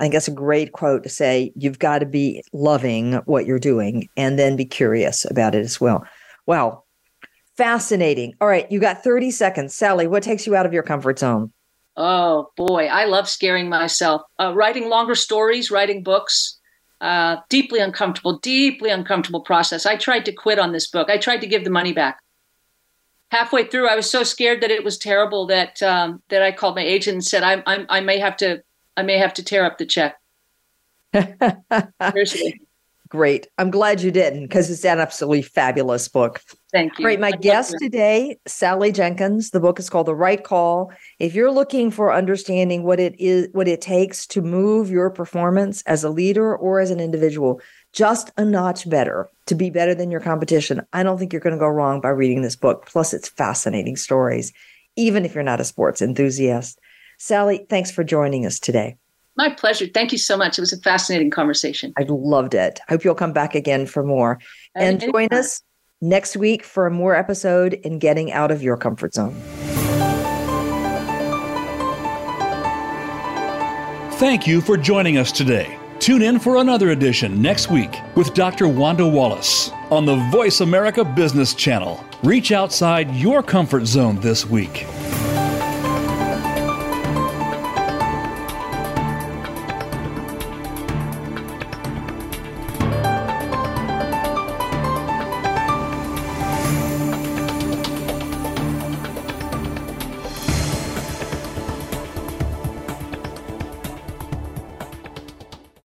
I 0.00 0.04
think 0.04 0.14
that's 0.14 0.28
a 0.28 0.32
great 0.32 0.72
quote 0.72 1.02
to 1.02 1.10
say 1.10 1.52
you've 1.56 1.78
got 1.78 1.98
to 1.98 2.06
be 2.06 2.42
loving 2.54 3.14
what 3.26 3.44
you're 3.44 3.58
doing 3.58 4.08
and 4.16 4.38
then 4.38 4.56
be 4.56 4.64
curious 4.64 5.30
about 5.30 5.54
it 5.54 5.60
as 5.60 5.78
well. 5.78 6.02
Wow. 6.46 6.84
Fascinating. 7.58 8.32
All 8.40 8.48
right, 8.48 8.70
you 8.72 8.80
got 8.80 9.04
30 9.04 9.30
seconds. 9.30 9.74
Sally, 9.74 10.06
what 10.06 10.22
takes 10.22 10.46
you 10.46 10.56
out 10.56 10.64
of 10.64 10.72
your 10.72 10.82
comfort 10.82 11.18
zone? 11.18 11.52
Oh, 11.98 12.48
boy. 12.56 12.86
I 12.86 13.04
love 13.04 13.28
scaring 13.28 13.68
myself. 13.68 14.22
Uh, 14.40 14.54
writing 14.54 14.88
longer 14.88 15.14
stories, 15.14 15.70
writing 15.70 16.02
books, 16.02 16.58
uh, 17.02 17.36
deeply 17.50 17.80
uncomfortable, 17.80 18.38
deeply 18.38 18.88
uncomfortable 18.88 19.42
process. 19.42 19.84
I 19.84 19.96
tried 19.96 20.24
to 20.24 20.32
quit 20.32 20.58
on 20.58 20.72
this 20.72 20.88
book. 20.88 21.10
I 21.10 21.18
tried 21.18 21.42
to 21.42 21.46
give 21.46 21.64
the 21.64 21.70
money 21.70 21.92
back 21.92 22.20
halfway 23.30 23.64
through, 23.64 23.88
I 23.88 23.96
was 23.96 24.10
so 24.10 24.22
scared 24.22 24.60
that 24.60 24.70
it 24.70 24.84
was 24.84 24.98
terrible 24.98 25.46
that 25.46 25.82
um, 25.82 26.22
that 26.28 26.42
I 26.42 26.52
called 26.52 26.76
my 26.76 26.82
agent 26.82 27.14
and 27.14 27.24
said, 27.24 27.42
"I, 27.42 27.62
I, 27.66 27.86
I 27.88 28.00
may 28.00 28.18
have 28.18 28.36
to, 28.38 28.62
I 29.00 29.02
may 29.02 29.18
have 29.18 29.34
to 29.34 29.42
tear 29.42 29.64
up 29.64 29.78
the 29.78 29.86
check." 29.86 30.20
Great. 33.10 33.48
I'm 33.58 33.72
glad 33.72 34.02
you 34.02 34.12
didn't 34.12 34.42
because 34.42 34.70
it's 34.70 34.84
an 34.84 35.00
absolutely 35.00 35.42
fabulous 35.42 36.06
book. 36.06 36.40
Thank 36.70 36.96
you. 36.96 37.04
Great. 37.04 37.18
My 37.18 37.32
guest 37.32 37.74
today, 37.80 38.38
Sally 38.46 38.92
Jenkins. 38.92 39.50
The 39.50 39.58
book 39.58 39.80
is 39.80 39.90
called 39.90 40.06
The 40.06 40.14
Right 40.14 40.44
Call. 40.44 40.92
If 41.18 41.34
you're 41.34 41.50
looking 41.50 41.90
for 41.90 42.14
understanding 42.14 42.84
what 42.84 43.00
it 43.00 43.18
is, 43.18 43.48
what 43.50 43.66
it 43.66 43.80
takes 43.80 44.28
to 44.28 44.40
move 44.40 44.90
your 44.90 45.10
performance 45.10 45.82
as 45.82 46.04
a 46.04 46.08
leader 46.08 46.56
or 46.56 46.78
as 46.78 46.92
an 46.92 47.00
individual, 47.00 47.60
just 47.92 48.30
a 48.36 48.44
notch 48.44 48.88
better 48.88 49.28
to 49.46 49.56
be 49.56 49.70
better 49.70 49.92
than 49.92 50.12
your 50.12 50.20
competition, 50.20 50.86
I 50.92 51.02
don't 51.02 51.18
think 51.18 51.32
you're 51.32 51.40
going 51.40 51.56
to 51.56 51.58
go 51.58 51.66
wrong 51.66 52.00
by 52.00 52.10
reading 52.10 52.42
this 52.42 52.54
book. 52.54 52.86
Plus, 52.86 53.12
it's 53.12 53.28
fascinating 53.28 53.96
stories, 53.96 54.52
even 54.94 55.24
if 55.24 55.34
you're 55.34 55.42
not 55.42 55.60
a 55.60 55.64
sports 55.64 56.00
enthusiast. 56.00 56.78
Sally, 57.22 57.66
thanks 57.68 57.90
for 57.90 58.02
joining 58.02 58.46
us 58.46 58.58
today. 58.58 58.96
My 59.36 59.50
pleasure. 59.50 59.86
Thank 59.86 60.10
you 60.10 60.16
so 60.16 60.38
much. 60.38 60.56
It 60.56 60.62
was 60.62 60.72
a 60.72 60.78
fascinating 60.78 61.30
conversation. 61.30 61.92
I 61.98 62.06
loved 62.08 62.54
it. 62.54 62.80
I 62.88 62.92
Hope 62.92 63.04
you'll 63.04 63.14
come 63.14 63.34
back 63.34 63.54
again 63.54 63.84
for 63.84 64.02
more. 64.02 64.38
And, 64.74 65.02
and 65.02 65.12
join 65.12 65.28
us 65.30 65.62
next 66.00 66.34
week 66.34 66.64
for 66.64 66.86
a 66.86 66.90
more 66.90 67.14
episode 67.14 67.74
in 67.74 67.98
Getting 67.98 68.32
Out 68.32 68.50
of 68.50 68.62
Your 68.62 68.78
Comfort 68.78 69.12
Zone. 69.12 69.34
Thank 74.12 74.46
you 74.46 74.62
for 74.62 74.78
joining 74.78 75.18
us 75.18 75.30
today. 75.30 75.78
Tune 75.98 76.22
in 76.22 76.38
for 76.38 76.56
another 76.56 76.88
edition 76.88 77.42
next 77.42 77.70
week 77.70 77.98
with 78.16 78.32
Dr. 78.32 78.66
Wanda 78.66 79.06
Wallace 79.06 79.68
on 79.90 80.06
the 80.06 80.16
Voice 80.30 80.62
America 80.62 81.04
Business 81.04 81.52
Channel. 81.52 82.02
Reach 82.22 82.50
outside 82.50 83.14
your 83.14 83.42
comfort 83.42 83.84
zone 83.84 84.18
this 84.20 84.46
week. 84.46 84.86